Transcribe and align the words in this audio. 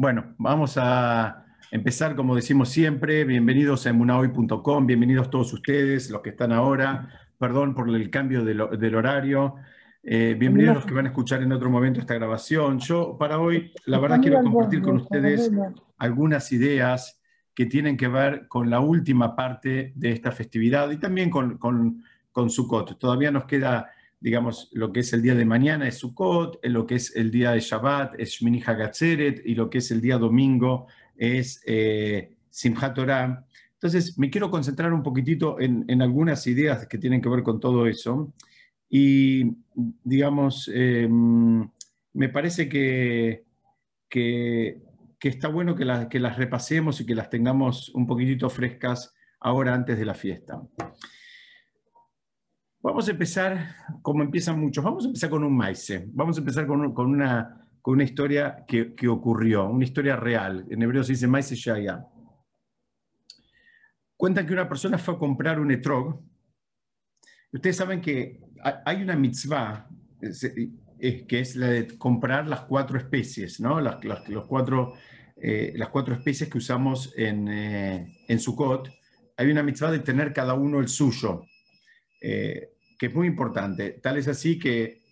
Bueno, 0.00 0.36
vamos 0.38 0.78
a 0.78 1.44
empezar 1.72 2.14
como 2.14 2.36
decimos 2.36 2.68
siempre. 2.68 3.24
Bienvenidos 3.24 3.84
a 3.84 3.90
emunahoy.com, 3.90 4.86
bienvenidos 4.86 5.28
todos 5.28 5.52
ustedes, 5.52 6.08
los 6.08 6.22
que 6.22 6.30
están 6.30 6.52
ahora. 6.52 7.08
Perdón 7.36 7.74
por 7.74 7.88
el 7.88 8.08
cambio 8.08 8.44
del, 8.44 8.94
horario. 8.94 9.56
Eh, 10.04 10.36
bienvenidos 10.38 10.76
los 10.76 10.86
que 10.86 10.94
van 10.94 11.06
a 11.06 11.08
escuchar 11.08 11.42
en 11.42 11.50
otro 11.50 11.68
momento 11.68 11.98
esta 11.98 12.14
grabación. 12.14 12.78
Yo 12.78 13.16
para 13.18 13.40
hoy, 13.40 13.72
la 13.86 13.98
verdad, 13.98 14.20
quiero 14.20 14.40
compartir 14.40 14.82
con 14.82 14.98
ustedes 14.98 15.50
algunas 15.96 16.52
ideas 16.52 17.20
que 17.52 17.66
tienen 17.66 17.96
que 17.96 18.06
ver 18.06 18.46
con 18.46 18.70
la 18.70 18.78
última 18.78 19.34
parte 19.34 19.94
de 19.96 20.12
esta 20.12 20.30
festividad 20.30 20.88
y 20.92 20.98
también 20.98 21.28
con, 21.28 21.58
con, 21.58 22.04
con 22.30 22.50
Sukkot. 22.50 23.00
Todavía 23.00 23.32
nos 23.32 23.46
queda 23.46 23.90
digamos, 24.20 24.68
lo 24.72 24.92
que 24.92 25.00
es 25.00 25.12
el 25.12 25.22
día 25.22 25.34
de 25.34 25.44
mañana 25.44 25.86
es 25.86 25.98
Sukkot, 25.98 26.64
lo 26.64 26.86
que 26.86 26.96
es 26.96 27.14
el 27.14 27.30
día 27.30 27.52
de 27.52 27.60
Shabbat 27.60 28.18
es 28.18 28.30
Shmini 28.30 28.62
Hagatzeret 28.64 29.42
y 29.44 29.54
lo 29.54 29.70
que 29.70 29.78
es 29.78 29.90
el 29.90 30.00
día 30.00 30.18
domingo 30.18 30.86
es 31.16 31.62
eh, 31.66 32.34
Simchat 32.50 32.94
Torah. 32.94 33.44
Entonces, 33.74 34.18
me 34.18 34.28
quiero 34.28 34.50
concentrar 34.50 34.92
un 34.92 35.04
poquitito 35.04 35.60
en, 35.60 36.02
algunas 36.02 36.46
ideas 36.48 36.86
que 36.88 36.98
tienen 36.98 37.20
que 37.20 37.28
ver 37.28 37.44
con 37.44 37.60
todo 37.60 37.86
eso. 37.86 38.32
Y, 38.90 39.44
digamos, 40.02 40.68
em, 40.74 41.68
me 42.14 42.28
parece 42.28 42.68
que, 42.68 43.44
que, 44.08 44.80
está 45.22 45.48
bueno 45.48 45.76
que, 45.76 45.86
que 46.10 46.18
las 46.18 46.36
repasemos 46.36 47.00
y 47.00 47.06
que 47.06 47.14
las 47.14 47.30
tengamos 47.30 47.90
un 47.90 48.06
poquitito 48.06 48.50
frescas 48.50 49.14
ahora 49.38 49.74
antes 49.74 49.96
de 49.96 50.04
la 50.04 50.14
fiesta. 50.14 50.60
Vamos 52.80 53.08
a 53.08 53.10
empezar, 53.10 53.74
como 54.02 54.22
empiezan 54.22 54.60
muchos, 54.60 54.84
vamos 54.84 55.04
a 55.04 55.08
empezar 55.08 55.30
con 55.30 55.42
un 55.42 55.56
maíz. 55.56 55.92
Vamos 56.12 56.36
a 56.36 56.40
empezar 56.40 56.64
con, 56.66 56.80
una, 56.80 57.66
con 57.82 57.94
una 57.94 58.04
historia 58.04 58.64
que, 58.68 59.08
ocurrió, 59.08 59.68
una 59.68 59.84
historia 59.84 60.14
real. 60.14 60.64
En 60.70 60.82
hebreo 60.82 61.02
se 61.02 61.12
dice 61.12 61.26
maíz 61.26 61.50
shaya. 61.50 62.06
Cuentan 64.16 64.46
que 64.46 64.52
una 64.52 64.68
persona 64.68 64.96
fue 64.96 65.14
a 65.14 65.18
comprar 65.18 65.58
un 65.58 65.72
etrog. 65.72 66.22
Ustedes 67.52 67.76
saben 67.76 68.00
que 68.00 68.40
hay 68.84 69.02
una 69.02 69.16
mitzvah 69.16 69.88
que 71.00 71.40
es 71.40 71.56
la 71.56 71.68
de 71.68 71.98
comprar 71.98 72.46
las 72.46 72.60
cuatro 72.60 72.96
especies, 72.96 73.60
¿no? 73.60 73.80
Las, 73.80 74.04
los 74.28 74.44
cuatro, 74.46 74.94
eh, 75.36 75.72
las 75.76 75.88
cuatro 75.88 76.14
especies 76.14 76.48
que 76.48 76.58
usamos 76.58 77.12
en, 77.16 77.48
eh, 77.48 78.24
en 78.28 78.38
Sukkot. 78.38 78.88
Hay 79.36 79.50
una 79.50 79.64
mitzvah 79.64 79.90
de 79.90 80.00
tener 80.00 80.32
cada 80.32 80.54
uno 80.54 80.78
el 80.78 80.88
suyo. 80.88 81.44
Eh, 82.20 82.70
que 82.98 83.06
es 83.06 83.14
muy 83.14 83.28
importante. 83.28 84.00
Tal 84.02 84.16
es 84.16 84.26
así 84.26 84.58
que 84.58 85.02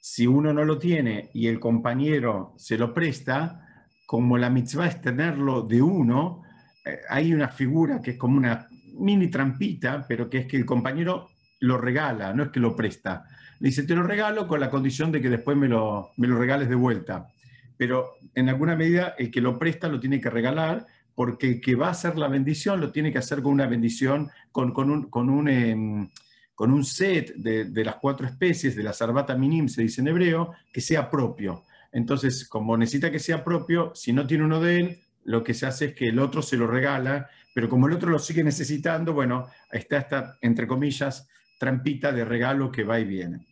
si 0.00 0.26
uno 0.26 0.52
no 0.52 0.64
lo 0.64 0.78
tiene 0.78 1.30
y 1.34 1.48
el 1.48 1.60
compañero 1.60 2.54
se 2.56 2.78
lo 2.78 2.94
presta, 2.94 3.62
como 4.06 4.38
la 4.38 4.48
mitzvah 4.48 4.86
es 4.86 5.02
tenerlo 5.02 5.62
de 5.62 5.82
uno, 5.82 6.42
eh, 6.84 7.00
hay 7.08 7.34
una 7.34 7.48
figura 7.48 8.00
que 8.00 8.12
es 8.12 8.16
como 8.16 8.38
una 8.38 8.68
mini 8.94 9.28
trampita, 9.28 10.06
pero 10.08 10.30
que 10.30 10.38
es 10.38 10.46
que 10.46 10.56
el 10.56 10.64
compañero 10.64 11.28
lo 11.60 11.76
regala, 11.76 12.32
no 12.32 12.44
es 12.44 12.48
que 12.50 12.60
lo 12.60 12.74
presta. 12.74 13.26
Le 13.60 13.68
dice, 13.68 13.82
te 13.82 13.94
lo 13.94 14.02
regalo 14.02 14.46
con 14.46 14.60
la 14.60 14.70
condición 14.70 15.12
de 15.12 15.20
que 15.20 15.28
después 15.28 15.56
me 15.56 15.68
lo, 15.68 16.12
me 16.16 16.28
lo 16.28 16.38
regales 16.38 16.68
de 16.68 16.74
vuelta. 16.74 17.28
Pero 17.76 18.14
en 18.34 18.48
alguna 18.48 18.76
medida 18.76 19.14
el 19.18 19.30
que 19.30 19.40
lo 19.40 19.58
presta 19.58 19.88
lo 19.88 20.00
tiene 20.00 20.20
que 20.20 20.30
regalar 20.30 20.86
porque 21.14 21.48
el 21.48 21.60
que 21.60 21.74
va 21.74 21.88
a 21.88 21.92
hacer 21.92 22.16
la 22.16 22.28
bendición 22.28 22.80
lo 22.80 22.92
tiene 22.92 23.10
que 23.10 23.18
hacer 23.18 23.42
con 23.42 23.52
una 23.52 23.66
bendición, 23.66 24.30
con, 24.52 24.72
con 24.72 24.90
un, 24.90 25.10
con 25.10 25.30
un 25.30 25.48
em, 25.48 26.10
con 26.56 26.72
un 26.72 26.84
set 26.84 27.34
de, 27.36 27.84
las 27.84 27.96
cuatro 27.96 28.26
especies 28.26 28.74
de 28.74 28.82
la 28.82 28.94
sarbata 28.94 29.36
minim, 29.36 29.68
se 29.68 29.82
dice 29.82 30.00
en 30.00 30.08
hebreo, 30.08 30.52
que 30.72 30.80
sea 30.80 31.10
propio. 31.10 31.64
Entonces, 31.92 32.48
como 32.48 32.78
necesita 32.78 33.10
que 33.10 33.18
sea 33.18 33.44
propio, 33.44 33.92
si 33.94 34.14
no 34.14 34.26
tiene 34.26 34.44
uno 34.44 34.58
de 34.58 34.80
él, 34.80 35.00
lo 35.24 35.44
que 35.44 35.52
se 35.52 35.66
hace 35.66 35.84
es 35.84 35.94
que 35.94 36.08
el 36.08 36.18
otro 36.18 36.40
se 36.40 36.56
lo 36.56 36.66
regala, 36.66 37.28
pero 37.54 37.68
como 37.68 37.86
el 37.86 37.92
otro 37.92 38.08
lo 38.08 38.18
sigue 38.18 38.42
necesitando, 38.42 39.12
bueno, 39.12 39.48
está 39.70 39.98
esta, 39.98 40.38
entre 40.40 40.66
comillas, 40.66 41.28
trampita 41.58 42.10
de 42.10 42.24
regalo 42.24 42.72
que 42.72 42.84
va 42.84 42.98
y 42.98 43.04
viene. 43.04 43.46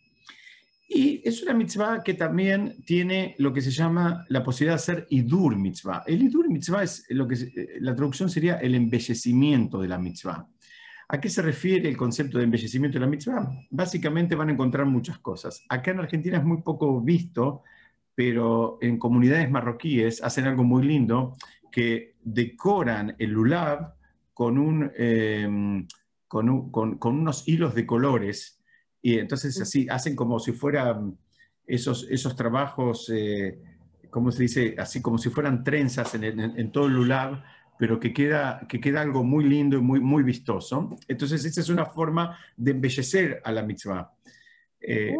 Y 0.87 1.21
es 1.23 1.43
una 1.43 1.53
mitzvah 1.53 2.01
que 2.03 2.15
también 2.15 2.83
tiene 2.85 3.35
lo 3.37 3.53
que 3.53 3.61
se 3.61 3.71
llama 3.71 4.25
la 4.29 4.43
posibilidad 4.43 4.77
de 4.77 4.81
hacer 4.81 5.07
idur 5.11 5.55
mitzvah. 5.55 6.03
El 6.07 6.23
idur 6.23 6.49
mitzvah 6.49 6.83
es 6.83 7.05
lo 7.09 7.27
que 7.27 7.35
eh, 7.35 7.77
la 7.81 7.95
traducción 7.95 8.31
sería 8.31 8.55
el 8.55 8.73
embellecimiento 8.73 9.79
de 9.79 9.87
la 9.87 9.99
mitzvah. 9.99 10.47
¿A 11.07 11.19
qué 11.19 11.29
se 11.29 11.41
refiere 11.41 11.87
el 11.87 11.97
concepto 11.97 12.37
de 12.37 12.45
embellecimiento 12.45 12.95
de 12.95 13.05
la 13.05 13.09
mitzvah? 13.09 13.47
Básicamente 13.69 14.35
van 14.35 14.49
a 14.49 14.53
encontrar 14.53 14.85
muchas 14.87 15.19
cosas. 15.19 15.63
Acá 15.69 15.91
en 15.91 15.99
Argentina 15.99 16.37
es 16.37 16.43
muy 16.43 16.61
poco 16.63 16.99
visto, 16.99 17.61
pero 18.15 18.79
en 18.81 18.97
comunidades 18.97 19.49
marroquíes 19.51 20.23
hacen 20.23 20.45
algo 20.45 20.63
muy 20.63 20.83
lindo, 20.83 21.35
que 21.71 22.15
decoran 22.23 23.15
el 23.19 23.37
un, 23.37 24.91
em, 24.97 25.87
con, 26.27 26.97
unos 27.01 27.47
hilos 27.47 27.75
de 27.75 27.85
colores. 27.85 28.59
Y 29.01 29.19
entonces 29.19 29.59
así 29.61 29.87
hacen 29.89 30.15
como 30.15 30.39
si 30.39 30.53
fueran 30.53 31.17
esos, 31.67 32.07
esos 32.09 32.35
trabajos, 32.35 33.11
eh, 33.13 33.61
¿cómo 34.09 34.31
se 34.31 34.43
dice? 34.43 34.75
Así 34.79 35.01
como 35.01 35.19
si 35.19 35.29
fueran 35.29 35.63
trenzas 35.63 36.15
en, 36.15 36.23
en 36.23 36.71
todo 36.71 36.87
el 36.87 36.93
lulav 36.93 37.43
pero 37.77 37.99
que 37.99 38.13
queda, 38.13 38.65
que 38.67 38.79
queda 38.79 39.01
algo 39.01 39.23
muy 39.23 39.43
lindo 39.43 39.77
y 39.77 39.81
muy, 39.81 39.99
muy 39.99 40.23
vistoso. 40.23 40.95
Entonces, 41.07 41.43
esta 41.45 41.61
es 41.61 41.69
una 41.69 41.85
forma 41.85 42.37
de 42.55 42.71
embellecer 42.71 43.41
a 43.43 43.51
la 43.51 43.63
mitzvah. 43.63 44.11
Eh, 44.87 45.15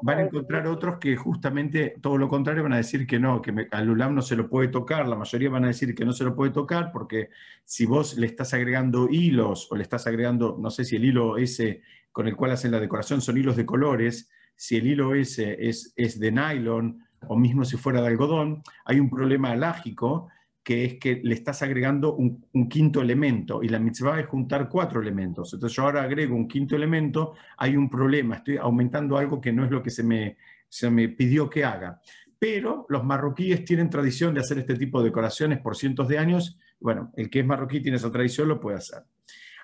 van, 0.00 0.18
a 0.18 0.22
encontrar 0.22 0.66
otros 0.66 0.96
que 0.96 1.14
justamente 1.14 1.96
todo 2.00 2.16
lo 2.16 2.26
contrario 2.26 2.62
van 2.62 2.72
a 2.72 2.78
decir 2.78 3.06
que 3.06 3.18
no, 3.18 3.42
que 3.42 3.68
al 3.70 3.90
ulam 3.90 4.14
no 4.14 4.22
se 4.22 4.34
lo 4.34 4.48
puede 4.48 4.68
tocar, 4.68 5.06
la 5.06 5.14
mayoría 5.14 5.50
van 5.50 5.64
a 5.64 5.68
decir 5.68 5.94
que 5.94 6.06
no 6.06 6.12
se 6.12 6.24
lo 6.24 6.34
puede 6.34 6.52
tocar 6.52 6.90
porque 6.90 7.28
si 7.66 7.84
vos 7.84 8.16
le 8.16 8.26
estás 8.26 8.54
agregando 8.54 9.08
hilos 9.10 9.70
o 9.70 9.76
le 9.76 9.82
estás 9.82 10.06
agregando, 10.06 10.56
no 10.58 10.70
sé 10.70 10.86
si 10.86 10.96
el 10.96 11.04
hilo 11.04 11.36
ese 11.36 11.82
con 12.12 12.28
el 12.28 12.34
cual 12.34 12.52
hacen 12.52 12.70
la 12.70 12.80
decoración 12.80 13.20
son 13.20 13.36
hilos 13.36 13.56
de 13.56 13.66
colores, 13.66 14.30
si 14.56 14.76
el 14.76 14.86
hilo 14.86 15.14
ese 15.14 15.68
es, 15.68 15.92
es 15.96 16.18
de 16.18 16.32
nylon 16.32 17.04
o 17.28 17.36
mismo 17.36 17.66
si 17.66 17.76
fuera 17.76 18.00
de 18.00 18.06
algodón, 18.06 18.62
hay 18.86 19.00
un 19.00 19.10
problema 19.10 19.50
alágico 19.50 20.28
que 20.64 20.84
es 20.86 20.94
que 20.94 21.20
le 21.22 21.34
estás 21.34 21.60
agregando 21.62 22.14
un, 22.14 22.68
quinto 22.70 23.02
elemento 23.02 23.62
y 23.62 23.68
la 23.68 23.78
mitzvah 23.78 24.18
es 24.18 24.26
juntar 24.26 24.70
cuatro 24.70 25.00
elementos. 25.00 25.52
Entonces 25.52 25.76
yo 25.76 25.82
ahora 25.82 26.02
agrego 26.02 26.34
un 26.34 26.48
quinto 26.48 26.74
elemento, 26.74 27.34
hay 27.58 27.76
un 27.76 27.90
problema, 27.90 28.36
estoy 28.36 28.56
aumentando 28.56 29.18
algo 29.18 29.42
que 29.42 29.52
no 29.52 29.66
es 29.66 29.70
lo 29.70 29.82
que 29.82 29.90
se 29.90 30.02
me, 30.02 30.38
se 30.66 30.88
me 30.88 31.10
pidió 31.10 31.50
que 31.50 31.66
haga. 31.66 32.00
Pero 32.38 32.86
los 32.88 33.04
marroquíes 33.04 33.62
tienen 33.66 33.90
tradición 33.90 34.32
de 34.32 34.40
hacer 34.40 34.58
este 34.58 34.74
tipo 34.74 35.00
de 35.00 35.10
decoraciones 35.10 35.58
por 35.58 35.76
cientos 35.76 36.08
de 36.08 36.18
años. 36.18 36.58
Bueno, 36.80 37.12
el 37.14 37.28
que 37.28 37.40
es 37.40 37.46
marroquí 37.46 37.80
tiene 37.80 37.98
esa 37.98 38.10
tradición, 38.10 38.48
lo 38.48 38.58
puede 38.58 38.78
hacer. 38.78 39.02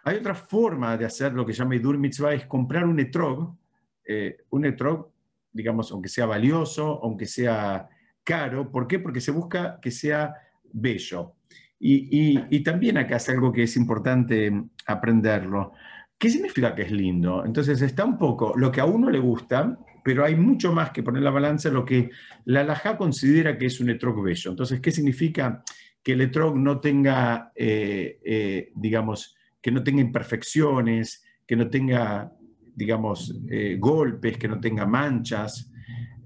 Hay 0.05 0.17
otra 0.17 0.35
forma 0.35 0.99
de 0.99 1.07
hacer 1.07 1.33
lo 1.33 1.47
que 1.47 1.55
llama 1.55 1.77
Idur 1.77 1.97
Mitzvah, 1.97 2.35
es 2.35 2.45
comprar 2.45 2.85
un 2.85 3.01
etrog, 3.01 3.57
eh, 4.05 4.45
un 4.51 4.67
etrog, 4.67 5.11
digamos, 5.51 5.91
aunque 5.93 6.11
sea 6.11 6.27
valioso, 6.27 7.01
aunque 7.03 7.27
sea 7.27 7.89
caro. 8.23 8.71
¿Por 8.71 8.87
qué? 8.87 8.99
Porque 8.99 9.23
se 9.23 9.31
busca 9.31 9.79
que 9.81 9.91
sea 9.91 10.35
bello. 10.73 11.35
Y, 11.83 12.63
también 12.63 12.99
acá 12.99 13.17
es 13.17 13.29
algo 13.31 13.53
que 13.53 13.63
es 13.63 13.77
importante 13.77 14.53
aprenderlo. 14.87 15.73
¿Qué 16.19 16.29
significa 16.29 16.75
que 16.75 16.83
es 16.83 16.93
lindo? 16.93 17.45
Entonces 17.47 17.81
está 17.81 18.05
un 18.05 18.19
poco 18.19 18.53
lo 18.55 18.71
que 18.71 18.83
a 18.83 18.85
uno 18.85 19.09
le 19.09 19.19
gusta, 19.19 19.79
pero 20.05 20.25
hay 20.25 20.37
mucho 20.37 20.73
más 20.73 20.91
que 20.91 21.03
poner 21.03 21.23
la 21.23 21.31
balanza 21.31 21.71
lo 21.71 21.85
que 21.85 22.11
la 22.45 22.61
alajá 22.61 22.99
considera 22.99 23.57
que 23.57 23.67
es 23.67 23.81
un 23.81 23.89
etrog 23.89 24.23
bello. 24.23 24.51
Entonces, 24.51 24.81
¿qué 24.81 24.91
significa 24.91 25.63
que 26.03 26.13
el 26.13 26.21
etrog 26.21 26.57
no 26.57 26.81
tenga, 26.81 27.53
eh, 27.55 28.19
eh, 28.25 28.73
digamos, 28.75 29.35
que 29.61 29.71
no 29.71 29.83
tenga 29.83 30.03
imperfecciones, 30.03 31.25
que 31.47 31.57
no 31.57 31.69
tenga, 31.71 32.31
digamos, 32.75 33.35
eh, 33.49 33.77
golpes, 33.79 34.37
que 34.37 34.49
no 34.49 34.61
tenga 34.61 34.87
manchas? 34.87 35.70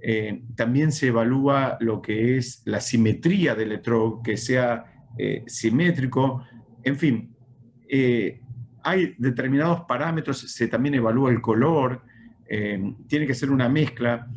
Eh, 0.06 0.42
también 0.54 0.92
se 0.92 1.06
evalúa 1.06 1.78
lo 1.80 2.02
que 2.02 2.36
es 2.36 2.60
la 2.66 2.78
simetría 2.82 3.54
del 3.54 3.72
electrodo, 3.72 4.22
que 4.22 4.36
sea 4.36 5.08
eh, 5.16 5.44
simétrico. 5.46 6.44
En 6.82 6.98
fin, 6.98 7.34
eh, 7.88 8.42
hay 8.82 9.14
determinados 9.16 9.80
parámetros, 9.88 10.40
se 10.40 10.68
también 10.68 10.96
evalúa 10.96 11.30
el 11.30 11.40
color, 11.40 12.02
tiene 13.08 13.26
que 13.26 13.34
ser 13.34 13.50
una 13.50 13.70
mezcla. 13.70 14.28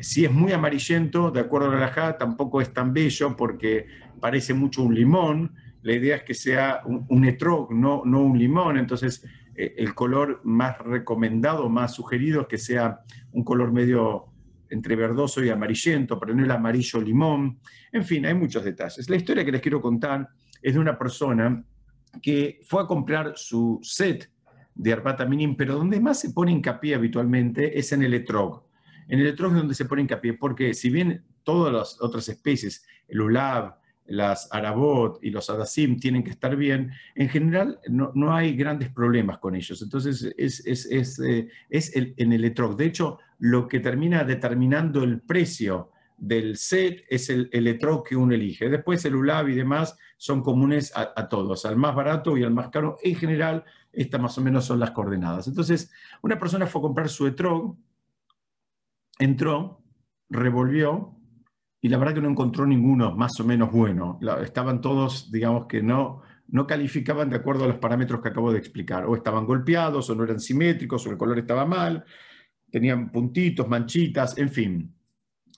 si 0.00 0.24
es 0.24 0.30
muy 0.30 0.52
amarillento, 0.52 1.32
de 1.32 1.40
acuerdo 1.40 1.72
a 1.72 1.74
la 1.74 1.88
JA, 1.88 2.16
tampoco 2.16 2.60
es 2.60 2.72
tan 2.72 2.94
bello 2.94 3.36
porque 3.36 3.86
parece 4.20 4.54
mucho 4.54 4.84
un 4.84 4.94
limón. 4.94 5.52
La 5.82 5.92
idea 5.92 6.16
es 6.16 6.22
que 6.22 6.34
sea 6.34 6.82
un, 6.86 7.04
un 7.08 7.24
etrog, 7.24 7.72
no, 7.72 8.02
no 8.04 8.20
un 8.22 8.38
limón. 8.38 8.78
Entonces, 8.78 9.26
el 9.56 9.92
color 9.94 10.40
más 10.44 10.78
recomendado, 10.78 11.68
más 11.68 11.92
sugerido 11.92 12.42
es 12.42 12.46
que 12.46 12.58
sea 12.58 13.00
un 13.32 13.42
color 13.42 13.72
medio 13.72 14.29
entre 14.70 14.96
verdoso 14.96 15.44
y 15.44 15.50
amarillento, 15.50 16.18
pero 16.18 16.34
no 16.34 16.44
el 16.44 16.50
amarillo 16.50 17.00
limón. 17.00 17.58
En 17.92 18.04
fin, 18.04 18.24
hay 18.24 18.34
muchos 18.34 18.64
detalles. 18.64 19.10
La 19.10 19.16
historia 19.16 19.44
que 19.44 19.52
les 19.52 19.60
quiero 19.60 19.80
contar 19.80 20.28
es 20.62 20.74
de 20.74 20.80
una 20.80 20.96
persona 20.98 21.64
que 22.22 22.60
fue 22.64 22.82
a 22.82 22.86
comprar 22.86 23.34
su 23.36 23.78
set 23.82 24.30
de 24.74 24.92
Arpata 24.92 25.26
Minim, 25.26 25.56
pero 25.56 25.74
donde 25.74 26.00
más 26.00 26.20
se 26.20 26.30
pone 26.30 26.52
hincapié 26.52 26.94
habitualmente 26.94 27.78
es 27.78 27.92
en 27.92 28.02
el 28.02 28.14
etrog. 28.14 28.64
En 29.08 29.20
el 29.20 29.26
etrog 29.26 29.52
es 29.52 29.58
donde 29.58 29.74
se 29.74 29.84
pone 29.84 30.02
hincapié, 30.02 30.34
porque 30.34 30.72
si 30.74 30.90
bien 30.90 31.24
todas 31.42 31.72
las 31.72 32.00
otras 32.00 32.28
especies, 32.28 32.86
el 33.08 33.20
ulab, 33.20 33.74
las 34.06 34.48
arabot 34.52 35.18
y 35.22 35.30
los 35.30 35.48
adasim 35.50 35.98
tienen 35.98 36.24
que 36.24 36.30
estar 36.30 36.56
bien, 36.56 36.90
en 37.14 37.28
general 37.28 37.78
no, 37.88 38.10
no 38.14 38.34
hay 38.34 38.56
grandes 38.56 38.90
problemas 38.90 39.38
con 39.38 39.54
ellos. 39.54 39.82
Entonces 39.82 40.34
es, 40.36 40.66
es, 40.66 40.86
es, 40.86 41.18
eh, 41.20 41.48
es 41.68 41.94
el, 41.94 42.14
en 42.16 42.32
el 42.32 42.44
etrog. 42.44 42.76
De 42.76 42.86
hecho, 42.86 43.18
lo 43.40 43.66
que 43.66 43.80
termina 43.80 44.22
determinando 44.22 45.02
el 45.02 45.20
precio 45.20 45.90
del 46.16 46.56
set 46.58 47.04
es 47.08 47.30
el, 47.30 47.48
el 47.52 47.66
etrog 47.66 48.06
que 48.06 48.14
uno 48.14 48.34
elige. 48.34 48.68
Después 48.68 49.04
el 49.06 49.14
y 49.48 49.54
demás 49.54 49.96
son 50.18 50.42
comunes 50.42 50.92
a, 50.94 51.28
todos, 51.28 51.64
al 51.64 51.76
más 51.76 51.94
barato 51.94 52.36
y 52.36 52.44
al 52.44 52.52
más 52.52 52.68
caro. 52.68 52.98
En 53.02 53.16
general, 53.16 53.64
estas 53.90 54.20
más 54.20 54.36
o 54.36 54.42
menos 54.42 54.66
son 54.66 54.78
las 54.78 54.90
coordenadas. 54.90 55.48
Entonces, 55.48 55.90
una 56.20 56.38
persona 56.38 56.66
fue 56.66 56.80
a 56.80 56.82
comprar 56.82 57.08
su 57.08 57.26
etrog, 57.26 57.74
entró, 59.18 59.82
revolvió 60.28 61.16
y 61.80 61.88
la 61.88 61.96
verdad 61.96 62.14
que 62.14 62.20
no 62.20 62.28
encontró 62.28 62.66
ninguno 62.66 63.16
más 63.16 63.40
o 63.40 63.44
menos 63.44 63.72
bueno. 63.72 64.18
estaban 64.42 64.82
todos, 64.82 65.32
digamos 65.32 65.64
que 65.64 65.82
no, 65.82 66.20
no 66.48 66.66
calificaban 66.66 67.30
de 67.30 67.36
acuerdo 67.36 67.64
a 67.64 67.68
los 67.68 67.78
parámetros 67.78 68.20
que 68.20 68.28
acabo 68.28 68.52
de 68.52 68.58
explicar. 68.58 69.06
O 69.06 69.16
estaban 69.16 69.46
golpeados, 69.46 70.10
o 70.10 70.14
no 70.14 70.24
eran 70.24 70.40
simétricos, 70.40 71.06
o 71.06 71.10
el 71.10 71.16
color 71.16 71.38
estaba 71.38 71.64
mal, 71.64 72.04
tenían 72.70 73.10
puntitos, 73.10 73.68
manchitas, 73.68 74.36
en 74.38 74.48
fin, 74.48 74.94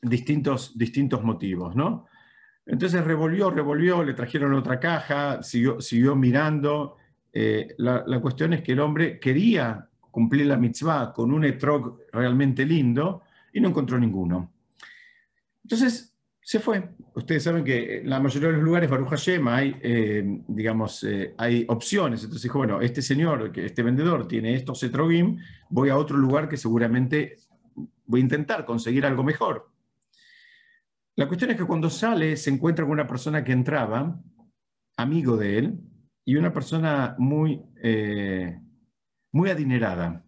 distintos, 0.00 0.76
distintos 0.76 1.22
motivos, 1.22 1.76
¿no? 1.76 2.06
Entonces 2.64 3.02
revolvió, 3.04 3.50
revolvió, 3.50 4.04
le 4.04 4.14
trajeron 4.14 4.54
otra 4.54 4.78
caja, 4.78 5.42
siguió, 5.42 5.80
siguió 5.80 6.14
mirando. 6.14 6.96
Eh, 7.32 7.74
la, 7.78 8.04
la, 8.06 8.20
cuestión 8.20 8.52
es 8.52 8.62
que 8.62 8.72
el 8.72 8.80
hombre 8.80 9.18
quería 9.18 9.88
cumplir 10.10 10.46
la 10.46 10.56
mitzvah 10.56 11.12
con 11.12 11.32
un 11.32 11.44
etrog 11.44 11.98
realmente 12.12 12.64
lindo 12.64 13.22
y 13.52 13.60
no 13.60 13.68
encontró 13.68 13.98
ninguno. 13.98 14.52
Entonces 15.64 16.11
se 16.44 16.58
fue. 16.58 16.90
Ustedes 17.14 17.44
saben 17.44 17.64
que 17.64 17.98
en 17.98 18.10
la 18.10 18.18
mayoría 18.18 18.48
de 18.48 18.54
los 18.54 18.64
lugares, 18.64 18.90
Baruch 18.90 19.28
hay, 19.46 19.76
eh, 19.80 20.40
digamos, 20.48 21.04
eh, 21.04 21.34
hay 21.38 21.64
opciones. 21.68 22.20
Entonces 22.24 22.42
dijo, 22.42 22.58
bueno, 22.58 22.80
este 22.80 23.00
señor, 23.00 23.52
este 23.56 23.82
vendedor 23.82 24.26
tiene 24.26 24.54
estos 24.54 24.82
etrogim, 24.82 25.38
voy 25.70 25.90
a 25.90 25.96
otro 25.96 26.16
lugar 26.16 26.48
que 26.48 26.56
seguramente 26.56 27.36
voy 28.06 28.20
a 28.20 28.24
intentar 28.24 28.64
conseguir 28.64 29.06
algo 29.06 29.22
mejor. 29.22 29.70
La 31.14 31.28
cuestión 31.28 31.52
es 31.52 31.56
que 31.56 31.64
cuando 31.64 31.88
sale 31.88 32.36
se 32.36 32.50
encuentra 32.50 32.84
con 32.84 32.92
una 32.92 33.06
persona 33.06 33.44
que 33.44 33.52
entraba, 33.52 34.20
amigo 34.96 35.36
de 35.36 35.58
él, 35.58 35.80
y 36.24 36.36
una 36.36 36.52
persona 36.52 37.14
muy, 37.18 37.62
eh, 37.82 38.58
muy 39.30 39.50
adinerada. 39.50 40.24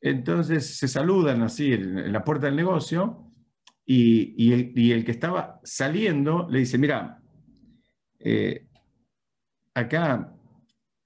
Entonces 0.00 0.76
se 0.78 0.88
saludan 0.88 1.42
así 1.42 1.72
en 1.72 2.12
la 2.12 2.24
puerta 2.24 2.46
del 2.46 2.56
negocio 2.56 3.23
y, 3.86 4.52
el, 4.92 5.04
que 5.04 5.10
estaba 5.10 5.60
saliendo 5.62 6.46
le 6.48 6.60
dice, 6.60 6.78
mira, 6.78 7.20
eh, 8.18 8.66
acá 9.74 10.32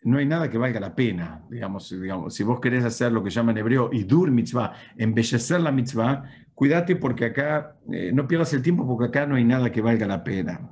no 0.03 0.19
hay 0.19 0.27
nada 0.27 0.49
que 0.49 0.59
valga 0.59 0.79
la 0.79 0.95
pena, 0.95 1.45
digamos, 1.51 1.91
digamos, 1.91 2.35
si 2.35 2.45
vos 2.45 2.61
querés 2.61 2.85
hacer 2.85 3.11
lo 3.11 3.23
que 3.23 3.31
llaman 3.31 3.57
en 3.57 3.61
hebreo 3.61 3.91
idur 3.93 4.31
mitzvah, 4.31 4.73
embellecer 4.97 5.61
la 5.61 5.73
mitzvah, 5.73 6.25
cuídate 6.55 6.97
porque 6.97 7.27
acá, 7.27 7.77
eh, 7.93 8.13
no 8.13 8.29
pierdas 8.29 8.53
el 8.53 8.63
tiempo 8.63 8.87
porque 8.87 9.07
acá 9.07 9.27
no 9.27 9.35
hay 9.35 9.45
nada 9.45 9.73
que 9.73 9.81
valga 9.81 10.07
la 10.07 10.23
pena. 10.23 10.71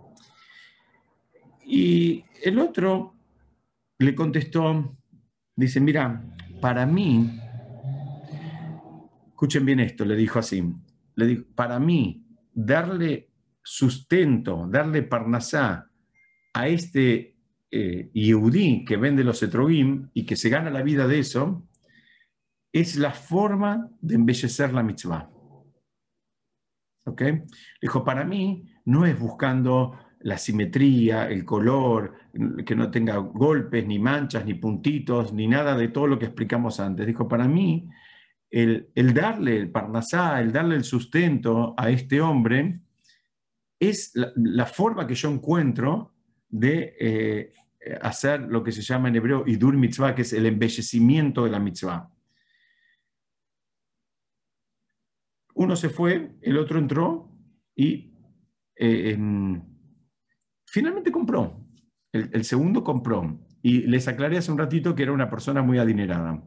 Y 1.64 2.24
el 2.44 2.60
otro 2.60 3.14
le 3.98 4.14
contestó, 4.14 4.96
dice, 5.56 5.80
mira, 5.80 6.22
para 6.60 6.86
mí, 6.86 7.40
escuchen 9.28 9.66
bien 9.66 9.80
esto, 9.80 10.04
le 10.04 10.14
dijo 10.14 10.38
así, 10.38 10.62
le 11.16 11.36
para 11.54 11.80
mí, 11.80 12.24
darle 12.52 13.30
sustento, 13.62 14.68
darle 14.70 15.02
parnasá 15.02 15.90
a 16.54 16.68
este 16.68 17.36
eh, 17.70 18.10
que 18.86 18.96
vende 18.96 19.24
los 19.24 19.42
etrogim 19.42 20.08
y 20.14 20.24
que 20.24 20.36
se 20.36 20.48
gana 20.48 20.70
la 20.70 20.82
vida 20.82 21.08
de 21.08 21.18
eso, 21.18 21.66
es 22.72 22.96
la 22.96 23.10
forma 23.10 23.90
de 24.00 24.14
embellecer 24.14 24.72
la 24.72 24.82
mitzvah. 24.82 25.30
¿Ok? 27.06 27.22
Dijo, 27.80 28.04
para 28.04 28.24
mí 28.24 28.68
no 28.84 29.06
es 29.06 29.18
buscando 29.18 29.98
la 30.20 30.38
simetría, 30.38 31.28
el 31.28 31.44
color, 31.44 32.14
que 32.64 32.74
no 32.74 32.90
tenga 32.90 33.16
golpes, 33.16 33.86
ni 33.86 33.98
manchas, 33.98 34.44
ni 34.44 34.54
puntitos, 34.54 35.32
ni 35.32 35.46
nada 35.46 35.76
de 35.76 35.88
todo 35.88 36.06
lo 36.06 36.18
que 36.18 36.26
explicamos 36.26 36.80
antes. 36.80 37.06
Dijo, 37.06 37.28
para 37.28 37.46
mí 37.46 37.88
el, 38.50 39.14
darle 39.14 39.56
el 39.56 39.70
parnasá, 39.70 40.40
el 40.40 40.52
darle 40.52 40.76
el 40.76 40.84
sustento 40.84 41.74
a 41.76 41.90
este 41.90 42.20
hombre, 42.20 42.80
es 43.78 44.12
la, 44.14 44.66
forma 44.66 45.06
que 45.06 45.14
yo 45.14 45.30
encuentro 45.30 46.14
de 46.48 46.94
eh, 46.98 47.52
hacer 48.00 48.40
lo 48.42 48.62
que 48.62 48.72
se 48.72 48.82
llama 48.82 49.08
en 49.08 49.16
hebreo 49.16 49.44
idur 49.46 49.76
mitzvah, 49.76 50.14
que 50.14 50.22
es 50.22 50.32
el 50.32 50.46
embellecimiento 50.46 51.44
de 51.44 51.50
la 51.50 51.60
mitzvah. 51.60 52.10
Uno 55.54 55.76
se 55.76 55.88
fue, 55.88 56.36
el 56.42 56.58
otro 56.58 56.78
entró 56.78 57.30
y 57.74 58.14
eh, 58.76 59.18
finalmente 60.66 61.10
compró. 61.10 61.66
El, 62.12 62.30
el 62.32 62.44
segundo 62.44 62.84
compró. 62.84 63.40
Y 63.62 63.82
les 63.82 64.06
aclaré 64.06 64.38
hace 64.38 64.52
un 64.52 64.58
ratito 64.58 64.94
que 64.94 65.02
era 65.02 65.12
una 65.12 65.28
persona 65.28 65.62
muy 65.62 65.78
adinerada. 65.78 66.42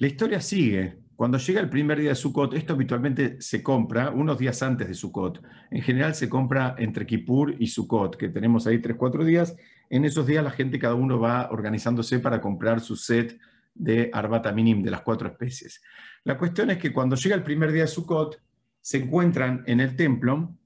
La 0.00 0.06
historia 0.06 0.40
sigue. 0.40 0.96
Cuando 1.14 1.36
llega 1.36 1.60
el 1.60 1.68
primer 1.68 2.00
día 2.00 2.08
de 2.08 2.14
Sukkot, 2.14 2.54
esto 2.54 2.72
habitualmente 2.72 3.36
se 3.42 3.62
compra 3.62 4.08
unos 4.08 4.38
días 4.38 4.62
antes 4.62 4.88
de 4.88 4.94
Sukkot. 4.94 5.42
En 5.70 5.82
general 5.82 6.14
se 6.14 6.26
compra 6.26 6.74
entre 6.78 7.04
Kippur 7.04 7.54
y 7.58 7.66
Sukkot, 7.66 8.16
que 8.16 8.30
tenemos 8.30 8.66
ahí 8.66 8.78
tres, 8.80 8.96
cuatro 8.96 9.26
días. 9.26 9.54
En 9.90 10.06
esos 10.06 10.26
días 10.26 10.42
la 10.42 10.52
gente, 10.52 10.78
cada 10.78 10.94
uno 10.94 11.20
va 11.20 11.50
organizándose 11.50 12.18
para 12.18 12.40
comprar 12.40 12.80
su 12.80 12.96
set 12.96 13.38
de 13.74 14.08
Arbata 14.10 14.52
Minim, 14.52 14.82
de 14.82 14.90
las 14.90 15.02
cuatro 15.02 15.28
especies. 15.28 15.82
La 16.24 16.38
cuestión 16.38 16.70
es 16.70 16.78
que 16.78 16.94
cuando 16.94 17.14
llega 17.14 17.36
el 17.36 17.42
primer 17.42 17.70
día 17.70 17.82
de 17.82 17.88
Sukkot, 17.88 18.40
se 18.80 19.02
encuentran 19.02 19.64
en 19.66 19.80
el 19.80 19.96
templo 19.96 20.56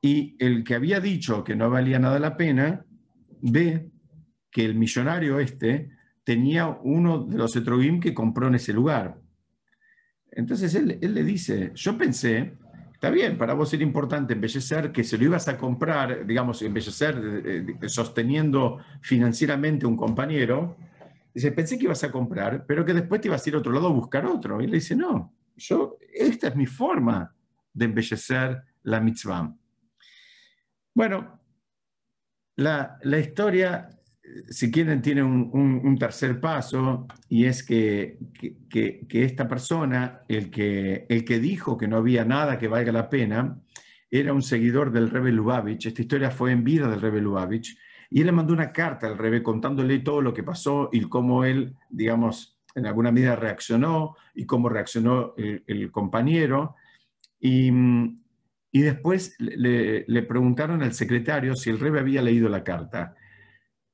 y 0.00 0.34
el 0.40 0.64
que 0.64 0.74
había 0.74 0.98
dicho 0.98 1.44
que 1.44 1.54
no 1.54 1.70
valía 1.70 2.00
nada 2.00 2.18
la 2.18 2.36
pena, 2.36 2.84
ve 3.42 3.92
que 4.50 4.64
el 4.64 4.74
millonario 4.74 5.38
este 5.38 5.93
tenía 6.24 6.66
uno 6.66 7.24
de 7.24 7.36
los 7.36 7.54
etrogim 7.54 8.00
que 8.00 8.14
compró 8.14 8.48
en 8.48 8.56
ese 8.56 8.72
lugar. 8.72 9.20
Entonces 10.32 10.74
él, 10.74 10.98
le 11.00 11.22
dice, 11.22 11.70
yo 11.74 11.96
pensé, 11.96 12.56
está 12.92 13.10
bien, 13.10 13.38
para 13.38 13.54
vos 13.54 13.72
era 13.72 13.84
importante 13.84 14.32
embellecer, 14.32 14.90
que 14.90 15.04
se 15.04 15.16
lo 15.16 15.24
ibas 15.24 15.46
a 15.46 15.56
comprar, 15.56 16.26
digamos, 16.26 16.60
embellecer 16.62 17.20
eh, 17.44 17.76
eh, 17.80 17.88
sosteniendo 17.88 18.78
financieramente 19.00 19.86
un 19.86 19.96
compañero. 19.96 20.76
Dice, 21.32 21.52
pensé 21.52 21.78
que 21.78 21.84
ibas 21.84 22.02
a 22.02 22.10
comprar, 22.10 22.64
pero 22.66 22.84
que 22.84 22.94
después 22.94 23.20
te 23.20 23.28
ibas 23.28 23.44
a 23.44 23.48
ir 23.48 23.54
a 23.54 23.58
otro 23.58 23.72
lado 23.72 23.88
a 23.88 23.92
buscar 23.92 24.26
otro. 24.26 24.60
Y 24.60 24.66
le 24.66 24.76
dice, 24.76 24.96
no, 24.96 25.32
yo, 25.56 25.98
esta 26.12 26.48
es 26.48 26.56
mi 26.56 26.66
forma 26.66 27.32
de 27.72 27.84
embellecer 27.84 28.62
la 28.82 29.00
mitzvah. 29.00 29.54
Bueno, 30.94 31.40
la, 32.56 32.98
la 33.02 33.18
historia 33.18 33.88
si 34.48 34.70
quieren, 34.70 35.02
tiene 35.02 35.22
un, 35.22 35.96
tercer 35.98 36.40
paso 36.40 37.06
y 37.28 37.44
es 37.44 37.62
que, 37.62 38.18
esta 39.10 39.46
persona, 39.46 40.22
el 40.28 40.50
que, 40.50 41.06
el 41.08 41.24
que 41.24 41.38
dijo 41.38 41.76
que 41.76 41.88
no 41.88 41.98
había 41.98 42.24
nada 42.24 42.58
que 42.58 42.68
valga 42.68 42.92
la 42.92 43.10
pena, 43.10 43.60
era 44.10 44.32
un 44.32 44.42
seguidor 44.42 44.92
del 44.92 45.10
Rebe 45.10 45.32
Lubavitch. 45.32 45.86
Esta 45.86 46.02
historia 46.02 46.30
fue 46.30 46.52
en 46.52 46.64
vida 46.64 46.88
del 46.88 47.00
Rebe 47.00 47.20
Lubavitch. 47.20 47.76
Y 48.10 48.20
él 48.20 48.26
le 48.26 48.32
mandó 48.32 48.52
una 48.52 48.72
carta 48.72 49.06
al 49.06 49.18
Rebe 49.18 49.42
contándole 49.42 49.98
todo 50.00 50.22
lo 50.22 50.32
que 50.32 50.42
pasó 50.42 50.88
y 50.92 51.00
cómo 51.02 51.44
él, 51.44 51.74
digamos, 51.90 52.56
en 52.74 52.86
alguna 52.86 53.10
medida 53.10 53.36
reaccionó 53.36 54.16
y 54.34 54.46
cómo 54.46 54.68
reaccionó 54.68 55.34
el, 55.36 55.90
compañero. 55.90 56.76
Y, 57.40 57.70
después 58.72 59.36
le, 59.38 60.04
le, 60.06 60.22
preguntaron 60.22 60.82
al 60.82 60.94
secretario 60.94 61.54
si 61.56 61.70
el 61.70 61.80
Rebe 61.80 62.00
había 62.00 62.22
leído 62.22 62.48
la 62.48 62.64
carta. 62.64 63.16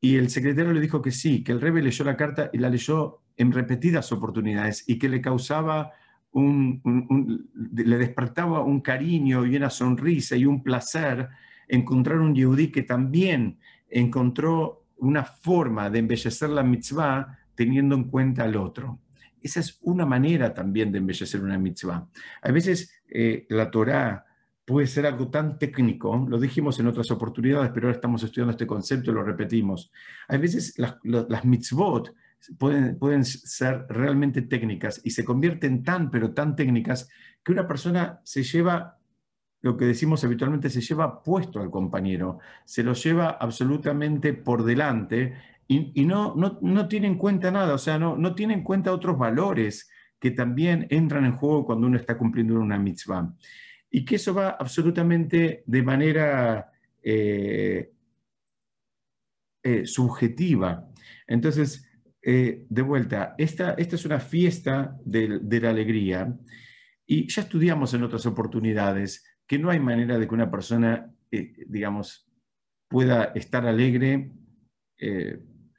Y 0.00 0.16
el 0.16 0.30
secretario 0.30 0.72
le 0.72 0.80
dijo 0.80 1.02
que 1.02 1.10
sí, 1.10 1.44
que 1.44 1.52
el 1.52 1.60
rebe 1.60 1.82
leyó 1.82 2.04
la 2.04 2.16
carta 2.16 2.50
y 2.52 2.58
la 2.58 2.70
leyó 2.70 3.20
en 3.36 3.52
repetidas 3.52 4.12
oportunidades 4.12 4.84
y 4.88 4.98
que 4.98 5.08
le 5.08 5.20
causaba 5.20 5.92
un, 6.32 7.48
le 7.74 7.98
despertaba 7.98 8.60
un 8.60 8.80
cariño 8.80 9.44
y 9.44 9.56
una 9.56 9.70
sonrisa 9.70 10.36
y 10.36 10.46
un 10.46 10.62
placer 10.62 11.28
encontrar 11.68 12.18
un 12.20 12.34
yehudí 12.34 12.70
que 12.70 12.82
también 12.82 13.58
encontró 13.88 14.86
una 14.98 15.24
forma 15.24 15.90
de 15.90 15.98
embellecer 15.98 16.50
la 16.50 16.62
mitzvah 16.62 17.38
teniendo 17.54 17.94
en 17.94 18.04
cuenta 18.04 18.44
al 18.44 18.56
otro. 18.56 19.00
Esa 19.42 19.60
es 19.60 19.78
una 19.82 20.04
manera 20.04 20.52
también 20.52 20.92
de 20.92 20.98
embellecer 20.98 21.42
una 21.42 21.58
mitzvah. 21.58 22.08
A 22.42 22.52
veces 22.52 23.02
eh, 23.08 23.46
la 23.48 23.70
Torah 23.70 24.24
puede 24.70 24.86
ser 24.86 25.04
algo 25.04 25.28
tan 25.28 25.58
técnico, 25.58 26.24
lo 26.28 26.38
dijimos 26.38 26.78
en 26.78 26.86
otras 26.86 27.10
oportunidades, 27.10 27.72
pero 27.74 27.88
ahora 27.88 27.96
estamos 27.96 28.22
estudiando 28.22 28.52
este 28.52 28.68
concepto 28.68 29.10
y 29.10 29.14
lo 29.14 29.24
repetimos. 29.24 29.90
A 30.28 30.36
veces 30.36 30.78
las, 30.78 30.94
las 31.02 31.44
mitzvot 31.44 32.14
pueden, 32.56 32.96
pueden 32.96 33.24
ser 33.24 33.86
realmente 33.88 34.42
técnicas 34.42 35.00
y 35.02 35.10
se 35.10 35.24
convierten 35.24 35.82
tan, 35.82 36.08
pero 36.08 36.32
tan 36.32 36.54
técnicas 36.54 37.08
que 37.42 37.50
una 37.50 37.66
persona 37.66 38.20
se 38.22 38.44
lleva 38.44 38.96
lo 39.60 39.76
que 39.76 39.86
decimos 39.86 40.22
habitualmente, 40.22 40.70
se 40.70 40.80
lleva 40.80 41.20
puesto 41.20 41.60
al 41.60 41.70
compañero, 41.72 42.38
se 42.64 42.84
lo 42.84 42.92
lleva 42.92 43.30
absolutamente 43.30 44.34
por 44.34 44.62
delante 44.62 45.34
y, 45.66 46.04
no, 46.04 46.36
no, 46.36 46.86
tiene 46.86 47.08
en 47.08 47.18
cuenta 47.18 47.50
nada, 47.50 47.74
o 47.74 47.78
sea, 47.78 47.98
no, 47.98 48.16
no 48.16 48.36
tiene 48.36 48.54
en 48.54 48.62
cuenta 48.62 48.92
otros 48.92 49.18
valores 49.18 49.90
que 50.20 50.30
también 50.30 50.86
entran 50.90 51.24
en 51.24 51.32
juego 51.32 51.66
cuando 51.66 51.88
uno 51.88 51.96
está 51.96 52.16
cumpliendo 52.16 52.54
una 52.54 52.78
mitzvah. 52.78 53.34
Y 53.90 54.04
que 54.04 54.16
eso 54.16 54.34
va 54.34 54.50
absolutamente 54.50 55.64
de 55.66 55.82
manera 55.82 56.70
eh, 57.02 57.92
eh, 59.62 59.86
subjetiva. 59.86 60.88
Entonces, 61.26 61.88
eh, 62.22 62.66
de 62.68 62.82
vuelta, 62.82 63.34
esta, 63.38 63.72
esta 63.74 63.96
es 63.96 64.04
una 64.04 64.20
fiesta 64.20 64.96
de, 65.04 65.60
la 65.60 65.70
alegría 65.70 66.36
y 67.06 67.28
ya 67.28 67.42
estudiamos 67.42 67.92
en 67.94 68.02
otras 68.04 68.26
oportunidades 68.26 69.24
que 69.46 69.58
no 69.58 69.70
hay 69.70 69.80
manera 69.80 70.18
de 70.18 70.28
que 70.28 70.34
una 70.34 70.50
persona, 70.50 71.12
digamos, 71.30 72.30
pueda 72.88 73.32
estar 73.34 73.66
alegre 73.66 74.30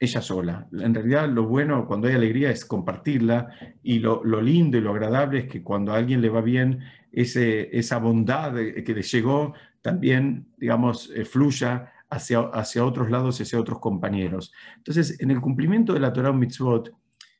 ella 0.02 0.20
sola. 0.20 0.68
En 0.72 0.92
realidad 0.92 1.28
lo 1.28 1.46
bueno 1.46 1.86
cuando 1.86 2.08
hay 2.08 2.14
alegría 2.14 2.50
es 2.50 2.64
compartirla 2.64 3.54
y 3.84 4.00
lo, 4.00 4.24
lindo 4.42 4.76
y 4.76 4.80
lo 4.80 4.90
agradable 4.90 5.38
es 5.38 5.46
que 5.46 5.62
cuando 5.62 5.92
a 5.92 5.96
alguien 5.96 6.20
le 6.20 6.28
va 6.28 6.40
bien, 6.40 6.80
ese, 7.12 7.76
esa 7.76 7.98
bondad 7.98 8.54
que 8.54 8.94
le 8.94 9.02
llegó 9.02 9.54
también, 9.82 10.46
digamos, 10.56 11.10
eh, 11.14 11.24
fluya 11.24 11.92
hacia, 12.08 12.40
hacia 12.40 12.84
otros 12.84 13.10
lados 13.10 13.40
hacia 13.40 13.60
otros 13.60 13.78
compañeros. 13.80 14.52
Entonces, 14.76 15.20
en 15.20 15.30
el 15.30 15.40
cumplimiento 15.40 15.92
de 15.92 16.00
la 16.00 16.12
Torah 16.12 16.32
Mitzvot, 16.32 16.94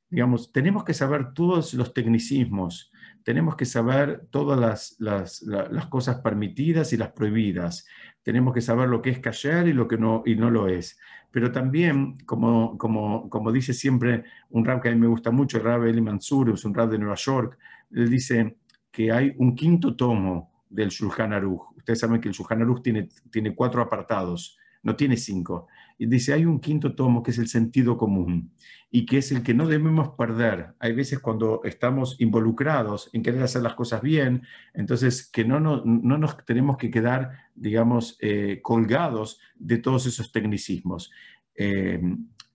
digamos, 0.08 0.52
tenemos 0.52 0.84
que 0.84 0.92
saber 0.92 1.32
todos 1.32 1.72
los 1.74 1.94
tecnicismos, 1.94 2.90
tenemos 3.22 3.56
que 3.56 3.64
saber 3.64 4.26
todas 4.30 4.96
las, 4.98 5.40
las, 5.42 5.86
cosas 5.86 6.16
permitidas 6.20 6.92
y 6.92 6.96
las 6.96 7.12
prohibidas, 7.12 7.86
tenemos 8.22 8.52
que 8.52 8.60
saber 8.60 8.88
lo 8.88 9.00
que 9.00 9.10
es 9.10 9.20
callar 9.20 9.68
y 9.68 9.72
lo 9.72 9.86
que 9.86 9.96
no, 9.96 10.22
y 10.26 10.34
no 10.34 10.50
lo 10.50 10.68
es. 10.68 10.98
Pero 11.30 11.50
también, 11.50 12.16
como, 12.26 12.76
como, 12.76 13.30
como 13.30 13.52
dice 13.52 13.72
siempre 13.72 14.24
un 14.50 14.64
rap 14.64 14.82
que 14.82 14.88
a 14.88 14.92
mí 14.92 14.98
me 14.98 15.06
gusta 15.06 15.30
mucho, 15.30 15.58
el 15.58 15.64
rap 15.64 15.84
Eli 15.84 16.00
Mansur, 16.00 16.50
es 16.50 16.64
un 16.64 16.74
rap 16.74 16.90
de 16.90 16.98
Nueva 16.98 17.14
York, 17.14 17.58
él 17.92 18.10
dice 18.10 18.56
que 18.92 19.10
hay 19.10 19.34
un 19.38 19.56
quinto 19.56 19.96
tomo 19.96 20.52
del 20.68 20.90
Shulchan 20.90 21.32
Aruch. 21.32 21.76
Ustedes 21.76 21.98
saben 21.98 22.20
que 22.20 22.28
el 22.28 22.34
Shulchan 22.34 22.62
Aruch 22.62 22.82
tiene, 22.82 23.08
tiene 23.30 23.54
cuatro 23.54 23.82
apartados, 23.82 24.58
no 24.82 24.94
tiene 24.94 25.16
cinco. 25.16 25.68
Y 25.98 26.06
dice, 26.06 26.32
hay 26.32 26.44
un 26.44 26.60
quinto 26.60 26.94
tomo 26.94 27.22
que 27.22 27.30
es 27.30 27.38
el 27.38 27.48
sentido 27.48 27.96
común 27.96 28.52
y 28.90 29.06
que 29.06 29.18
es 29.18 29.32
el 29.32 29.42
que 29.42 29.54
no 29.54 29.66
debemos 29.66 30.10
perder. 30.10 30.74
Hay 30.78 30.92
veces 30.92 31.20
cuando 31.20 31.60
estamos 31.64 32.16
involucrados 32.20 33.08
en 33.12 33.22
querer 33.22 33.42
hacer 33.42 33.62
las 33.62 33.74
cosas 33.74 34.02
bien, 34.02 34.42
entonces 34.74 35.28
que 35.30 35.44
no, 35.44 35.60
no, 35.60 35.82
no 35.84 36.18
nos 36.18 36.44
tenemos 36.44 36.76
que 36.76 36.90
quedar, 36.90 37.30
digamos, 37.54 38.18
eh, 38.20 38.60
colgados 38.62 39.40
de 39.56 39.78
todos 39.78 40.06
esos 40.06 40.32
tecnicismos. 40.32 41.10
Eh, 41.54 42.00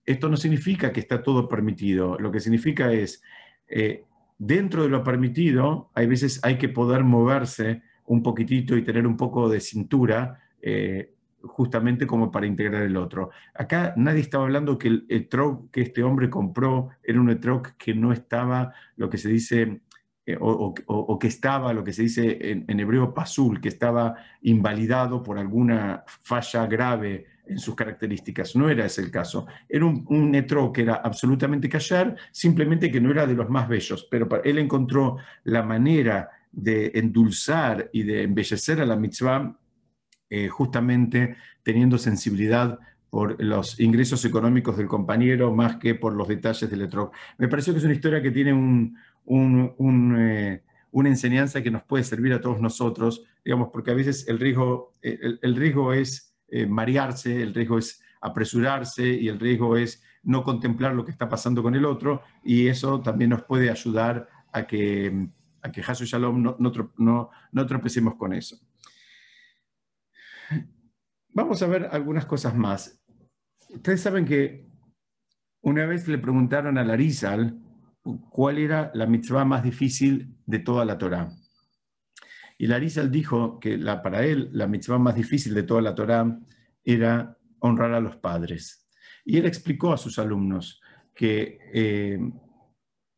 esto 0.04 0.28
no 0.28 0.36
significa 0.36 0.92
que 0.92 1.00
está 1.00 1.22
todo 1.22 1.48
permitido, 1.48 2.18
lo 2.18 2.30
que 2.30 2.40
significa 2.40 2.92
es, 2.92 3.22
eh, 3.68 4.04
dentro 4.38 4.84
de 4.84 4.88
lo 4.88 5.02
permitido, 5.04 5.90
hay 5.94 6.06
veces 6.06 6.40
hay 6.42 6.56
que 6.56 6.68
poder 6.68 7.04
moverse 7.04 7.82
un 8.06 8.22
poquitito 8.22 8.76
y 8.76 8.82
tener 8.82 9.06
un 9.06 9.16
poco 9.16 9.48
de 9.48 9.60
cintura 9.60 10.40
justamente 11.42 12.06
como 12.06 12.30
para 12.30 12.46
integrar 12.46 12.82
el 12.82 12.96
otro. 12.96 13.30
Acá 13.54 13.94
nadie 13.96 14.20
estaba 14.20 14.44
hablando 14.44 14.78
que 14.78 14.88
el, 14.88 15.06
el 15.08 15.28
que 15.72 15.82
este 15.82 16.02
hombre 16.02 16.30
compró 16.30 16.90
era 17.02 17.20
un 17.20 17.38
troc 17.40 17.72
que 17.76 17.94
no 17.94 18.12
estaba, 18.12 18.72
lo 18.96 19.08
que 19.08 19.18
se 19.18 19.28
dice, 19.28 19.80
eh, 20.28 20.36
o, 20.38 21.18
que 21.18 21.26
estaba, 21.26 21.72
lo 21.72 21.82
que 21.82 21.94
se 21.94 22.02
dice 22.02 22.38
en, 22.50 22.80
hebreo 22.80 23.14
pasul, 23.14 23.62
que 23.62 23.70
estaba 23.70 24.14
invalidado 24.42 25.22
por 25.22 25.38
alguna 25.38 26.04
falla 26.06 26.66
grave 26.66 27.24
en 27.46 27.58
sus 27.58 27.74
características. 27.74 28.54
No 28.54 28.68
era 28.68 28.84
ese 28.84 29.00
el 29.00 29.10
caso. 29.10 29.46
Era 29.66 29.86
un, 29.86 30.04
un 30.10 30.70
que 30.70 30.82
era 30.82 30.96
absolutamente 30.96 31.70
callar, 31.70 32.14
simplemente 32.30 32.92
que 32.92 33.00
no 33.00 33.10
era 33.10 33.26
de 33.26 33.32
los 33.32 33.48
más 33.48 33.70
bellos, 33.70 34.06
pero 34.10 34.28
él 34.44 34.58
encontró 34.58 35.16
la 35.44 35.62
manera 35.62 36.28
de 36.52 36.92
endulzar 36.94 37.88
y 37.90 38.02
de 38.02 38.24
embellecer 38.24 38.82
a 38.82 38.84
la 38.84 38.96
mitzvah 38.96 39.56
eh, 40.28 40.48
justamente 40.48 41.36
teniendo 41.62 41.96
sensibilidad 41.96 42.78
por 43.08 43.42
los 43.42 43.80
ingresos 43.80 44.22
económicos 44.26 44.76
del 44.76 44.88
compañero 44.88 45.54
más 45.54 45.76
que 45.76 45.94
por 45.94 46.12
los 46.12 46.28
detalles 46.28 46.68
del 46.68 46.82
ETROC. 46.82 47.14
Me 47.38 47.48
pareció 47.48 47.72
que 47.72 47.78
es 47.78 47.84
una 47.86 47.94
historia 47.94 48.20
que 48.20 48.30
tiene 48.30 48.52
eh, 49.28 50.62
una 50.90 51.08
enseñanza 51.08 51.62
que 51.62 51.70
nos 51.70 51.82
puede 51.82 52.04
servir 52.04 52.32
a 52.32 52.40
todos 52.40 52.60
nosotros, 52.60 53.24
digamos, 53.44 53.68
porque 53.72 53.90
a 53.90 53.94
veces 53.94 54.26
el 54.28 54.38
riesgo, 54.38 54.92
el, 55.02 55.56
riesgo 55.56 55.92
es 55.92 56.34
eh, 56.48 56.66
marearse, 56.66 57.42
el 57.42 57.54
riesgo 57.54 57.78
es 57.78 58.02
apresurarse 58.20 59.06
y 59.06 59.28
el 59.28 59.38
riesgo 59.38 59.76
es 59.76 60.02
no 60.22 60.42
contemplar 60.42 60.94
lo 60.94 61.04
que 61.04 61.10
está 61.10 61.28
pasando 61.28 61.62
con 61.62 61.74
el 61.74 61.84
otro 61.84 62.22
y 62.42 62.66
eso 62.66 63.00
también 63.00 63.30
nos 63.30 63.42
puede 63.44 63.70
ayudar 63.70 64.28
a 64.52 64.66
que, 64.66 65.28
a 65.62 65.70
que 65.70 65.82
Hasu 65.82 66.04
Shalom 66.04 66.42
no, 66.42 66.56
no, 66.58 67.30
no 67.52 67.66
tropecemos 67.66 68.16
con 68.16 68.32
eso. 68.32 68.58
Vamos 71.28 71.62
a 71.62 71.66
ver 71.66 71.88
algunas 71.92 72.26
cosas 72.26 72.56
más. 72.56 73.00
Ustedes 73.68 74.00
saben 74.00 74.24
que 74.24 74.66
una 75.60 75.86
vez 75.86 76.08
le 76.08 76.18
preguntaron 76.18 76.78
a 76.78 76.84
Larizal 76.84 77.60
cuál 78.02 78.58
era 78.58 78.90
la 78.94 79.06
mitzvah 79.06 79.44
más 79.44 79.62
difícil 79.62 80.34
de 80.46 80.58
toda 80.58 80.84
la 80.84 80.98
Torá. 80.98 81.30
Y 82.56 82.66
Larizal 82.66 83.10
dijo 83.10 83.60
que 83.60 83.78
la, 83.78 84.02
para 84.02 84.24
él 84.24 84.50
la 84.52 84.66
mitzvah 84.66 84.98
más 84.98 85.14
difícil 85.14 85.54
de 85.54 85.62
toda 85.62 85.80
la 85.80 85.94
Torá 85.94 86.38
era 86.84 87.36
honrar 87.60 87.92
a 87.92 88.00
los 88.00 88.16
padres. 88.16 88.86
Y 89.24 89.36
él 89.36 89.46
explicó 89.46 89.92
a 89.92 89.98
sus 89.98 90.18
alumnos 90.18 90.80
que 91.14 91.58
eh, 91.72 92.18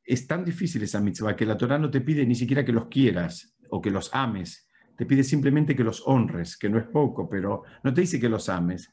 es 0.05 0.27
tan 0.27 0.45
difícil 0.45 0.83
esa 0.83 1.01
mitzvah 1.01 1.37
que 1.37 1.47
la 1.47 1.57
Torá 1.57 1.79
no 1.79 1.91
te 1.91 2.01
pide 2.01 2.27
ni 2.27 2.35
siquiera 2.35 2.65
que 2.65 2.73
los 2.73 2.87
quieras 2.87 3.57
o 3.71 3.81
que 3.81 3.91
los 3.91 4.11
ames, 4.13 4.69
te 4.97 5.07
pide 5.07 5.25
simplemente 5.25 5.75
que 5.75 5.85
los 5.85 6.03
honres, 6.07 6.59
que 6.59 6.69
no 6.69 6.79
es 6.79 6.85
poco, 6.85 7.29
pero 7.29 7.63
no 7.83 7.95
te 7.95 8.03
dice 8.03 8.21
que 8.21 8.29
los 8.29 8.51
ames. 8.51 8.93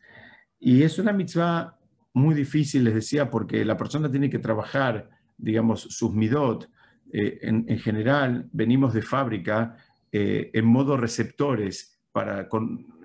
Y 0.59 0.83
es 0.83 0.99
una 0.99 1.11
mitzvah 1.11 1.77
muy 2.13 2.33
difícil, 2.33 2.83
les 2.83 2.95
decía, 2.95 3.29
porque 3.29 3.65
la 3.65 3.75
persona 3.75 4.09
tiene 4.09 4.29
que 4.29 4.39
trabajar, 4.39 5.09
digamos, 5.37 5.81
sus 5.81 6.13
midot. 6.13 6.69
Eh, 7.11 7.39
en, 7.41 7.79
general, 7.79 8.49
venimos 8.51 8.93
de 8.93 9.01
fábrica 9.01 9.77
eh, 10.11 10.51
en 10.53 10.65
modo 10.65 10.97
receptores 10.97 11.99
para, 12.11 12.49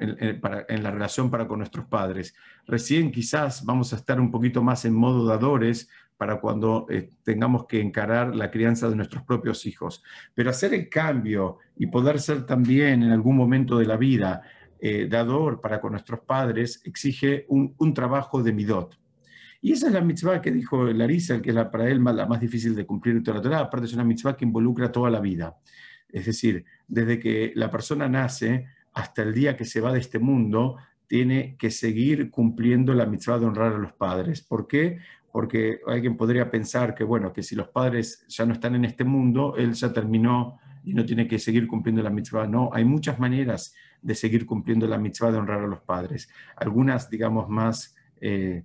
en, 0.01 0.83
la 0.83 0.91
relación 0.91 1.31
para 1.31 1.47
con 1.47 1.59
nuestros 1.59 1.87
padres. 1.87 2.35
Recién 2.67 3.13
quizás 3.13 3.65
vamos 3.65 3.93
a 3.93 3.97
estar 3.97 4.19
un 4.21 4.31
poquito 4.31 4.63
más 4.63 4.85
en 4.85 4.95
modo 4.95 5.27
dadores 5.27 5.89
para 6.17 6.41
cuando 6.41 6.87
eh, 6.89 7.11
tengamos 7.25 7.67
que 7.67 7.81
encarar 7.81 8.35
la 8.35 8.51
crianza 8.51 8.89
de 8.89 8.97
nuestros 8.97 9.25
propios 9.25 9.67
hijos. 9.67 10.03
Pero 10.35 10.51
hacer 10.51 10.73
el 10.73 10.89
cambio 10.89 11.59
y 11.77 11.89
poder 11.89 12.21
ser 12.21 12.47
también 12.47 13.03
en 13.03 13.11
algún 13.11 13.37
momento 13.37 13.77
de 13.77 13.87
la 13.87 13.97
vida 13.97 14.43
eh, 14.81 15.09
dador 15.09 15.61
para 15.61 15.81
con 15.81 15.93
nuestros 15.93 16.21
padres 16.21 16.81
exige 16.85 17.45
un, 17.49 17.95
trabajo 17.95 18.43
de 18.43 18.53
midot. 18.53 18.99
Y 19.63 19.73
esa 19.73 19.87
es 19.87 19.93
la 19.95 20.03
mitzvah 20.03 20.43
que 20.43 20.51
dijo 20.51 20.85
Larisa, 20.85 21.41
que 21.41 21.51
es 21.51 21.55
la, 21.55 21.71
para 21.71 21.89
él 21.89 22.03
la 22.05 22.27
más 22.27 22.41
difícil 22.41 22.75
de 22.75 22.85
cumplir 22.85 23.17
en 23.17 23.23
toda 23.23 23.39
la 23.39 23.43
Torah. 23.43 23.59
Aparte 23.61 23.87
es 23.87 23.95
una 23.95 24.05
mitzvah 24.05 24.37
que 24.37 24.45
involucra 24.45 24.93
toda 24.93 25.09
la 25.09 25.21
vida. 25.21 25.57
Es 26.11 26.27
decir, 26.27 26.65
desde 26.87 27.19
que 27.19 27.53
la 27.55 27.71
persona 27.71 28.09
nace 28.09 28.67
hasta 28.93 29.23
el 29.23 29.33
día 29.33 29.57
que 29.57 29.65
se 29.65 29.81
va 29.81 29.93
de 29.93 30.01
este 30.01 30.19
mundo, 30.19 30.77
tiene 31.07 31.57
que 31.57 31.71
seguir 31.71 32.31
cumpliendo 32.31 32.93
la 32.93 33.07
mitzvah 33.07 33.39
de 33.39 33.47
honrar 33.47 33.73
a 33.73 33.79
los 33.79 33.93
padres. 33.93 34.43
¿Por 34.43 34.67
qué? 34.67 34.99
porque 35.33 35.81
alguien 35.87 36.17
podría 36.17 36.51
pensar 36.51 36.95
que, 36.95 37.05
bueno, 37.05 37.33
que 37.33 37.43
si 37.43 37.57
los 37.57 37.69
padres 37.69 38.25
ya 38.29 38.45
no 38.45 38.53
están 38.53 38.75
en 38.75 38.85
este 38.85 39.03
mundo, 39.03 39.57
él 39.57 39.73
ya 39.73 39.91
terminó 39.93 40.59
y 40.85 40.93
no 40.93 41.07
tiene 41.07 41.27
que 41.27 41.39
seguir 41.39 41.67
cumpliendo 41.67 42.03
la 42.03 42.11
mitzvah. 42.11 42.47
No, 42.47 42.71
hay 42.73 42.85
muchas 42.85 43.19
maneras 43.19 43.75
de 44.03 44.15
seguir 44.15 44.45
cumpliendo 44.45 44.87
la 44.87 44.99
mitzvah 44.99 45.33
de 45.33 45.39
honrar 45.39 45.61
a 45.65 45.67
los 45.67 45.81
padres. 45.81 46.29
Algunas, 46.57 47.09
digamos, 47.09 47.49
más 47.49 47.97
eh, 48.21 48.65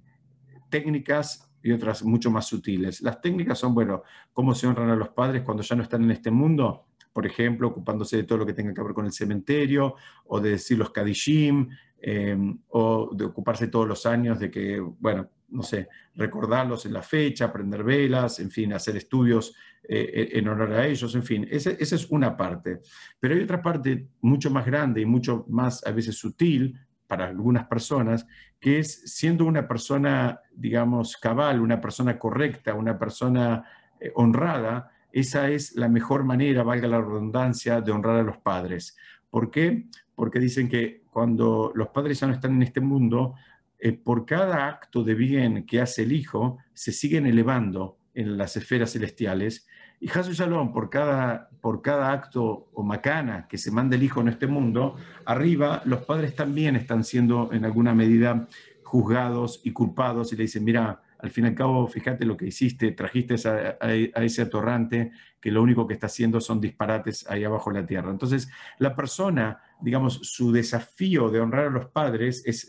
técnicas 0.70 1.50
y 1.62 1.72
otras 1.72 2.04
mucho 2.04 2.32
más 2.32 2.46
sutiles. 2.46 3.02
Las 3.02 3.20
técnicas 3.22 3.60
son, 3.60 3.74
bueno, 3.74 4.04
cómo 4.34 4.56
se 4.56 4.68
honran 4.68 4.90
a 4.90 4.96
los 4.96 5.10
padres 5.10 5.42
cuando 5.42 5.64
ya 5.64 5.76
no 5.76 5.84
están 5.84 6.04
en 6.04 6.12
este 6.12 6.32
mundo, 6.32 6.86
por 7.12 7.26
ejemplo, 7.26 7.68
ocupándose 7.70 8.18
de 8.18 8.24
todo 8.24 8.40
lo 8.40 8.46
que 8.46 8.54
tenga 8.54 8.74
que 8.74 8.84
ver 8.84 8.94
con 8.94 9.06
el 9.06 9.12
cementerio, 9.12 9.96
o 10.26 10.40
de 10.40 10.52
decir 10.52 10.78
los 10.78 10.92
kadishim, 10.92 11.70
eh, 12.00 12.38
o 12.70 13.10
de 13.14 13.26
ocuparse 13.26 13.68
todos 13.68 13.88
los 13.88 14.06
años 14.06 14.40
de 14.40 14.52
que, 14.52 14.80
bueno, 14.80 15.30
no 15.50 15.64
sé, 15.64 15.88
recordarlos 16.16 16.86
en 16.86 16.94
la 16.94 17.02
fecha, 17.02 17.52
prender 17.52 17.84
velas, 17.84 18.40
en 18.40 18.52
fin, 18.52 18.74
hacer 18.74 18.98
estudios 18.98 19.56
eh, 19.90 20.30
en 20.34 20.48
honor 20.48 20.74
a 20.74 20.86
ellos, 20.86 21.16
en 21.16 21.24
fin, 21.24 21.48
esa, 21.50 21.72
es 21.72 22.08
una 22.10 22.36
parte. 22.36 22.82
Pero 23.20 23.34
hay 23.34 23.42
otra 23.42 23.62
parte 23.62 24.08
mucho 24.22 24.50
más 24.52 24.66
grande 24.66 25.02
y 25.02 25.06
mucho 25.06 25.46
más 25.48 25.86
a 25.86 25.92
veces 25.92 26.16
sutil 26.16 26.78
para 27.08 27.28
algunas 27.28 27.68
personas, 27.68 28.28
que 28.60 28.80
es 28.80 29.02
siendo 29.06 29.46
una 29.46 29.68
persona, 29.68 30.42
digamos, 30.54 31.18
cabal, 31.18 31.62
una 31.62 31.80
persona 31.80 32.20
correcta, 32.20 32.74
una 32.74 33.00
persona 33.00 33.64
eh, 34.00 34.12
honrada, 34.16 34.92
esa 35.12 35.50
es 35.50 35.76
la 35.76 35.88
mejor 35.88 36.26
manera, 36.26 36.64
valga 36.64 36.88
la 36.88 37.02
redundancia, 37.02 37.82
de 37.82 37.92
honrar 37.92 38.18
a 38.18 38.24
los 38.24 38.38
padres. 38.38 38.98
¿Por 39.30 39.50
qué? 39.50 39.88
Porque 40.16 40.40
dicen 40.40 40.68
que 40.68 41.04
cuando 41.10 41.72
los 41.74 41.90
padres 41.90 42.20
ya 42.20 42.28
no 42.28 42.34
están 42.34 42.56
en 42.56 42.64
este 42.64 42.82
mundo, 42.82 43.36
eh, 43.80 43.94
por 43.94 44.26
cada 44.26 44.68
acto 44.68 45.04
de 45.04 45.16
bien 45.16 45.66
que 45.66 45.82
hace 45.82 46.04
el 46.04 46.12
hijo, 46.12 46.58
se 46.74 46.92
siguen 46.92 47.26
elevando 47.26 47.98
en 48.14 48.38
las 48.38 48.58
esferas 48.58 48.94
celestiales. 48.94 49.68
Y 50.00 50.10
Hasu 50.10 50.32
Shalom, 50.34 50.74
por 50.74 50.90
cada, 50.90 51.50
por 51.62 51.82
cada 51.82 52.12
acto 52.12 52.70
o 52.74 52.84
macana 52.84 53.48
que 53.48 53.58
se 53.58 53.72
manda 53.72 53.96
el 53.96 54.04
hijo 54.04 54.22
en 54.22 54.28
este 54.28 54.48
mundo, 54.48 54.96
arriba 55.26 55.82
los 55.86 56.06
padres 56.06 56.36
también 56.36 56.76
están 56.76 57.04
siendo 57.04 57.50
en 57.52 57.66
alguna 57.66 57.94
medida 57.94 58.48
juzgados 58.84 59.62
y 59.64 59.72
culpados 59.72 60.32
y 60.32 60.36
le 60.36 60.44
dicen, 60.44 60.64
mira, 60.64 61.02
al 61.20 61.32
fin 61.32 61.46
y 61.46 61.48
al 61.48 61.56
cabo, 61.56 61.88
fíjate 61.88 62.26
lo 62.26 62.38
que 62.38 62.48
hiciste, 62.48 62.92
trajiste 62.92 63.36
a, 63.50 64.24
ese 64.24 64.44
atorrante 64.44 65.12
que 65.40 65.52
lo 65.52 65.64
único 65.64 65.88
que 65.88 65.94
está 65.94 66.08
haciendo 66.08 66.40
son 66.40 66.62
disparates 66.62 67.26
ahí 67.30 67.44
abajo 67.44 67.72
en 67.72 67.78
la 67.78 67.86
tierra. 67.86 68.12
Entonces, 68.12 68.50
la 68.78 68.96
persona, 68.96 69.60
digamos, 69.82 70.20
su 70.24 70.52
desafío 70.52 71.30
de 71.30 71.40
honrar 71.40 71.68
a 71.68 71.72
los 71.72 71.88
padres 71.88 72.44
es, 72.46 72.68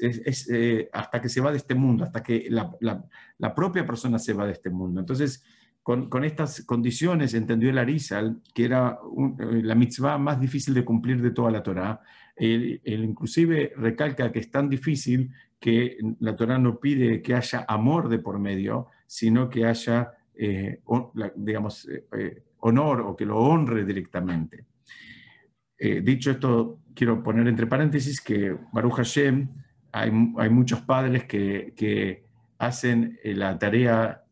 eh, 0.50 0.88
hasta 0.92 1.20
que 1.20 1.28
se 1.28 1.40
va 1.40 1.50
de 1.50 1.58
este 1.58 1.74
mundo, 1.74 2.04
hasta 2.04 2.22
que 2.22 2.48
la, 2.50 3.54
propia 3.54 3.86
persona 3.86 4.18
se 4.18 4.32
va 4.32 4.46
de 4.46 4.52
este 4.52 4.70
mundo. 4.70 5.00
Entonces, 5.00 5.44
con, 5.88 6.22
estas 6.22 6.64
condiciones 6.66 7.32
entendió 7.32 7.70
el 7.70 7.78
Arizal 7.78 8.42
que 8.52 8.66
era 8.66 8.98
eh, 9.38 9.62
la 9.62 9.74
mitzvah 9.74 10.18
más 10.18 10.38
difícil 10.38 10.74
de 10.74 10.84
cumplir 10.84 11.22
de 11.22 11.30
toda 11.30 11.50
la 11.50 11.62
Torah. 11.62 12.02
Él, 12.36 12.82
inclusive 12.84 13.72
recalca 13.74 14.30
que 14.30 14.40
es 14.40 14.50
tan 14.50 14.68
difícil 14.68 15.32
que 15.58 15.96
la 16.20 16.36
Torah 16.36 16.58
no 16.58 16.78
pide 16.78 17.22
que 17.22 17.34
haya 17.34 17.64
amor 17.66 18.10
de 18.10 18.18
por 18.18 18.38
medio, 18.38 18.88
sino 19.06 19.48
que 19.48 19.64
haya, 19.64 20.12
eh, 20.34 20.82
digamos, 21.36 21.88
eh, 21.88 22.42
honor 22.58 23.00
o 23.00 23.16
que 23.16 23.24
lo 23.24 23.38
honre 23.38 23.86
directamente. 23.86 24.66
dicho 26.02 26.32
esto, 26.32 26.80
quiero 26.94 27.22
poner 27.22 27.48
entre 27.48 27.66
paréntesis 27.66 28.20
que 28.20 28.54
Baruch 28.72 28.96
Hashem, 28.96 29.48
hay, 29.92 30.10
hay 30.36 30.50
muchos 30.50 30.82
padres 30.82 31.24
que, 31.24 31.72
que 31.74 32.24
hacen 32.58 33.18
la 33.24 33.58
tarea 33.58 34.22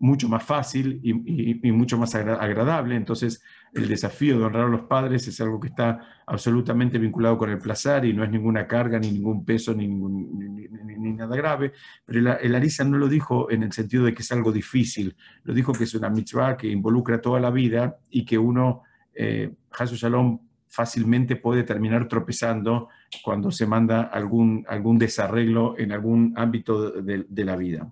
mucho 0.00 0.28
más 0.28 0.44
fácil 0.44 1.00
y, 1.02 1.72
mucho 1.72 1.98
más 1.98 2.14
agradable. 2.14 2.94
Entonces, 2.94 3.42
el 3.72 3.88
desafío 3.88 4.38
de 4.38 4.44
honrar 4.44 4.64
a 4.64 4.68
los 4.68 4.82
padres 4.82 5.26
es 5.26 5.40
algo 5.40 5.58
que 5.58 5.68
está 5.68 6.00
absolutamente 6.26 6.98
vinculado 6.98 7.36
con 7.36 7.50
el 7.50 7.58
placer 7.58 8.04
y 8.04 8.12
no 8.12 8.22
es 8.22 8.30
ninguna 8.30 8.66
carga, 8.66 8.98
ni 8.98 9.10
ningún 9.10 9.44
peso, 9.44 9.74
ni, 9.74 9.88
ni, 9.88 11.12
nada 11.12 11.36
grave. 11.36 11.72
Pero 12.04 12.38
el, 12.40 12.54
Arisa 12.54 12.84
no 12.84 12.96
lo 12.96 13.08
dijo 13.08 13.50
en 13.50 13.64
el 13.64 13.72
sentido 13.72 14.04
de 14.04 14.14
que 14.14 14.22
es 14.22 14.30
algo 14.30 14.52
difícil, 14.52 15.16
lo 15.42 15.52
dijo 15.52 15.72
que 15.72 15.84
es 15.84 15.94
una 15.94 16.10
mitzvah 16.10 16.56
que 16.56 16.68
involucra 16.68 17.20
toda 17.20 17.40
la 17.40 17.50
vida 17.50 17.98
y 18.10 18.24
que 18.24 18.38
uno, 18.38 18.82
eh, 19.14 19.52
Shalom, 19.72 20.40
fácilmente 20.68 21.36
puede 21.36 21.64
terminar 21.64 22.06
tropezando 22.06 22.88
cuando 23.24 23.50
se 23.50 23.66
manda 23.66 24.02
algún, 24.02 24.64
algún 24.68 24.98
desarreglo 24.98 25.76
en 25.78 25.92
algún 25.92 26.34
ámbito 26.36 27.02
de 27.02 27.44
la 27.44 27.56
vida. 27.56 27.90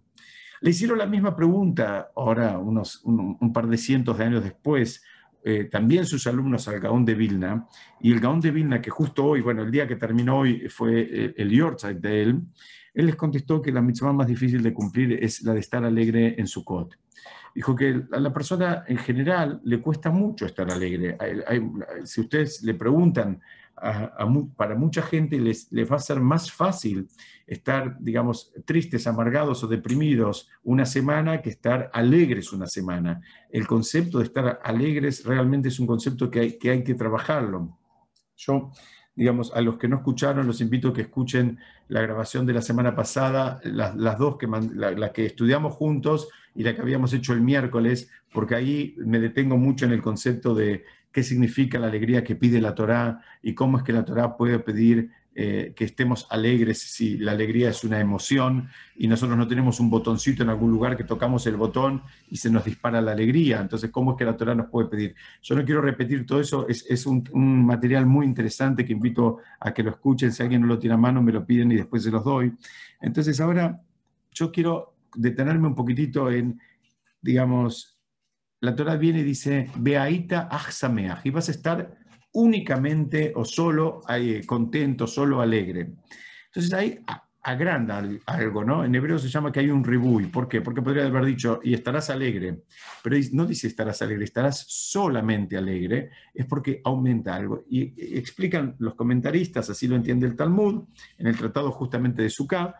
Le 0.66 0.70
hicieron 0.70 0.98
la 0.98 1.06
misma 1.06 1.36
pregunta 1.36 2.10
ahora, 2.16 2.58
unos, 2.58 3.00
un, 3.04 3.52
par 3.52 3.68
de 3.68 3.76
cientos 3.76 4.18
de 4.18 4.24
años 4.24 4.42
después, 4.42 5.00
eh, 5.44 5.68
también 5.70 6.04
sus 6.04 6.26
alumnos 6.26 6.66
al 6.66 6.80
Gaón 6.80 7.04
de 7.04 7.14
Vilna, 7.14 7.68
y 8.00 8.10
el 8.10 8.18
Gaón 8.18 8.40
de 8.40 8.50
Vilna, 8.50 8.82
que 8.82 8.90
justo 8.90 9.26
hoy, 9.26 9.42
bueno, 9.42 9.62
el 9.62 9.70
día 9.70 9.86
que 9.86 9.94
terminó 9.94 10.38
hoy 10.38 10.68
fue 10.68 11.02
el, 11.02 11.34
el 11.36 11.50
Yortzeit 11.50 11.98
de 11.98 12.20
él, 12.20 12.42
él 12.94 13.06
les 13.06 13.14
contestó 13.14 13.62
que 13.62 13.70
la 13.70 13.80
mitzvah 13.80 14.12
más 14.12 14.26
difícil 14.26 14.60
de 14.60 14.74
cumplir 14.74 15.12
es 15.22 15.40
la 15.44 15.54
de 15.54 15.60
estar 15.60 15.84
alegre 15.84 16.34
en 16.36 16.48
Sukkot. 16.48 16.98
Dijo 17.54 17.76
que 17.76 18.02
a 18.10 18.18
la 18.18 18.32
persona 18.32 18.82
en 18.88 18.98
general 18.98 19.60
le 19.62 19.80
cuesta 19.80 20.10
mucho 20.10 20.46
estar 20.46 20.68
alegre. 20.68 21.16
si 22.02 22.22
ustedes 22.22 22.64
le 22.64 22.74
preguntan 22.74 23.40
para 24.56 24.74
mucha 24.74 25.02
gente 25.02 25.38
les, 25.38 25.70
les, 25.70 25.90
va 25.90 25.96
a 25.96 26.00
ser 26.00 26.18
más 26.18 26.50
fácil 26.50 27.08
estar, 27.46 27.96
digamos, 28.00 28.52
tristes, 28.64 29.06
amargados 29.06 29.62
o 29.62 29.66
deprimidos 29.66 30.48
una 30.64 30.86
semana 30.86 31.42
que 31.42 31.50
estar 31.50 31.90
alegres 31.92 32.52
una 32.52 32.66
semana. 32.66 33.20
El 33.50 33.66
concepto 33.66 34.18
de 34.18 34.24
estar 34.24 34.60
alegres 34.64 35.24
realmente 35.24 35.68
es 35.68 35.78
un 35.78 35.86
concepto 35.86 36.30
que 36.30 36.40
hay 36.40 36.58
que, 36.58 36.70
hay 36.70 36.84
que 36.84 36.94
trabajarlo. 36.94 37.78
Yo, 38.36 38.70
digamos, 39.14 39.52
a 39.54 39.60
los 39.60 39.76
que 39.76 39.88
no 39.88 39.96
escucharon, 39.96 40.46
los 40.46 40.60
invito 40.60 40.88
a 40.88 40.94
que 40.94 41.02
escuchen 41.02 41.58
la 41.88 42.00
grabación 42.00 42.46
de 42.46 42.54
la 42.54 42.62
semana 42.62 42.96
pasada, 42.96 43.60
las, 43.62 43.94
las 43.94 44.18
dos 44.18 44.38
que, 44.38 44.46
la, 44.46 45.12
que 45.12 45.26
estudiamos 45.26 45.74
juntos 45.74 46.28
y 46.54 46.62
la 46.62 46.74
que 46.74 46.80
habíamos 46.80 47.12
hecho 47.12 47.32
el 47.32 47.42
miércoles, 47.42 48.10
porque 48.32 48.54
ahí 48.54 48.94
me 48.98 49.20
detengo 49.20 49.56
mucho 49.56 49.84
en 49.84 49.92
el 49.92 50.02
concepto 50.02 50.54
de 50.54 50.84
qué 51.16 51.22
significa 51.22 51.78
la 51.78 51.86
alegría 51.86 52.22
que 52.22 52.36
pide 52.36 52.60
la 52.60 52.74
Torá 52.74 53.22
y 53.40 53.54
cómo 53.54 53.78
es 53.78 53.84
que 53.84 53.94
la 53.94 54.04
Torá 54.04 54.36
puede 54.36 54.58
pedir 54.58 55.12
eh, 55.34 55.72
que 55.74 55.86
estemos 55.86 56.26
alegres 56.28 56.78
si 56.78 57.16
la 57.16 57.32
alegría 57.32 57.70
es 57.70 57.84
una 57.84 57.98
emoción 58.00 58.68
y 58.94 59.08
nosotros 59.08 59.38
no 59.38 59.48
tenemos 59.48 59.80
un 59.80 59.88
botoncito 59.88 60.42
en 60.42 60.50
algún 60.50 60.70
lugar 60.70 60.94
que 60.94 61.04
tocamos 61.04 61.46
el 61.46 61.56
botón 61.56 62.02
y 62.28 62.36
se 62.36 62.50
nos 62.50 62.66
dispara 62.66 63.00
la 63.00 63.12
alegría. 63.12 63.62
Entonces, 63.62 63.90
¿cómo 63.90 64.10
es 64.10 64.18
que 64.18 64.26
la 64.26 64.36
Torá 64.36 64.54
nos 64.54 64.66
puede 64.66 64.88
pedir? 64.88 65.14
Yo 65.40 65.54
no 65.54 65.64
quiero 65.64 65.80
repetir 65.80 66.26
todo 66.26 66.38
eso, 66.38 66.66
es, 66.68 67.06
un, 67.06 67.64
material 67.64 68.04
muy 68.04 68.26
interesante 68.26 68.84
que 68.84 68.92
invito 68.92 69.38
a 69.58 69.72
que 69.72 69.82
lo 69.82 69.92
escuchen. 69.92 70.32
Si 70.32 70.42
alguien 70.42 70.60
no 70.60 70.66
lo 70.66 70.78
tiene 70.78 70.96
a 70.96 70.98
mano, 70.98 71.22
me 71.22 71.32
lo 71.32 71.46
piden 71.46 71.72
y 71.72 71.76
después 71.76 72.02
se 72.02 72.10
los 72.10 72.24
doy. 72.24 72.52
Entonces, 73.00 73.40
ahora 73.40 73.80
yo 74.32 74.52
quiero 74.52 74.96
detenerme 75.14 75.66
un 75.66 75.74
poquitito 75.74 76.30
en, 76.30 76.60
digamos, 77.22 77.95
la 78.60 78.74
Torah 78.74 78.96
viene 78.96 79.20
y 79.20 79.24
dice, 79.24 79.70
Beaita 79.76 80.48
achsameach, 80.50 81.24
y 81.24 81.30
vas 81.30 81.48
a 81.48 81.52
estar 81.52 81.96
únicamente 82.32 83.32
o 83.34 83.44
solo 83.44 84.02
contento, 84.46 85.06
solo 85.06 85.40
alegre. 85.40 85.94
Entonces 86.46 86.72
ahí 86.72 86.98
agranda 87.42 88.02
algo, 88.26 88.64
¿no? 88.64 88.84
En 88.84 88.92
hebreo 88.92 89.20
se 89.20 89.28
llama 89.28 89.52
que 89.52 89.60
hay 89.60 89.70
un 89.70 89.84
ribuy. 89.84 90.26
¿Por 90.26 90.48
qué? 90.48 90.60
Porque 90.62 90.82
podría 90.82 91.06
haber 91.06 91.24
dicho, 91.24 91.60
y 91.62 91.74
estarás 91.74 92.10
alegre, 92.10 92.64
pero 93.04 93.16
no 93.32 93.46
dice 93.46 93.68
estarás 93.68 94.02
alegre, 94.02 94.24
estarás 94.24 94.64
solamente 94.68 95.56
alegre, 95.56 96.10
es 96.34 96.44
porque 96.44 96.80
aumenta 96.84 97.36
algo. 97.36 97.64
Y 97.70 98.18
explican 98.18 98.74
los 98.80 98.96
comentaristas, 98.96 99.70
así 99.70 99.86
lo 99.86 99.94
entiende 99.94 100.26
el 100.26 100.34
Talmud, 100.34 100.88
en 101.18 101.28
el 101.28 101.36
tratado 101.36 101.70
justamente 101.70 102.22
de 102.22 102.30
Sukkah, 102.30 102.74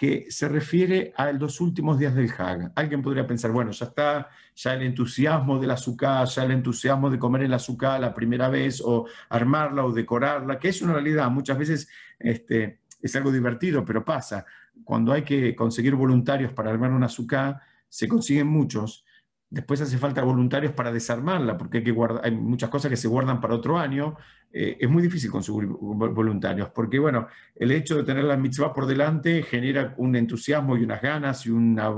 que 0.00 0.30
se 0.30 0.48
refiere 0.48 1.12
a 1.14 1.30
los 1.30 1.60
últimos 1.60 1.98
días 1.98 2.14
del 2.14 2.32
Hag. 2.38 2.72
Alguien 2.74 3.02
podría 3.02 3.26
pensar, 3.26 3.50
bueno, 3.50 3.70
ya 3.70 3.84
está, 3.84 4.30
ya 4.56 4.72
el 4.72 4.80
entusiasmo 4.80 5.58
del 5.58 5.72
azúcar, 5.72 6.26
ya 6.26 6.42
el 6.42 6.52
entusiasmo 6.52 7.10
de 7.10 7.18
comer 7.18 7.42
el 7.42 7.52
azúcar 7.52 8.00
la 8.00 8.14
primera 8.14 8.48
vez, 8.48 8.80
o 8.82 9.04
armarla 9.28 9.84
o 9.84 9.92
decorarla, 9.92 10.58
que 10.58 10.70
es 10.70 10.80
una 10.80 10.94
realidad. 10.94 11.28
Muchas 11.30 11.58
veces 11.58 11.88
este, 12.18 12.80
es 13.02 13.14
algo 13.14 13.30
divertido, 13.30 13.84
pero 13.84 14.02
pasa. 14.02 14.46
Cuando 14.84 15.12
hay 15.12 15.20
que 15.20 15.54
conseguir 15.54 15.94
voluntarios 15.94 16.54
para 16.54 16.70
armar 16.70 16.92
un 16.92 17.04
azúcar, 17.04 17.60
se 17.86 18.08
consiguen 18.08 18.46
muchos, 18.46 19.04
Después 19.50 19.80
hace 19.80 19.98
falta 19.98 20.22
voluntarios 20.22 20.72
para 20.72 20.92
desarmarla, 20.92 21.58
porque 21.58 21.78
hay, 21.78 21.84
que 21.84 21.94
hay 22.22 22.30
muchas 22.30 22.70
cosas 22.70 22.88
que 22.88 22.96
se 22.96 23.08
guardan 23.08 23.40
para 23.40 23.56
otro 23.56 23.76
año. 23.76 24.16
Eh, 24.52 24.76
es 24.78 24.88
muy 24.88 25.02
difícil 25.02 25.28
conseguir 25.28 25.66
voluntarios, 25.66 26.70
porque 26.70 27.00
bueno, 27.00 27.26
el 27.56 27.72
hecho 27.72 27.96
de 27.96 28.04
tener 28.04 28.22
la 28.22 28.36
mitzvah 28.36 28.72
por 28.72 28.86
delante 28.86 29.42
genera 29.42 29.92
un 29.96 30.14
entusiasmo 30.14 30.76
y 30.76 30.84
unas 30.84 31.02
ganas 31.02 31.46
y 31.46 31.50
una, 31.50 31.92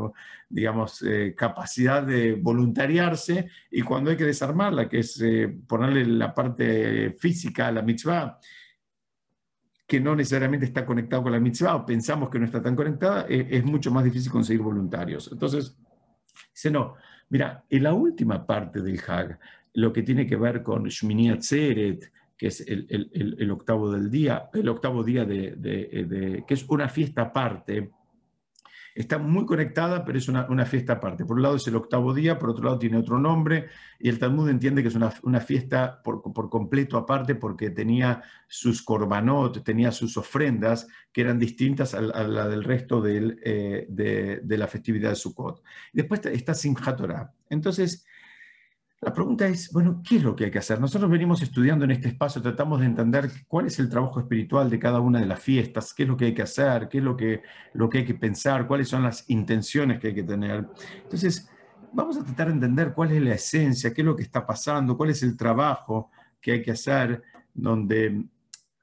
digamos, 0.49 1.03
eh, 1.03 1.35
capacidad 1.37 2.03
de 2.03 2.37
voluntariarse. 2.37 3.51
Y 3.71 3.83
cuando 3.83 4.11
hay 4.11 4.17
que 4.17 4.25
desarmarla, 4.25 4.89
que 4.89 5.01
es 5.01 5.21
eh, 5.21 5.55
ponerle 5.67 6.07
la 6.07 6.33
parte 6.33 7.15
física 7.19 7.67
a 7.67 7.73
la 7.73 7.83
mitzvah, 7.83 8.39
que 9.87 10.01
no 10.01 10.17
necesariamente 10.17 10.65
está 10.65 10.87
conectado 10.87 11.25
con 11.25 11.33
la 11.33 11.41
mitzvah, 11.41 11.75
o 11.75 11.85
pensamos 11.85 12.31
que 12.31 12.39
no 12.39 12.47
está 12.47 12.63
tan 12.63 12.75
conectada, 12.75 13.27
es 13.29 13.63
mucho 13.63 13.91
más 13.91 14.05
difícil 14.05 14.33
conseguir 14.33 14.63
voluntarios. 14.63 15.29
Entonces, 15.31 15.77
dice, 16.55 16.71
no, 16.71 16.95
Mira, 17.33 17.65
en 17.71 17.83
la 17.83 17.95
última 17.95 18.47
parte 18.47 18.83
del 18.83 19.01
Hag, 19.09 19.39
lo 19.73 19.91
que 19.91 20.03
tiene 20.03 20.27
que 20.27 20.37
ver 20.37 20.63
con 20.63 20.85
Shmini 20.85 21.31
Atzeret, 21.31 22.13
que 22.37 22.49
es 22.49 22.61
el, 22.61 23.51
octavo 23.51 23.91
del 23.91 24.11
día, 24.11 24.51
el 24.53 24.69
octavo 24.69 25.03
día 25.03 25.25
de, 25.25 26.45
que 26.47 26.53
es 26.53 26.69
una 26.69 26.91
fiesta 26.91 27.23
aparte, 27.23 27.91
está 28.95 29.19
muy 29.19 29.47
conectada, 29.47 30.05
pero 30.05 30.19
es 30.19 30.29
una, 30.29 30.67
fiesta 30.67 30.95
aparte. 30.95 31.25
Por 31.25 31.37
un 31.37 31.43
lado 31.43 31.57
es 31.57 31.67
el 31.67 31.77
octavo 31.77 32.13
día, 32.15 32.39
por 32.39 32.51
otro 32.51 32.65
lado 32.65 32.79
tiene 32.79 32.99
otro 32.99 33.19
nombre, 33.19 33.69
y 33.99 34.09
el 34.09 34.19
Talmud 34.19 34.49
entiende 34.49 34.83
que 34.83 34.89
es 34.89 34.95
una, 34.95 35.41
fiesta 35.41 36.03
por, 36.03 36.23
completo 36.51 36.97
aparte 36.97 37.35
porque 37.35 37.71
tenía 37.71 38.23
sus 38.47 38.83
korbanot, 38.83 39.63
tenía 39.65 39.93
sus 39.93 40.17
ofrendas 40.17 40.87
que 41.13 41.23
eran 41.23 41.39
distintas 41.39 41.95
a, 41.95 42.01
la 42.01 42.49
del 42.49 42.65
resto 42.65 43.03
eh, 43.07 43.87
de, 43.89 44.59
la 44.59 44.67
festividad 44.67 45.11
de 45.11 45.17
Sukkot. 45.17 45.63
Después 45.93 46.25
está 46.27 46.55
Torah. 46.97 47.33
Entonces, 47.49 48.07
la 49.03 49.13
pregunta 49.13 49.49
es, 49.49 49.73
bueno, 49.73 50.01
¿qué 50.09 50.17
es 50.17 50.23
lo 50.23 50.37
que 50.37 50.45
hay 50.45 50.51
que 50.53 50.61
hacer? 50.61 50.81
Nosotros 50.81 51.11
venimos 51.11 51.43
estudiando 51.43 51.85
en 51.85 51.91
este 51.91 52.07
espacio, 52.07 52.41
tratamos 52.41 52.79
de 52.79 52.87
entender 52.87 53.29
cuál 53.49 53.67
es 53.67 53.81
el 53.81 53.89
trabajo 53.89 54.21
espiritual 54.21 54.71
de 54.71 54.79
cada 54.79 55.01
una 55.01 55.19
de 55.19 55.27
las 55.27 55.41
fiestas, 55.41 55.93
qué 55.93 56.05
es 56.05 56.09
lo 56.09 56.17
que 56.17 56.27
hay 56.27 56.35
que 56.35 56.43
hacer, 56.43 56.89
qué 56.89 56.99
es 56.99 57.05
lo 57.05 57.17
que, 57.17 57.43
lo 57.75 57.91
que 57.91 57.99
hay 57.99 58.05
que 58.05 58.15
pensar, 58.15 58.69
cuáles 58.69 58.89
son 58.89 59.03
las 59.03 59.29
intenciones 59.29 59.99
que 59.99 60.09
hay 60.09 60.15
que 60.15 60.23
tener. 60.23 60.69
Entonces, 61.03 61.51
vamos 61.93 62.17
a 62.17 62.23
tratar 62.23 62.47
de 62.47 62.53
entender 62.53 62.93
cuál 62.95 63.11
es 63.11 63.21
la 63.21 63.35
esencia, 63.35 63.93
qué 63.93 64.03
es 64.03 64.07
lo 64.07 64.15
que 64.15 64.23
está 64.23 64.47
pasando, 64.47 64.97
cuál 64.97 65.11
es 65.11 65.25
el 65.25 65.37
trabajo 65.37 66.13
que 66.41 66.53
hay 66.53 66.63
que 66.63 66.71
hacer, 66.71 67.25
donde 67.53 68.25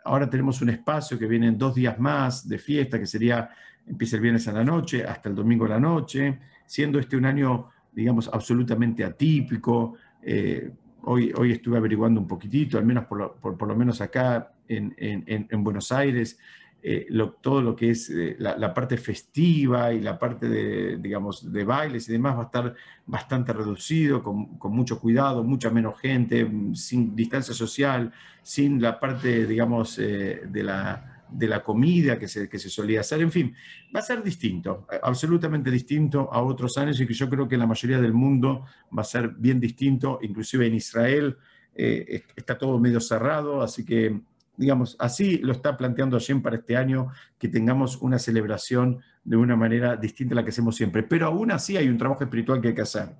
ahora 0.03 0.29
tenemos 0.29 0.61
un 0.61 0.69
espacio 0.69 1.17
que 1.17 1.27
vienen 1.27 1.57
dos 1.57 1.75
días 1.75 1.97
más 1.97 2.45
de 2.45 2.57
fiesta, 2.57 2.99
que 2.99 3.07
sería, 3.07 3.51
empieza 3.87 4.17
el 4.17 4.21
viernes 4.21 4.45
a 4.49 4.51
la 4.51 4.65
noche 4.65 5.05
hasta 5.05 5.29
el 5.29 5.35
domingo 5.35 5.63
a 5.63 5.69
la 5.69 5.79
noche, 5.79 6.39
siendo 6.65 6.99
este 6.99 7.15
un 7.15 7.23
año, 7.23 7.69
digamos, 7.93 8.29
absolutamente 8.33 9.05
atípico. 9.05 9.95
Eh, 10.21 10.71
hoy, 11.03 11.33
hoy 11.35 11.51
estuve 11.53 11.77
averiguando 11.77 12.19
un 12.19 12.27
poquitito, 12.27 12.77
al 12.77 12.85
menos 12.85 13.05
por 13.05 13.17
lo, 13.17 13.35
por, 13.35 13.67
lo 13.67 13.75
menos 13.75 14.01
acá 14.01 14.51
en, 14.67 14.93
en, 14.97 15.47
en 15.49 15.63
Buenos 15.63 15.91
Aires, 15.91 16.39
eh, 16.81 17.07
todo 17.41 17.61
lo 17.61 17.75
que 17.75 17.89
es 17.89 18.09
eh, 18.09 18.37
la, 18.39 18.73
parte 18.73 18.95
festiva 18.95 19.91
y 19.91 19.99
la 19.99 20.17
parte 20.17 20.47
de, 20.47 20.95
digamos, 20.97 21.51
de 21.51 21.65
bailes 21.65 22.07
y 22.07 22.13
demás 22.13 22.37
va 22.37 22.43
a 22.43 22.45
estar 22.45 22.75
bastante 23.05 23.51
reducido, 23.51 24.23
con, 24.23 24.57
con, 24.57 24.71
mucho 24.71 24.97
cuidado, 24.97 25.43
mucha 25.43 25.69
menos 25.71 25.99
gente, 25.99 26.49
sin 26.73 27.17
distancia 27.17 27.53
social, 27.53 28.13
sin 28.41 28.81
la 28.81 28.97
parte, 28.97 29.45
digamos, 29.45 29.97
de, 29.97 30.63
la, 30.63 31.18
de 31.31 31.47
la 31.47 31.63
comida 31.63 32.17
que 32.17 32.27
se, 32.27 32.49
que 32.49 32.59
se 32.59 32.69
solía 32.69 33.01
hacer. 33.01 33.21
En 33.21 33.31
fin, 33.31 33.55
va 33.95 33.99
a 33.99 34.03
ser 34.03 34.23
distinto, 34.23 34.87
absolutamente 35.03 35.69
distinto 35.71 36.29
a 36.31 36.41
otros 36.41 36.77
años 36.77 36.99
y 36.99 37.07
que 37.07 37.13
yo 37.13 37.29
creo 37.29 37.47
que 37.47 37.55
en 37.55 37.61
la 37.61 37.67
mayoría 37.67 37.99
del 37.99 38.13
mundo 38.13 38.65
va 38.95 39.01
a 39.01 39.05
ser 39.05 39.29
bien 39.29 39.59
distinto, 39.59 40.19
inclusive 40.21 40.67
en 40.67 40.75
Israel. 40.75 41.37
está 41.75 42.57
todo 42.57 42.79
medio 42.79 42.99
cerrado, 42.99 43.61
así 43.61 43.85
que 43.85 44.19
digamos, 44.59 44.97
así 44.99 45.37
lo 45.37 45.53
está 45.53 45.77
planteando 45.77 46.19
Jen 46.19 46.41
para 46.41 46.57
este 46.57 46.75
año, 46.75 47.07
que 47.37 47.47
tengamos 47.47 47.95
una 48.01 48.19
celebración 48.19 48.99
de 49.23 49.37
una 49.37 49.55
manera 49.55 49.95
distinta 49.95 50.33
a 50.33 50.35
la 50.35 50.43
que 50.43 50.49
hacemos 50.49 50.75
siempre. 50.75 51.01
Pero 51.01 51.27
aún 51.27 51.49
así 51.51 51.77
hay 51.77 51.87
un 51.87 51.97
trabajo 51.97 52.25
espiritual 52.25 52.59
que 52.59 52.67
hay 52.67 52.75
que 52.75 52.81
hacer. 52.81 53.15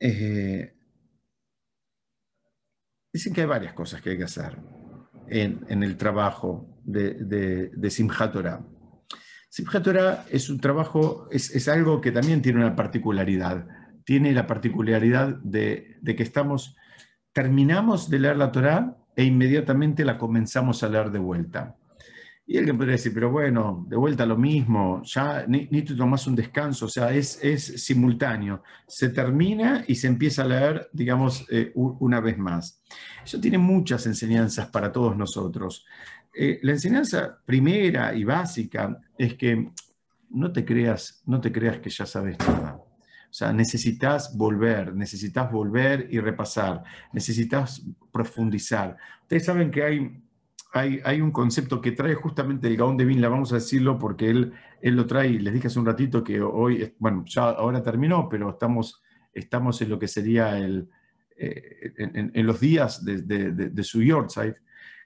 Eh, 0.00 0.72
dicen 3.12 3.32
que 3.32 3.42
hay 3.42 3.46
varias 3.46 3.72
cosas 3.74 4.00
que 4.00 4.10
hay 4.10 4.18
que 4.18 4.24
hacer 4.24 4.58
en, 5.28 5.82
el 5.82 5.96
trabajo 5.96 6.78
de, 6.84 7.14
de, 7.14 7.70
de 7.74 7.90
Simchat 7.90 8.32
Torah. 8.32 8.60
Simchat 9.48 9.82
Torah 9.82 10.24
es 10.30 10.48
un 10.48 10.60
trabajo, 10.60 11.28
es, 11.30 11.68
algo 11.68 12.00
que 12.00 12.12
también 12.12 12.42
tiene 12.42 12.60
una 12.60 12.76
particularidad. 12.76 13.66
Tiene 14.04 14.32
la 14.32 14.46
particularidad 14.46 15.36
de, 15.42 15.96
de 16.00 16.16
que 16.16 16.22
estamos 16.22 16.76
terminamos 17.32 18.10
de 18.10 18.18
leer 18.18 18.36
la 18.36 18.52
Torá 18.52 18.96
e 19.16 19.24
inmediatamente 19.24 20.04
la 20.04 20.18
comenzamos 20.18 20.82
a 20.82 20.88
leer 20.88 21.10
de 21.10 21.18
vuelta. 21.18 21.76
Y 22.50 22.58
alguien 22.58 22.76
podría 22.76 22.94
decir, 22.94 23.14
pero 23.14 23.30
bueno, 23.30 23.86
de 23.88 23.94
vuelta 23.94 24.26
lo 24.26 24.36
mismo, 24.36 25.02
ya 25.04 25.44
ni, 25.46 25.68
te 25.68 25.94
tomas 25.94 26.26
un 26.26 26.34
descanso, 26.34 26.86
o 26.86 26.88
sea, 26.88 27.12
es, 27.12 27.38
es, 27.44 27.80
simultáneo. 27.84 28.64
Se 28.88 29.10
termina 29.10 29.84
y 29.86 29.94
se 29.94 30.08
empieza 30.08 30.42
a 30.42 30.46
leer, 30.46 30.90
digamos, 30.92 31.46
eh, 31.48 31.70
una 31.76 32.18
vez 32.18 32.36
más. 32.38 32.82
Eso 33.24 33.40
tiene 33.40 33.56
muchas 33.56 34.04
enseñanzas 34.06 34.66
para 34.66 34.90
todos 34.90 35.16
nosotros. 35.16 35.86
Eh, 36.34 36.58
la 36.64 36.72
enseñanza 36.72 37.38
primera 37.46 38.12
y 38.16 38.24
básica 38.24 39.00
es 39.16 39.34
que 39.34 39.70
no 40.30 40.50
te 40.50 40.64
creas, 40.64 41.22
no 41.26 41.40
te 41.40 41.52
creas 41.52 41.78
que 41.78 41.90
ya 41.90 42.04
sabes 42.04 42.36
nada. 42.40 42.80
O 43.30 43.32
sea, 43.32 43.52
necesitas 43.52 44.36
volver, 44.36 44.92
necesitas 44.96 45.52
volver 45.52 46.08
y 46.10 46.18
repasar, 46.18 46.82
necesitas 47.12 47.80
profundizar. 48.10 48.96
Ustedes 49.22 49.44
saben 49.44 49.70
que 49.70 49.84
hay, 49.84 50.20
hay, 50.72 51.20
un 51.20 51.32
concepto 51.32 51.80
que 51.80 51.92
trae 51.92 52.14
justamente 52.14 52.68
el 52.68 52.76
Gaón 52.76 52.96
de 52.96 53.04
Vinla, 53.04 53.28
vamos 53.28 53.52
a 53.52 53.56
decirlo 53.56 53.98
porque 53.98 54.30
él, 54.30 54.52
él 54.80 54.94
lo 54.94 55.06
trae, 55.06 55.30
les 55.30 55.52
dije 55.52 55.66
hace 55.66 55.78
un 55.78 55.86
ratito 55.86 56.22
que 56.22 56.40
hoy, 56.40 56.94
bueno, 56.98 57.24
ya 57.26 57.50
ahora 57.50 57.82
terminó, 57.82 58.28
pero 58.28 58.50
estamos, 58.50 59.02
estamos 59.32 59.80
en 59.82 59.90
lo 59.90 59.98
que 59.98 60.06
sería 60.06 60.56
el, 60.58 60.88
eh, 61.36 61.92
en, 61.98 62.46
los 62.46 62.60
días 62.60 63.04
de, 63.04 63.82
su 63.82 64.02
Yorkshire. 64.02 64.56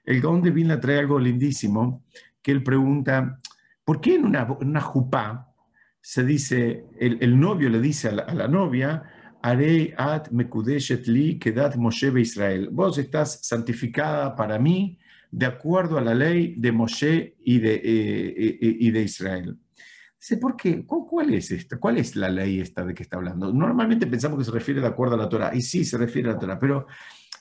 El 0.03 0.21
Gaón 0.21 0.43
de 0.43 0.51
Vinla 0.51 0.79
trae 0.79 0.99
algo 0.99 1.17
lindísimo, 1.19 2.03
que 2.41 2.51
él 2.51 2.61
pregunta, 2.61 3.39
¿por 3.83 3.99
qué 3.99 4.15
en 4.15 4.25
una, 4.25 4.43
una 4.43 4.81
jupá, 4.81 5.51
se 5.99 6.23
dice, 6.23 6.85
el, 6.99 7.39
novio 7.39 7.67
le 7.67 7.79
dice 7.79 8.09
a 8.09 8.11
la, 8.11 8.47
novia, 8.47 9.01
Arei 9.41 9.93
at 9.97 10.29
mekudeshet 10.29 11.07
li 11.07 11.39
kedat 11.39 11.75
Moshe 11.77 12.11
Israel. 12.19 12.69
Vos 12.71 12.99
estás 12.99 13.39
santificada 13.41 14.35
para 14.35 14.59
mí 14.59 14.99
de 15.31 15.45
acuerdo 15.45 15.97
a 15.97 16.01
la 16.01 16.13
ley 16.13 16.55
de 16.57 16.71
Moshe 16.71 17.35
y 17.43 17.59
de, 17.59 17.75
eh, 17.75 18.33
eh, 18.37 18.77
y 18.79 18.91
de 18.91 19.01
Israel. 19.01 19.57
Dice, 20.19 20.37
¿por 20.37 20.55
qué? 20.55 20.85
¿Cuál 20.85 21.33
es 21.33 21.51
esta? 21.51 21.77
¿Cuál 21.77 21.97
es 21.97 22.15
la 22.15 22.29
ley 22.29 22.59
esta 22.59 22.83
de 22.83 22.93
que 22.93 23.03
está 23.03 23.17
hablando? 23.17 23.53
Normalmente 23.53 24.07
pensamos 24.07 24.39
que 24.39 24.45
se 24.45 24.51
refiere 24.51 24.81
de 24.81 24.87
acuerdo 24.87 25.15
a 25.15 25.17
la 25.19 25.29
Torah, 25.29 25.53
y 25.53 25.61
sí 25.61 25.85
se 25.85 25.97
refiere 25.97 26.29
a 26.29 26.33
la 26.33 26.39
Torah, 26.39 26.59
pero 26.59 26.87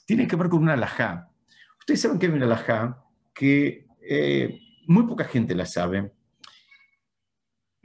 tiene 0.07 0.27
que 0.27 0.37
ver 0.37 0.49
con 0.49 0.63
una 0.63 0.75
alajá. 0.75 1.31
Ustedes 1.79 2.01
saben 2.01 2.19
que 2.19 2.27
hay 2.27 2.33
una 2.33 2.47
alajá 2.47 3.03
que 3.35 3.87
eh, 4.03 4.61
muy 4.87 5.07
poca 5.07 5.25
gente 5.25 5.55
la 5.55 5.67
sabe, 5.67 6.13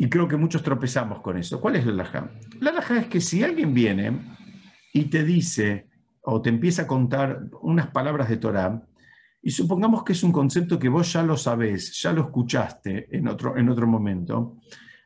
y 0.01 0.07
creo 0.07 0.29
que 0.29 0.37
muchos 0.37 0.63
tropezamos 0.63 1.19
con 1.19 1.37
eso. 1.37 1.59
¿Cuál 1.59 1.75
es 1.75 1.85
la 1.85 1.91
laja? 1.91 2.31
La 2.61 2.71
laja 2.71 2.99
es 2.99 3.07
que 3.07 3.19
si 3.19 3.43
alguien 3.43 3.73
viene 3.73 4.37
y 4.93 5.05
te 5.05 5.25
dice 5.25 5.89
o 6.21 6.41
te 6.41 6.47
empieza 6.47 6.83
a 6.83 6.87
contar 6.87 7.41
unas 7.61 7.87
palabras 7.87 8.29
de 8.29 8.37
Torah, 8.37 8.81
y 9.41 9.51
supongamos 9.51 10.03
que 10.03 10.13
es 10.13 10.23
un 10.23 10.31
concepto 10.31 10.77
que 10.77 10.89
vos 10.89 11.13
ya 11.13 11.23
lo 11.23 11.37
sabés, 11.37 11.99
ya 12.01 12.11
lo 12.11 12.23
escuchaste 12.23 13.07
en 13.15 13.27
otro, 13.27 13.57
en 13.57 13.69
otro 13.69 13.87
momento, 13.87 14.57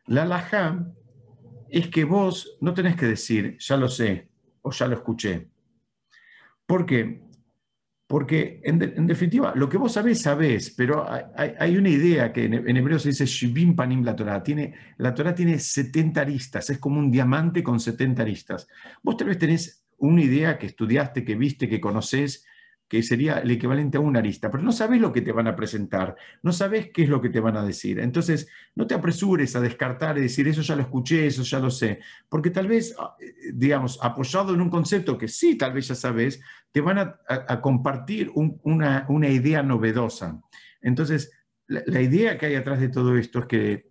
la 0.08 0.26
laja 0.26 0.86
es 1.70 1.88
que 1.88 2.04
vos 2.04 2.58
no 2.62 2.74
tenés 2.74 2.96
que 2.96 3.06
decir, 3.06 3.58
ya 3.60 3.78
lo 3.78 3.88
sé 3.88 4.30
o 4.62 4.72
ya 4.72 4.88
lo 4.88 4.96
escuché. 4.96 5.50
¿Por 6.66 6.86
qué? 6.86 7.22
Porque 8.08 8.62
en, 8.64 9.08
definitiva, 9.08 9.54
lo 9.56 9.68
que 9.68 9.78
vos 9.78 9.94
sabés, 9.94 10.22
sabés, 10.22 10.72
pero 10.78 11.06
hay, 11.36 11.78
una 11.78 11.90
idea 11.90 12.32
que 12.32 12.46
en, 12.46 12.78
hebreo 12.78 13.00
se 13.00 13.10
dice 13.10 13.26
Shivim 13.26 13.76
Panim 13.76 14.04
la 14.04 14.16
Torah. 14.16 14.44
Tiene, 14.44 14.74
la 14.98 15.16
Torah 15.16 15.34
tiene 15.34 15.58
70 15.58 16.22
aristas, 16.22 16.70
es 16.70 16.78
como 16.78 17.00
un 17.00 17.10
diamante 17.10 17.64
con 17.64 17.80
70 17.80 18.22
aristas. 18.22 18.68
Vos 19.02 19.18
tal 19.18 19.30
vez 19.30 19.40
tenés 19.40 19.84
una 19.98 20.22
idea 20.22 20.60
que 20.60 20.68
estudiaste, 20.68 21.24
que 21.24 21.36
viste, 21.36 21.68
que 21.68 21.82
conocés, 21.82 22.46
que 22.94 23.02
sería 23.02 23.40
el 23.40 23.50
equivalente 23.50 23.98
a 23.98 24.02
una 24.02 24.20
arista, 24.20 24.52
pero 24.52 24.62
no 24.62 24.72
sabes 24.72 25.02
lo 25.02 25.12
que 25.12 25.22
te 25.22 25.32
van 25.32 25.48
a 25.48 25.56
presentar, 25.56 26.16
no 26.44 26.54
sabes 26.54 26.92
qué 26.94 27.02
es 27.02 27.10
lo 27.10 27.22
que 27.22 27.32
te 27.32 27.40
van 27.40 27.58
a 27.58 27.66
decir. 27.66 27.98
Entonces, 27.98 28.48
no 28.76 28.86
te 28.86 28.94
apresures 28.94 29.56
a 29.56 29.62
descartar 29.62 30.16
y 30.20 30.22
decir, 30.22 30.48
eso 30.48 30.62
ya 30.62 30.76
lo 30.76 30.84
escuché, 30.84 31.26
eso 31.26 31.42
ya 31.42 31.58
lo 31.58 31.72
sé, 31.72 32.02
porque 32.30 32.52
tal 32.52 32.68
vez, 32.68 32.94
ah, 33.00 33.18
digamos, 33.52 33.98
apoyado 34.00 34.54
en 34.54 34.62
un 34.62 34.70
concepto 34.70 35.18
que 35.18 35.28
sí, 35.28 35.58
tal 35.58 35.74
vez 35.74 35.88
ya 35.88 35.96
sabes, 35.96 36.40
te 36.72 36.82
van 36.82 37.00
a, 37.00 37.62
compartir 37.62 38.30
una, 38.36 39.08
idea 39.28 39.64
novedosa. 39.64 40.40
Entonces, 40.80 41.32
la, 41.66 42.00
idea 42.00 42.38
que 42.38 42.46
hay 42.46 42.54
atrás 42.54 42.80
de 42.80 42.90
todo 42.90 43.18
esto 43.18 43.40
es 43.40 43.46
que 43.48 43.90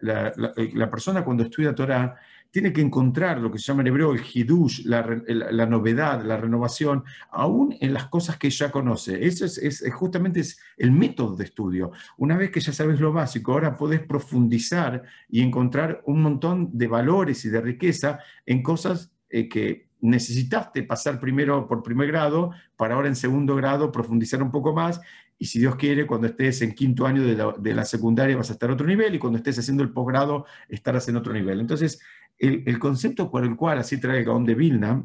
la, 0.00 0.32
la 0.34 0.90
persona 0.90 1.26
cuando 1.26 1.42
estudia 1.42 1.74
Torah 1.74 2.16
tiene 2.50 2.72
que 2.72 2.80
encontrar 2.80 3.38
lo 3.38 3.50
que 3.50 3.58
se 3.58 3.64
llama 3.64 3.82
en 3.82 3.88
hebreo 3.88 4.12
el 4.12 4.22
hidush, 4.22 4.84
la, 4.84 5.66
novedad, 5.66 6.24
la 6.24 6.36
renovación, 6.36 7.04
aún 7.30 7.76
en 7.80 7.94
las 7.94 8.06
cosas 8.06 8.38
que 8.38 8.50
ya 8.50 8.70
conoce. 8.70 9.24
Eso 9.24 9.44
es, 9.44 9.84
justamente 9.92 10.40
es 10.40 10.58
el 10.76 10.90
método 10.90 11.36
de 11.36 11.44
estudio. 11.44 11.92
Una 12.16 12.36
vez 12.36 12.50
que 12.50 12.60
ya 12.60 12.72
sabes 12.72 13.00
lo 13.00 13.12
básico, 13.12 13.52
ahora 13.52 13.76
puedes 13.76 14.00
profundizar 14.00 15.02
y 15.28 15.42
encontrar 15.42 16.02
un 16.06 16.22
montón 16.22 16.76
de 16.76 16.88
valores 16.88 17.44
y 17.44 17.50
de 17.50 17.60
riqueza 17.60 18.18
en 18.46 18.62
cosas 18.62 19.12
eh, 19.28 19.48
que 19.48 19.88
necesitaste 20.00 20.82
pasar 20.82 21.20
primero 21.20 21.68
por 21.68 21.82
primer 21.82 22.08
grado, 22.08 22.52
para 22.76 22.94
ahora 22.94 23.08
en 23.08 23.16
segundo 23.16 23.54
grado 23.54 23.92
profundizar 23.92 24.42
un 24.42 24.50
poco 24.50 24.72
más 24.72 25.00
y 25.42 25.46
si 25.46 25.58
Dios 25.58 25.76
quiere, 25.76 26.06
cuando 26.06 26.26
estés 26.26 26.60
en 26.60 26.74
quinto 26.74 27.06
año 27.06 27.22
de 27.22 27.74
la, 27.74 27.84
secundaria 27.86 28.36
vas 28.36 28.50
a 28.50 28.52
estar 28.52 28.68
a 28.68 28.74
otro 28.74 28.86
nivel 28.86 29.14
y 29.14 29.18
cuando 29.18 29.38
estés 29.38 29.58
haciendo 29.58 29.82
el 29.82 29.88
posgrado 29.88 30.44
estarás 30.68 31.08
en 31.08 31.16
otro 31.16 31.32
nivel. 31.32 31.60
Entonces, 31.60 31.98
el, 32.40 32.78
concepto 32.78 33.30
por 33.30 33.44
el 33.44 33.54
cual 33.54 33.78
así 33.78 34.00
trae 34.00 34.20
el 34.20 34.24
Gaón 34.24 34.44
de 34.44 34.54
Vilna, 34.54 35.04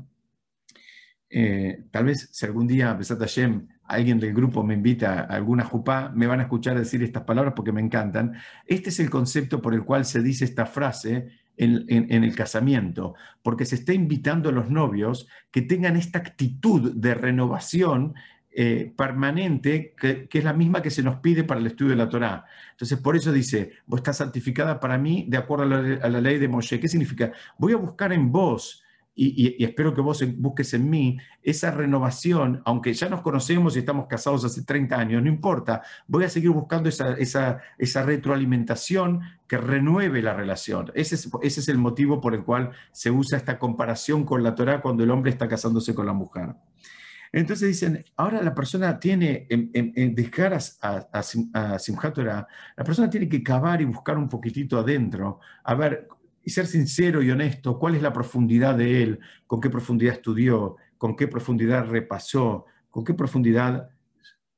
eh, 1.30 1.84
tal 1.91 2.06
vez 2.06 2.30
si 2.32 2.45
algún 2.45 2.65
día, 2.65 2.93
Besat 2.93 3.19
Hashem, 3.19 3.67
alguien 3.84 4.19
del 4.19 4.34
grupo 4.34 4.63
me 4.63 4.74
invita 4.74 5.21
a 5.21 5.36
alguna 5.36 5.65
jupá, 5.65 6.12
me 6.15 6.28
van 6.28 6.39
a 6.39 6.43
escuchar 6.43 6.78
decir 6.78 7.04
estas 7.04 7.24
palabras 7.24 7.54
porque 7.56 7.74
me 7.74 7.82
encantan. 7.82 8.34
Este 8.65 8.89
es 8.89 9.00
el 9.00 9.10
concepto 9.10 9.62
por 9.62 9.74
el 9.74 9.84
cual 9.84 10.06
se 10.06 10.21
dice 10.21 10.45
esta 10.45 10.65
frase 10.65 11.28
en, 11.58 11.86
en, 11.88 12.24
el 12.24 12.36
casamiento, 12.36 13.15
porque 13.41 13.65
se 13.65 13.76
está 13.76 13.93
invitando 13.93 14.50
a 14.50 14.52
los 14.52 14.69
novios 14.69 15.28
que 15.52 15.62
tengan 15.62 15.95
esta 15.95 16.19
actitud 16.19 16.93
de 16.95 17.13
renovación 17.13 18.13
eh, 18.58 18.94
permanente, 18.96 19.94
que, 20.00 20.30
es 20.32 20.44
la 20.46 20.54
misma 20.54 20.82
que 20.82 20.89
se 20.89 21.04
nos 21.04 21.18
pide 21.18 21.44
para 21.44 21.60
el 21.60 21.68
estudio 21.68 21.91
de 21.91 21.98
la 21.98 22.08
Torá. 22.08 22.46
Entonces, 22.72 22.98
por 23.00 23.18
eso 23.18 23.34
dice, 23.34 23.74
vos 23.86 24.00
estás 24.00 24.15
santificada 24.15 24.80
para 24.80 24.98
mí 24.98 25.26
de 25.28 25.36
acuerdo 25.36 25.65
a 25.65 26.10
la, 26.10 26.22
ley 26.22 26.38
de 26.38 26.48
Moshe. 26.48 26.80
¿Qué 26.80 26.88
significa? 26.88 27.34
Voy 27.58 27.74
a 27.74 27.76
buscar 27.76 28.13
en 28.13 28.32
vos 28.32 28.82
y, 29.13 29.62
espero 29.62 29.94
que 29.94 30.00
vos 30.00 30.24
busques 30.38 30.74
en 30.74 30.89
mí 30.89 31.18
esa 31.44 31.72
renovación, 31.72 32.62
aunque 32.63 32.94
ya 32.94 33.10
nos 33.10 33.22
conocemos 33.22 33.76
y 33.76 33.80
estamos 33.80 34.08
casados 34.08 34.46
hace 34.46 34.63
30 34.63 34.98
años, 34.98 35.22
no 35.22 35.28
importa, 35.28 35.82
voy 36.08 36.24
a 36.24 36.30
seguir 36.30 36.52
buscando 36.52 36.88
esa, 36.88 37.60
retroalimentación 38.06 39.20
que 39.48 39.58
renueve 39.58 40.22
la 40.22 40.34
relación. 40.34 40.94
Ese 40.96 41.15
es, 41.15 41.30
ese 41.41 41.60
es 41.60 41.68
el 41.68 41.78
motivo 41.78 42.22
por 42.22 42.34
el 42.34 42.46
cual 42.46 42.72
se 42.94 43.12
usa 43.12 43.38
esta 43.38 43.60
comparación 43.60 44.24
con 44.24 44.44
la 44.44 44.56
Torah 44.56 44.82
cuando 44.82 45.04
el 45.04 45.12
hombre 45.12 45.32
está 45.32 45.50
casándose 45.50 45.94
con 45.94 46.06
la 46.06 46.13
mujer. 46.13 46.56
Entonces 47.36 47.67
dicen, 47.67 48.06
ahora 48.15 48.41
la 48.41 48.56
persona 48.56 48.98
tiene, 48.98 49.45
en, 49.50 49.69
en, 49.74 50.15
dejar 50.15 50.54
a, 50.54 50.60
a, 50.82 51.78
la 52.78 52.84
persona 52.86 53.10
tiene 53.10 53.28
que 53.28 53.43
cavar 53.43 53.82
y 53.82 53.86
buscar 53.86 54.17
un 54.17 54.30
poquitito 54.30 54.80
adentro, 54.80 55.41
a 55.65 55.76
ver 55.76 56.08
y 56.41 56.50
ser 56.50 56.65
sincero 56.65 57.21
y 57.21 57.30
honesto, 57.30 57.78
cuál 57.78 57.95
es 57.95 58.02
la 58.02 58.13
profundidad 58.13 58.76
de 58.78 59.04
él, 59.04 59.19
con 59.48 59.60
qué 59.60 59.69
profundidad 59.69 60.13
estudió, 60.13 60.78
con 60.98 61.17
qué 61.17 61.28
profundidad 61.28 61.86
repasó, 61.89 62.67
con 62.89 63.04
qué 63.04 63.13
profundidad, 63.13 63.89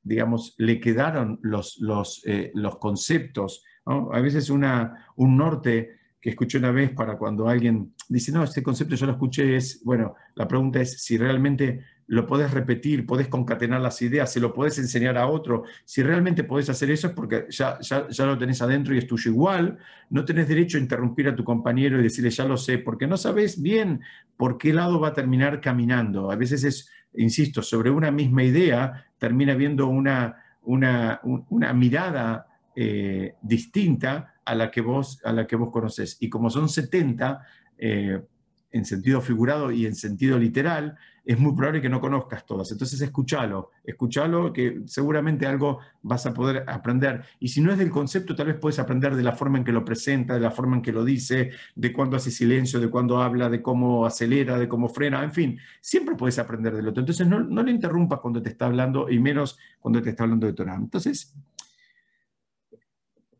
digamos, 0.00 0.54
le 0.58 0.78
quedaron 0.78 1.40
los, 1.42 1.78
los, 1.80 2.22
eh, 2.26 2.52
los 2.54 2.78
conceptos. 2.78 3.64
A 3.86 4.20
veces 4.20 4.50
una, 4.50 5.08
un 5.16 5.36
norte 5.36 5.96
que 6.20 6.30
escuché 6.30 6.58
una 6.58 6.70
vez 6.70 6.92
para 6.92 7.18
cuando 7.18 7.48
alguien 7.48 7.92
dice, 8.08 8.30
no, 8.30 8.44
este 8.44 8.62
concepto 8.62 8.94
yo 8.94 9.06
lo 9.06 9.12
escuché, 9.12 9.56
es, 9.56 9.82
bueno, 9.82 10.14
la 10.36 10.46
pregunta 10.46 10.80
es 10.80 11.02
si 11.02 11.18
realmente 11.18 11.97
lo 12.08 12.26
podés 12.26 12.50
repetir, 12.50 13.04
podés 13.04 13.28
concatenar 13.28 13.82
las 13.82 14.00
ideas, 14.00 14.32
se 14.32 14.40
lo 14.40 14.54
podés 14.54 14.78
enseñar 14.78 15.18
a 15.18 15.26
otro. 15.26 15.64
Si 15.84 16.02
realmente 16.02 16.42
podés 16.42 16.70
hacer 16.70 16.90
eso 16.90 17.08
es 17.08 17.12
porque 17.12 17.46
ya, 17.50 17.78
ya, 17.80 18.08
ya, 18.08 18.24
lo 18.24 18.38
tenés 18.38 18.62
adentro 18.62 18.94
y 18.94 18.98
es 18.98 19.06
tuyo 19.06 19.30
igual. 19.30 19.78
No 20.08 20.24
tenés 20.24 20.48
derecho 20.48 20.78
a 20.78 20.80
interrumpir 20.80 21.28
a 21.28 21.36
tu 21.36 21.44
compañero 21.44 22.00
y 22.00 22.02
decirle, 22.02 22.30
ya 22.30 22.46
lo 22.46 22.56
sé, 22.56 22.78
porque 22.78 23.06
no 23.06 23.18
sabes 23.18 23.60
bien 23.60 24.00
por 24.38 24.56
qué 24.56 24.72
lado 24.72 24.98
va 24.98 25.08
a 25.08 25.12
terminar 25.12 25.60
caminando. 25.60 26.30
A 26.30 26.36
veces 26.36 26.64
es, 26.64 26.90
insisto, 27.14 27.62
sobre 27.62 27.90
una 27.90 28.10
misma 28.10 28.42
idea, 28.42 29.06
termina 29.18 29.54
viendo 29.54 29.86
una, 29.86 30.34
una, 30.62 31.20
una 31.22 31.72
mirada 31.74 32.46
eh, 32.74 33.34
distinta 33.42 34.36
a 34.46 34.54
la, 34.54 34.70
que 34.70 34.80
vos, 34.80 35.20
a 35.24 35.32
la 35.32 35.46
que 35.46 35.56
vos 35.56 35.70
conoces. 35.70 36.16
Y 36.20 36.30
como 36.30 36.48
son 36.48 36.70
70, 36.70 37.42
eh, 37.76 38.22
en 38.70 38.84
sentido 38.84 39.20
figurado 39.20 39.70
y 39.70 39.86
en 39.86 39.94
sentido 39.94 40.38
literal, 40.38 40.96
es 41.28 41.38
muy 41.38 41.52
probable 41.54 41.82
que 41.82 41.90
no 41.90 42.00
conozcas 42.00 42.46
todas. 42.46 42.72
Entonces 42.72 42.98
escúchalo, 43.02 43.72
escúchalo 43.84 44.50
que 44.50 44.80
seguramente 44.86 45.46
algo 45.46 45.78
vas 46.00 46.24
a 46.24 46.32
poder 46.32 46.64
aprender. 46.66 47.22
Y 47.38 47.48
si 47.48 47.60
no 47.60 47.70
es 47.70 47.76
del 47.76 47.90
concepto, 47.90 48.34
tal 48.34 48.46
vez 48.46 48.56
puedes 48.56 48.78
aprender 48.78 49.14
de 49.14 49.22
la 49.22 49.32
forma 49.32 49.58
en 49.58 49.64
que 49.64 49.70
lo 49.70 49.84
presenta, 49.84 50.32
de 50.32 50.40
la 50.40 50.50
forma 50.50 50.76
en 50.76 50.82
que 50.82 50.90
lo 50.90 51.04
dice, 51.04 51.50
de 51.74 51.92
cuándo 51.92 52.16
hace 52.16 52.30
silencio, 52.30 52.80
de 52.80 52.88
cuándo 52.88 53.20
habla, 53.20 53.50
de 53.50 53.60
cómo 53.60 54.06
acelera, 54.06 54.58
de 54.58 54.68
cómo 54.68 54.88
frena, 54.88 55.22
en 55.22 55.32
fin, 55.32 55.58
siempre 55.82 56.14
puedes 56.14 56.38
aprender 56.38 56.74
del 56.74 56.88
otro. 56.88 57.02
Entonces 57.02 57.26
no, 57.26 57.40
no 57.40 57.62
le 57.62 57.72
interrumpas 57.72 58.20
cuando 58.20 58.40
te 58.40 58.48
está 58.48 58.64
hablando 58.64 59.10
y 59.10 59.18
menos 59.18 59.58
cuando 59.80 60.00
te 60.00 60.08
está 60.08 60.24
hablando 60.24 60.46
de 60.46 60.54
Torah. 60.54 60.76
Entonces, 60.76 61.34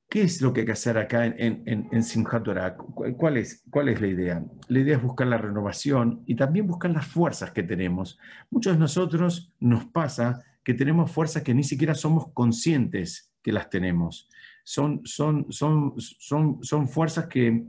¿Qué 0.09 0.23
es 0.23 0.40
lo 0.40 0.55
que 0.55 0.61
hay 0.61 0.66
que 0.66 0.73
hacer 0.73 0.97
acá 0.97 1.27
en, 1.27 1.62
en, 1.66 2.03
Simchat 2.03 2.42
Torah? 2.42 2.77
¿Cuál 2.77 3.37
es, 3.37 3.62
¿Cuál 3.68 3.90
es 3.90 4.01
la 4.01 4.07
idea? 4.07 4.42
La 4.68 4.79
idea 4.79 4.97
es 4.97 5.03
buscar 5.03 5.27
la 5.27 5.37
renovación 5.37 6.23
y 6.25 6.35
también 6.35 6.66
buscar 6.66 6.90
las 6.90 7.07
fuerzas 7.07 7.51
que 7.51 7.62
tenemos. 7.62 8.18
Muchos 8.51 8.73
de 8.73 8.79
nosotros 8.79 9.53
nos 9.61 9.85
pasa 9.85 10.42
que 10.64 10.73
tenemos 10.73 11.11
fuerzas 11.11 11.42
que 11.42 11.53
ni 11.53 11.62
siquiera 11.62 11.94
somos 11.94 12.33
conscientes 12.33 13.35
que 13.42 13.53
las 13.53 13.68
tenemos. 13.68 14.31
Son, 14.64 15.03
fuerzas 16.88 17.27
que 17.27 17.66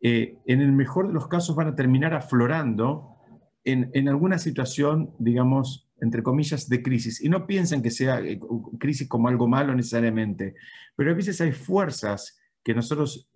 eh, 0.00 0.38
en 0.46 0.60
el 0.62 0.72
mejor 0.72 1.08
de 1.08 1.12
los 1.12 1.28
casos 1.28 1.54
van 1.54 1.68
a 1.68 1.74
terminar 1.74 2.14
aflorando 2.14 3.14
en 3.64 4.08
alguna 4.08 4.38
situación, 4.38 5.10
digamos, 5.18 5.87
entre 6.00 6.22
comillas, 6.22 6.68
de 6.68 6.82
crisis. 6.82 7.22
Y 7.22 7.28
no 7.28 7.46
piensen 7.46 7.82
que 7.82 7.90
sea 7.90 8.20
eh, 8.20 8.40
crisis 8.78 9.08
como 9.08 9.28
algo 9.28 9.48
malo 9.48 9.74
necesariamente, 9.74 10.54
pero 10.96 11.10
a 11.10 11.14
veces 11.14 11.40
hay 11.40 11.52
fuerzas 11.52 12.38
que 12.62 12.74
nosotros 12.74 13.28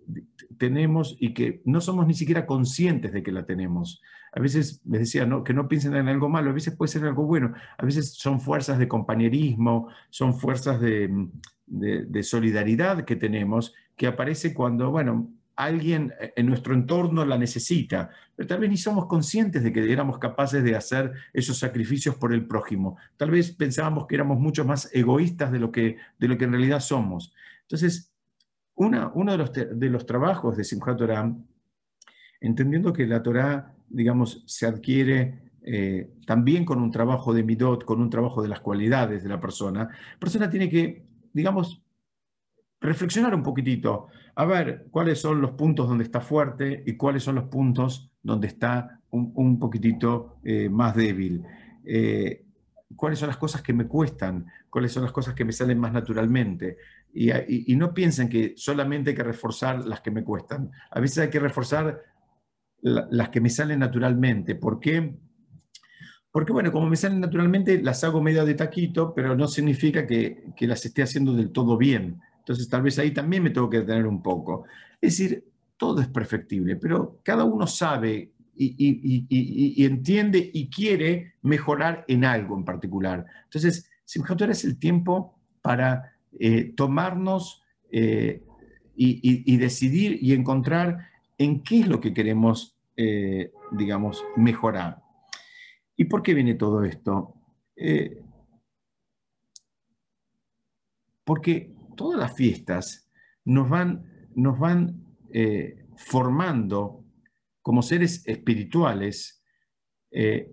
tenemos 0.57 1.17
y 1.19 1.33
que 1.33 1.61
no 1.65 1.81
somos 1.81 2.05
ni 2.05 2.13
siquiera 2.13 2.45
conscientes 2.45 3.11
de 3.13 3.23
que 3.23 3.31
la 3.31 3.45
tenemos. 3.45 4.01
A 4.31 4.39
veces 4.39 4.81
les 4.85 5.01
decía 5.01 5.25
¿no? 5.25 5.43
que 5.43 5.53
no 5.53 5.67
piensen 5.67 5.95
en 5.95 6.07
algo 6.07 6.29
malo, 6.29 6.51
a 6.51 6.53
veces 6.53 6.75
puede 6.75 6.91
ser 6.91 7.03
algo 7.05 7.25
bueno, 7.25 7.53
a 7.77 7.85
veces 7.85 8.13
son 8.13 8.39
fuerzas 8.39 8.79
de 8.79 8.87
compañerismo, 8.87 9.89
son 10.09 10.39
fuerzas 10.39 10.79
de, 10.81 11.29
de, 11.65 12.05
de 12.05 12.23
solidaridad 12.23 13.05
que 13.05 13.15
tenemos, 13.15 13.73
que 13.95 14.07
aparece 14.07 14.53
cuando, 14.53 14.91
bueno, 14.91 15.31
alguien 15.55 16.13
en 16.35 16.45
nuestro 16.47 16.73
entorno 16.73 17.25
la 17.25 17.37
necesita, 17.37 18.09
pero 18.35 18.47
tal 18.47 18.59
vez 18.59 18.69
ni 18.69 18.77
somos 18.77 19.05
conscientes 19.05 19.63
de 19.63 19.71
que 19.71 19.91
éramos 19.91 20.17
capaces 20.17 20.63
de 20.63 20.75
hacer 20.75 21.11
esos 21.31 21.57
sacrificios 21.57 22.15
por 22.15 22.33
el 22.33 22.47
prójimo. 22.47 22.97
Tal 23.17 23.31
vez 23.31 23.51
pensábamos 23.51 24.07
que 24.07 24.15
éramos 24.15 24.39
mucho 24.39 24.65
más 24.65 24.89
egoístas 24.93 25.51
de 25.51 25.59
lo 25.59 25.71
que, 25.71 25.97
de 26.17 26.27
lo 26.27 26.37
que 26.37 26.45
en 26.45 26.51
realidad 26.51 26.79
somos. 26.79 27.33
Entonces, 27.61 28.11
una, 28.75 29.11
uno 29.13 29.31
de 29.31 29.37
los, 29.37 29.53
de 29.53 29.89
los 29.89 30.05
trabajos 30.05 30.57
de 30.57 30.63
Simchat 30.63 30.97
Torah, 30.97 31.31
entendiendo 32.41 32.91
que 32.91 33.05
la 33.05 33.21
Torah, 33.21 33.75
digamos, 33.89 34.43
se 34.47 34.65
adquiere 34.65 35.51
eh, 35.61 36.09
también 36.25 36.65
con 36.65 36.81
un 36.81 36.91
trabajo 36.91 37.33
de 37.33 37.43
midot, 37.43 37.85
con 37.85 38.01
un 38.01 38.09
trabajo 38.09 38.41
de 38.41 38.49
las 38.49 38.59
cualidades 38.59 39.21
de 39.23 39.29
la 39.29 39.39
persona, 39.39 39.83
la 39.83 40.19
persona 40.19 40.49
tiene 40.49 40.69
que, 40.69 41.05
digamos, 41.31 41.82
reflexionar 42.83 43.33
un 43.33 43.43
poquitito, 43.43 44.07
a 44.35 44.45
ver 44.45 44.87
cuáles 44.91 45.19
son 45.19 45.41
los 45.41 45.51
puntos 45.51 45.87
donde 45.87 46.03
está 46.03 46.21
fuerte 46.21 46.83
y 46.85 46.95
cuáles 46.95 47.23
son 47.23 47.35
los 47.35 47.45
puntos 47.45 48.11
donde 48.21 48.47
está 48.47 48.99
un, 49.11 49.59
poquitito 49.59 50.37
eh, 50.43 50.69
más 50.69 50.95
débil. 50.95 51.43
Eh, 51.85 52.45
cuáles 52.95 53.19
son 53.19 53.27
las 53.27 53.37
cosas 53.37 53.61
que 53.61 53.73
me 53.73 53.87
cuestan, 53.87 54.45
cuáles 54.69 54.91
son 54.91 55.03
las 55.03 55.11
cosas 55.11 55.33
que 55.33 55.45
me 55.45 55.53
salen 55.53 55.79
más 55.79 55.93
naturalmente. 55.93 56.77
Y, 57.13 57.75
no 57.75 57.93
piensen 57.93 58.27
que 58.27 58.53
solamente 58.57 59.11
hay 59.11 59.15
que 59.15 59.23
reforzar 59.23 59.85
las 59.85 60.01
que 60.01 60.11
me 60.11 60.23
cuestan. 60.23 60.71
A 60.91 60.99
veces 60.99 61.19
hay 61.19 61.29
que 61.29 61.39
reforzar 61.39 62.01
las 62.81 63.29
que 63.29 63.39
me 63.39 63.49
salen 63.49 63.79
naturalmente. 63.79 64.55
¿Por 64.55 64.79
qué? 64.79 65.15
Porque, 66.31 66.51
bueno, 66.51 66.71
como 66.71 66.89
me 66.89 66.95
salen 66.95 67.19
naturalmente, 67.19 67.81
las 67.81 68.03
hago 68.03 68.21
medio 68.21 68.43
de 68.45 68.55
taquito, 68.55 69.13
pero 69.13 69.35
no 69.35 69.47
significa 69.47 70.07
que, 70.07 70.51
que 70.57 70.65
las 70.65 70.83
esté 70.85 71.03
haciendo 71.03 71.33
del 71.33 71.51
todo 71.51 71.77
bien. 71.77 72.19
Entonces, 72.43 72.67
tal 72.67 72.81
vez 72.81 72.99
ahí 72.99 73.11
también 73.11 73.41
me 73.41 73.51
tengo 73.51 73.69
que 73.69 73.79
detener 73.79 74.05
un 74.05 74.21
poco. 74.21 74.65
Es 74.99 75.17
decir, 75.17 75.45
todo 75.77 76.01
es 76.01 76.09
perfectible, 76.09 76.75
pero 76.75 77.21
cada 77.23 77.45
uno 77.45 77.67
sabe 77.67 78.33
y, 78.55 79.85
entiende 79.85 80.51
y 80.53 80.69
quiere 80.69 81.35
mejorar 81.41 82.03
en 82.09 82.25
algo 82.25 82.57
en 82.57 82.65
particular. 82.65 83.25
Entonces, 83.45 83.89
Simchat 84.03 84.41
es 84.41 84.65
el 84.65 84.77
tiempo 84.77 85.39
para 85.61 86.17
eh, 86.37 86.73
tomarnos 86.75 87.63
eh, 87.89 88.43
y, 88.95 89.57
decidir 89.57 90.19
y 90.21 90.33
encontrar 90.33 91.07
en 91.37 91.63
qué 91.63 91.79
es 91.79 91.87
lo 91.87 92.01
que 92.01 92.13
queremos, 92.13 92.75
eh, 92.97 93.51
digamos, 93.71 94.21
mejorar. 94.35 95.01
¿Y 95.95 96.05
por 96.05 96.21
qué 96.21 96.33
viene 96.33 96.55
todo 96.55 96.83
esto? 96.83 97.35
porque 101.25 101.73
todas 101.95 102.19
las 102.19 102.35
fiestas 102.35 103.09
nos 103.45 103.69
van, 103.69 104.29
nos 104.35 104.57
van 104.59 105.03
eh, 105.31 105.85
formando 105.97 107.03
como 107.61 107.81
seres 107.81 108.27
espirituales 108.27 109.43
eh, 110.11 110.51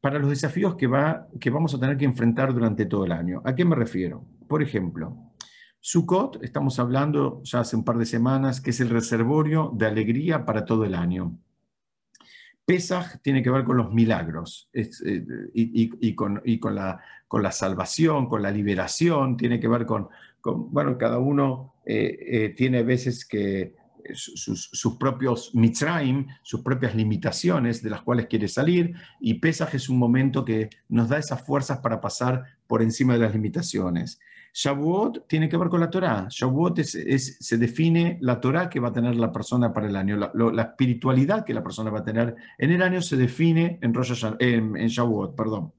para 0.00 0.18
los 0.18 0.30
desafíos 0.30 0.76
que, 0.76 0.86
va, 0.86 1.28
que 1.38 1.50
vamos 1.50 1.74
a 1.74 1.80
tener 1.80 1.96
que 1.96 2.06
enfrentar 2.06 2.54
durante 2.54 2.86
todo 2.86 3.04
el 3.04 3.12
año. 3.12 3.42
¿A 3.44 3.54
qué 3.54 3.64
me 3.64 3.76
refiero? 3.76 4.24
Por 4.48 4.62
ejemplo, 4.62 5.34
Sukkot, 5.80 6.42
estamos 6.42 6.78
hablando 6.78 7.42
ya 7.42 7.60
hace 7.60 7.76
un 7.76 7.84
par 7.84 7.98
de 7.98 8.06
semanas, 8.06 8.60
que 8.60 8.70
es 8.70 8.80
el 8.80 8.90
reservorio 8.90 9.72
de 9.74 9.86
alegría 9.86 10.44
para 10.44 10.64
todo 10.64 10.84
el 10.84 10.94
año. 10.94 11.38
Pesach 12.64 13.20
tiene 13.22 13.42
que 13.42 13.50
ver 13.50 13.64
con 13.64 13.76
los 13.76 13.92
milagros 13.92 14.70
eh, 14.72 14.90
y, 15.52 16.14
con, 16.14 16.40
con, 16.60 16.74
la, 16.74 17.00
con, 17.26 17.42
la, 17.42 17.50
salvación, 17.50 18.28
con 18.28 18.42
la 18.42 18.50
liberación, 18.50 19.36
tiene 19.36 19.58
que 19.58 19.68
ver 19.68 19.86
con, 19.86 20.08
bueno, 20.44 20.96
cada 20.98 21.18
uno 21.18 21.74
eh, 21.84 22.18
eh, 22.20 22.48
tiene 22.56 22.82
veces 22.82 23.24
que 23.24 23.74
sus, 24.14 24.96
propios 24.98 25.54
mitzrayim, 25.54 26.26
sus 26.42 26.62
propias 26.62 26.94
limitaciones 26.94 27.82
de 27.82 27.90
las 27.90 28.02
cuales 28.02 28.26
quiere 28.26 28.48
salir, 28.48 28.94
y 29.20 29.34
Pesaj 29.34 29.74
es 29.74 29.88
un 29.88 29.98
momento 29.98 30.44
que 30.44 30.70
nos 30.88 31.08
da 31.08 31.18
esas 31.18 31.42
fuerzas 31.42 31.78
para 31.78 32.00
pasar 32.00 32.44
por 32.66 32.82
encima 32.82 33.14
de 33.14 33.20
las 33.20 33.34
limitaciones. 33.34 34.18
Shavuot 34.52 35.28
tiene 35.28 35.48
que 35.48 35.56
ver 35.56 35.68
con 35.68 35.80
la 35.80 35.90
Torah. 35.90 36.26
Shavuot 36.28 36.80
es, 36.80 37.36
se 37.38 37.56
define 37.56 38.18
la 38.20 38.40
Torah 38.40 38.68
que 38.68 38.80
va 38.80 38.88
a 38.88 38.92
tener 38.92 39.14
la 39.14 39.30
persona 39.30 39.72
para 39.72 39.86
el 39.86 39.94
año. 39.94 40.16
La, 40.16 40.62
espiritualidad 40.62 41.44
que 41.44 41.54
la 41.54 41.62
persona 41.62 41.90
va 41.90 42.00
a 42.00 42.04
tener 42.04 42.34
en 42.58 42.72
el 42.72 42.82
año 42.82 43.00
se 43.00 43.16
define 43.16 43.78
en, 43.80 43.94
Rosh 43.94 44.24
en 44.40 44.86
Shavuot. 44.88 45.36
Perdón. 45.36 45.72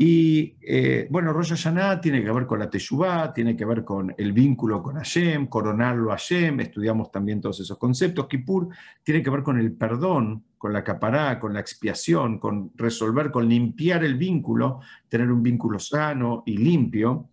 Y 0.00 0.54
eh, 0.62 1.08
bueno, 1.10 1.32
Rosh 1.32 1.48
Hashanah 1.48 2.00
tiene 2.00 2.22
que 2.22 2.30
ver 2.30 2.46
con 2.46 2.60
la 2.60 2.70
Teshuvah, 2.70 3.34
tiene 3.34 3.56
que 3.56 3.64
ver 3.64 3.82
con 3.82 4.14
el 4.16 4.32
vínculo 4.32 4.80
con 4.80 4.94
Hashem, 4.94 5.48
coronarlo 5.48 6.12
a 6.12 6.16
Hashem, 6.16 6.60
estudiamos 6.60 7.10
también 7.10 7.40
todos 7.40 7.58
esos 7.58 7.76
conceptos. 7.76 8.28
Kippur 8.28 8.68
tiene 9.02 9.24
que 9.24 9.30
ver 9.30 9.42
con 9.42 9.58
el 9.58 9.72
perdón, 9.72 10.44
con 10.56 10.72
la 10.72 10.84
capará, 10.84 11.40
con 11.40 11.52
la 11.52 11.58
expiación, 11.58 12.38
con 12.38 12.70
resolver, 12.76 13.32
con 13.32 13.48
limpiar 13.48 14.04
el 14.04 14.14
vínculo, 14.14 14.78
tener 15.08 15.32
un 15.32 15.42
vínculo 15.42 15.80
sano 15.80 16.44
y 16.46 16.58
limpio. 16.58 17.30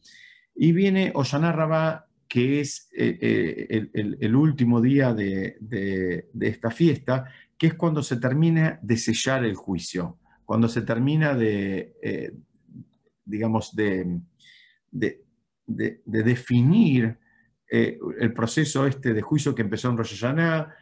Y 0.56 0.72
viene 0.72 1.12
Oshaná 1.14 1.52
Rabá, 1.52 2.08
que 2.28 2.62
es 2.62 2.90
eh, 2.98 3.20
eh, 3.22 4.18
el, 4.20 4.36
último 4.36 4.82
día 4.82 5.14
de, 5.14 5.58
de 5.60 6.48
esta 6.48 6.72
fiesta, 6.72 7.26
que 7.60 7.68
es 7.68 7.74
cuando 7.76 8.02
se 8.02 8.18
termina 8.18 8.80
de 8.82 8.98
sellar 8.98 9.46
el 9.46 9.54
juicio 9.54 10.18
cuando 10.46 10.68
se 10.68 10.84
termina 10.84 11.34
de, 11.34 11.96
digamos, 13.26 13.76
de, 13.76 14.22
de, 14.92 15.22
definir 16.06 17.18
eh, 17.70 17.98
el 18.20 18.34
proceso 18.34 18.86
este 18.86 19.14
de 19.14 19.22
juicio 19.22 19.56
que 19.56 19.64
empezó 19.64 19.90
en 19.90 19.98
Rosh 19.98 20.20
Hashanah 20.20 20.74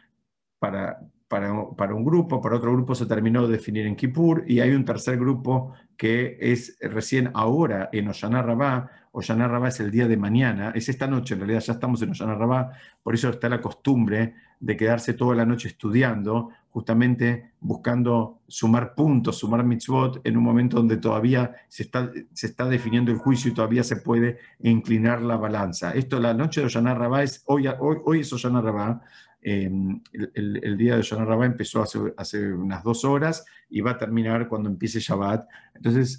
para, 0.58 1.00
para, 1.28 1.94
un 1.94 2.04
grupo, 2.04 2.40
para 2.40 2.56
otro 2.56 2.72
grupo 2.72 2.94
se 2.94 3.06
terminó 3.06 3.46
de 3.46 3.56
definir 3.56 3.86
en 3.86 3.96
Kippur, 3.96 4.44
y 4.46 4.60
hay 4.60 4.70
un 4.70 4.84
tercer 4.84 5.18
grupo 5.18 5.72
que 5.96 6.38
es 6.40 6.76
recién 6.80 7.30
ahora 7.34 7.88
en 7.92 8.08
Oshana 8.08 8.42
Rabá. 8.42 8.90
Oshana 9.16 9.46
Rabá 9.46 9.68
es 9.68 9.78
el 9.78 9.92
día 9.92 10.08
de 10.08 10.16
mañana, 10.16 10.72
es 10.74 10.88
esta 10.88 11.06
noche, 11.06 11.34
en 11.34 11.40
realidad 11.40 11.60
ya 11.60 11.74
estamos 11.74 12.02
en 12.02 12.10
Oshana 12.10 12.34
Rabá, 12.34 12.72
por 13.00 13.14
eso 13.14 13.28
está 13.30 13.48
la 13.48 13.60
costumbre 13.60 14.34
de 14.58 14.76
quedarse 14.76 15.14
toda 15.14 15.36
la 15.36 15.46
noche 15.46 15.68
estudiando, 15.68 16.50
justamente 16.70 17.52
buscando 17.60 18.40
sumar 18.48 18.94
puntos, 18.96 19.38
sumar 19.38 19.62
mitzvot, 19.62 20.20
en 20.24 20.36
un 20.36 20.42
momento 20.42 20.78
donde 20.78 20.96
todavía 20.96 21.54
se 21.68 21.84
está, 21.84 22.10
se 22.32 22.48
está 22.48 22.64
definiendo 22.64 23.12
el 23.12 23.18
juicio 23.18 23.52
y 23.52 23.54
todavía 23.54 23.84
se 23.84 23.96
puede 23.96 24.38
inclinar 24.60 25.22
la 25.22 25.36
balanza. 25.36 25.92
Esto, 25.92 26.18
la 26.18 26.34
noche 26.34 26.60
de 26.60 26.66
Oshana 26.66 26.92
Rabá 26.92 27.22
es, 27.22 27.44
hoy, 27.46 27.68
hoy, 27.68 27.98
hoy 28.04 28.20
es 28.20 28.32
Oshana 28.32 28.60
Rabá, 28.60 29.02
Em, 29.46 30.00
el, 30.32 30.74
día 30.78 30.96
de 30.96 31.02
Shana 31.02 31.26
Rabá 31.26 31.44
empezó 31.44 31.82
hace, 31.82 32.52
unas 32.54 32.82
dos 32.82 33.04
horas 33.04 33.44
y 33.68 33.82
va 33.82 33.90
a 33.90 33.98
terminar 33.98 34.48
cuando 34.48 34.70
empiece 34.70 35.00
Shabbat. 35.00 35.46
Entonces 35.74 36.18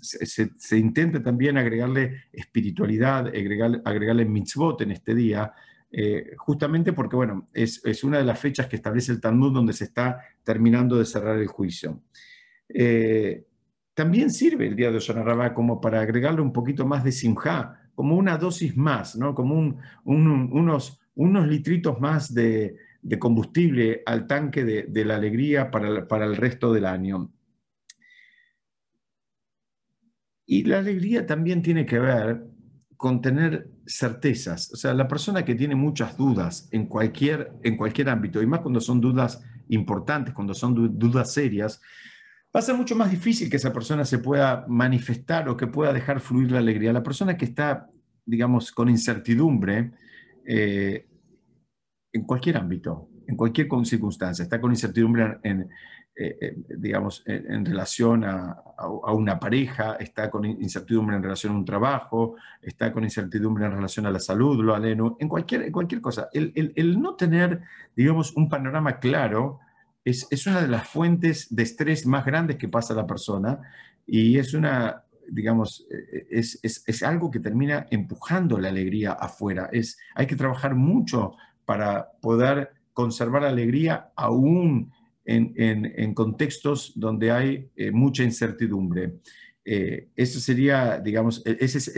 se, 0.56 0.78
intenta 0.78 1.24
también 1.24 1.58
agregarle 1.58 2.26
espiritualidad, 2.32 3.26
agregarle, 3.26 3.82
agregarle 3.84 4.26
mitzvot 4.26 4.80
en 4.82 4.92
este 4.92 5.16
día, 5.16 5.52
eh, 5.92 6.36
justamente 6.38 6.94
porque, 6.94 7.16
bueno, 7.16 7.48
es, 7.52 8.04
una 8.04 8.20
de 8.20 8.26
las 8.26 8.40
fechas 8.40 8.68
que 8.68 8.76
establece 8.76 9.12
el 9.12 9.20
Talmud 9.20 9.54
donde 9.54 9.74
se 9.74 9.86
está 9.86 10.22
terminando 10.44 10.96
de 10.96 11.06
cerrar 11.06 11.40
el 11.40 11.48
juicio. 11.48 12.04
Eh, 12.70 13.44
también 13.96 14.30
sirve 14.30 14.68
el 14.68 14.76
día 14.76 14.92
de 14.92 15.00
Shana 15.00 15.24
Rabá 15.24 15.52
como 15.56 15.82
para 15.82 16.00
agregarle 16.00 16.42
un 16.42 16.54
poquito 16.54 16.86
más 16.86 17.04
de 17.04 17.12
simjá, 17.12 17.90
como 17.96 18.18
una 18.18 18.38
dosis 18.38 18.78
más, 18.78 19.16
¿no? 19.16 19.34
como 19.34 19.80
unos, 20.04 21.00
unos 21.16 21.48
litritos 21.48 22.00
más 22.00 22.32
de, 22.32 22.85
de 23.06 23.20
combustible 23.20 24.02
al 24.08 24.26
tanque 24.26 24.66
de, 24.66 25.06
la 25.06 25.16
alegría 25.16 25.70
para, 25.70 26.26
el 26.26 26.36
resto 26.36 26.74
del 26.74 26.88
año. 26.88 27.32
Y 30.48 30.64
la 30.64 30.80
alegría 30.80 31.28
también 31.28 31.62
tiene 31.62 31.86
que 31.86 32.00
ver 32.00 32.48
con 32.98 33.22
tener 33.22 33.70
certezas. 33.86 34.74
O 34.74 34.76
sea, 34.76 34.96
la 34.96 35.08
persona 35.08 35.46
que 35.46 35.54
tiene 35.54 35.76
muchas 35.76 36.18
dudas 36.18 36.68
en 36.72 36.88
cualquier, 36.88 37.54
en 37.62 37.78
cualquier 37.78 38.10
ámbito, 38.10 38.42
y 38.42 38.48
más 38.48 38.62
cuando 38.62 38.82
son 38.82 39.00
dudas 39.00 39.40
importantes, 39.70 40.34
cuando 40.34 40.56
son 40.56 40.98
dudas 40.98 41.32
serias, 41.32 41.80
va 42.56 42.60
a 42.60 42.64
ser 42.64 42.74
mucho 42.74 42.96
más 42.96 43.12
difícil 43.12 43.52
que 43.52 43.58
esa 43.58 43.72
persona 43.72 44.04
se 44.04 44.18
pueda 44.18 44.66
manifestar 44.68 45.48
o 45.48 45.56
que 45.56 45.68
pueda 45.68 45.94
dejar 45.94 46.20
fluir 46.22 46.52
la 46.52 46.58
alegría. 46.58 46.92
La 46.92 47.04
persona 47.04 47.38
que 47.38 47.46
está, 47.46 47.88
digamos, 48.26 48.72
con 48.72 48.90
incertidumbre, 48.90 49.92
eh, 50.44 51.06
en 52.16 52.24
cualquier 52.24 52.58
ámbito, 52.58 53.10
en 53.28 53.36
cualquier 53.36 53.68
circunstancia. 53.84 54.44
Está 54.44 54.62
con 54.62 54.72
incertidumbre 54.72 55.38
en, 55.44 55.70
eh, 56.16 56.38
eh, 56.40 56.56
digamos, 56.78 57.24
en, 57.26 57.66
relación 57.66 58.24
a, 58.24 58.58
una 59.12 59.38
pareja, 59.38 59.98
está 60.00 60.32
con 60.32 60.46
incertidumbre 60.46 61.18
en 61.18 61.24
relación 61.24 61.54
a 61.54 61.58
un 61.58 61.66
trabajo, 61.66 62.36
está 62.62 62.94
con 62.94 63.04
incertidumbre 63.04 63.66
en 63.66 63.74
relación 63.74 64.06
a 64.06 64.12
la 64.12 64.20
salud, 64.20 64.64
lo 64.64 64.74
aleno, 64.74 65.18
en 65.20 65.28
cualquier, 65.28 65.64
en 65.64 65.74
cualquier 65.74 66.00
cosa. 66.00 66.30
El, 66.32 67.02
no 67.02 67.16
tener, 67.16 67.64
digamos, 67.98 68.34
un 68.38 68.48
panorama 68.48 68.98
claro 69.00 69.60
es, 70.06 70.26
es, 70.32 70.48
una 70.48 70.62
de 70.62 70.70
las 70.70 70.88
fuentes 70.88 71.54
de 71.54 71.64
estrés 71.64 72.06
más 72.06 72.26
grandes 72.26 72.56
que 72.56 72.70
pasa 72.70 72.94
a 72.94 72.98
la 72.98 73.08
persona 73.08 73.60
y 74.08 74.38
es 74.38 74.54
una, 74.54 75.04
digamos, 75.28 75.86
eh, 75.92 76.28
es, 76.30 76.60
es, 76.64 76.82
es 76.88 77.04
algo 77.04 77.30
que 77.30 77.42
termina 77.42 77.88
empujando 77.90 78.58
la 78.58 78.70
alegría 78.70 79.12
afuera. 79.12 79.68
Es, 79.70 79.98
hay 80.16 80.28
que 80.28 80.38
trabajar 80.38 80.76
mucho 80.76 81.34
para 81.66 82.12
poder 82.22 82.72
conservar 82.94 83.44
alegría 83.44 84.12
aún 84.16 84.92
en, 85.26 86.14
contextos 86.14 86.94
donde 86.96 87.32
hay 87.32 87.70
eh, 87.76 87.92
mucha 87.92 88.24
incertidumbre. 88.24 89.16
Eh, 89.66 90.10
eso 90.16 90.40
sería, 90.40 91.00
digamos, 91.00 91.42
e, 91.46 91.58
ese, 91.60 91.92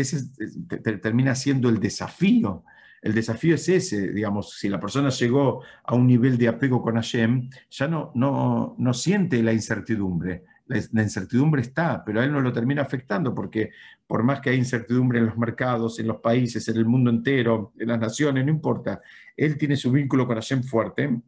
termina 1.01 1.35
siendo 1.35 1.69
el 1.69 1.79
desafío. 1.79 2.63
El 3.01 3.13
desafío 3.13 3.55
es 3.55 3.69
ese, 3.69 4.11
digamos, 4.11 4.57
si 4.57 4.69
la 4.69 4.79
persona 4.79 5.09
llegó 5.09 5.61
a 5.83 5.93
un 5.93 6.07
nivel 6.07 6.37
de 6.37 6.47
apego 6.47 6.81
con 6.81 6.95
Hashem, 6.95 7.49
ya 7.69 7.87
no, 7.87 8.11
no, 8.15 8.75
no 8.77 8.93
siente 8.93 9.43
la 9.43 9.53
incertidumbre. 9.53 10.43
La, 10.67 11.01
incertidumbre 11.01 11.61
está, 11.61 12.03
pero 12.03 12.19
a 12.19 12.25
él 12.25 12.31
no 12.31 12.41
lo 12.41 12.51
termina 12.51 12.81
afectando 12.81 13.33
porque 13.33 13.71
por 14.07 14.23
más 14.23 14.39
que 14.39 14.49
hay 14.49 14.57
incertidumbre 14.57 15.19
en 15.19 15.25
los 15.25 15.37
mercados, 15.37 15.99
en 15.99 16.07
los 16.07 16.21
países, 16.21 16.67
en 16.69 16.77
el 16.77 16.85
mundo 16.85 17.09
entero, 17.09 17.73
en 17.77 17.89
las 17.89 17.99
naciones, 17.99 18.45
no 18.45 18.51
importa, 18.51 19.01
él 19.35 19.57
tiene 19.57 19.75
su 19.75 19.91
vínculo 19.91 20.25
con 20.25 20.35
Hashem 20.35 20.63
fuerte 20.63 21.21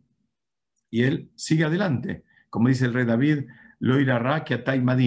y 0.89 1.03
él 1.03 1.29
sigue 1.35 1.65
adelante. 1.65 2.23
Como 2.49 2.69
dice 2.69 2.85
el 2.85 2.93
rey 2.93 3.05
David, 3.05 3.43
lo 3.79 3.99
irá 3.99 4.43
que 4.43 4.61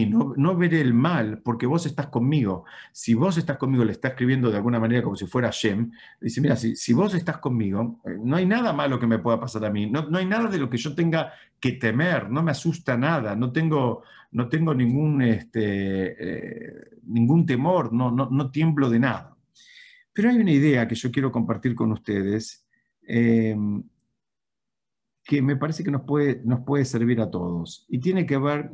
no, 0.08 0.32
no 0.36 0.56
veré 0.56 0.80
el 0.80 0.94
mal 0.94 1.40
porque 1.42 1.66
vos 1.66 1.84
estás 1.84 2.06
conmigo. 2.06 2.64
Si 2.92 3.12
vos 3.14 3.36
estás 3.36 3.58
conmigo, 3.58 3.84
le 3.84 3.92
está 3.92 4.08
escribiendo 4.08 4.50
de 4.50 4.56
alguna 4.56 4.80
manera 4.80 5.02
como 5.02 5.14
si 5.14 5.26
fuera 5.26 5.48
Hashem, 5.48 5.90
dice, 6.20 6.40
mira, 6.40 6.56
si, 6.56 6.74
si 6.74 6.92
vos 6.94 7.14
estás 7.14 7.38
conmigo, 7.38 8.00
eh, 8.04 8.16
no 8.22 8.36
hay 8.36 8.46
nada 8.46 8.72
malo 8.72 8.98
que 8.98 9.06
me 9.06 9.18
pueda 9.18 9.38
pasar 9.38 9.64
a 9.66 9.70
mí, 9.70 9.90
no, 9.90 10.08
no 10.08 10.18
hay 10.18 10.26
nada 10.26 10.48
de 10.48 10.58
lo 10.58 10.70
que 10.70 10.78
yo 10.78 10.94
tenga 10.94 11.32
que 11.60 11.72
temer, 11.72 12.30
no 12.30 12.42
me 12.42 12.50
asusta 12.50 12.96
nada, 12.96 13.36
no 13.36 13.52
tengo, 13.52 14.04
no 14.32 14.48
tengo 14.48 14.74
ningún, 14.74 15.20
este, 15.20 16.16
eh, 16.18 16.98
ningún 17.04 17.44
temor, 17.44 17.92
no, 17.92 18.10
no, 18.10 18.30
no 18.30 18.50
tiemblo 18.50 18.88
de 18.88 18.98
nada. 19.00 19.36
Pero 20.12 20.30
hay 20.30 20.36
una 20.36 20.52
idea 20.52 20.88
que 20.88 20.94
yo 20.94 21.10
quiero 21.10 21.30
compartir 21.30 21.74
con 21.74 21.92
ustedes. 21.92 22.66
Em, 23.02 23.82
que 25.24 25.42
me 25.42 25.56
parece 25.56 25.84
que 25.84 25.90
nos 25.90 26.02
puede, 26.02 26.42
nos 26.44 26.60
puede 26.60 26.84
servir 26.84 27.20
a 27.20 27.30
todos. 27.30 27.86
Y 27.88 27.98
tiene 28.00 28.26
que 28.26 28.38
ver 28.38 28.70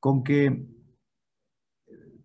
con 0.00 0.22
que, 0.22 0.64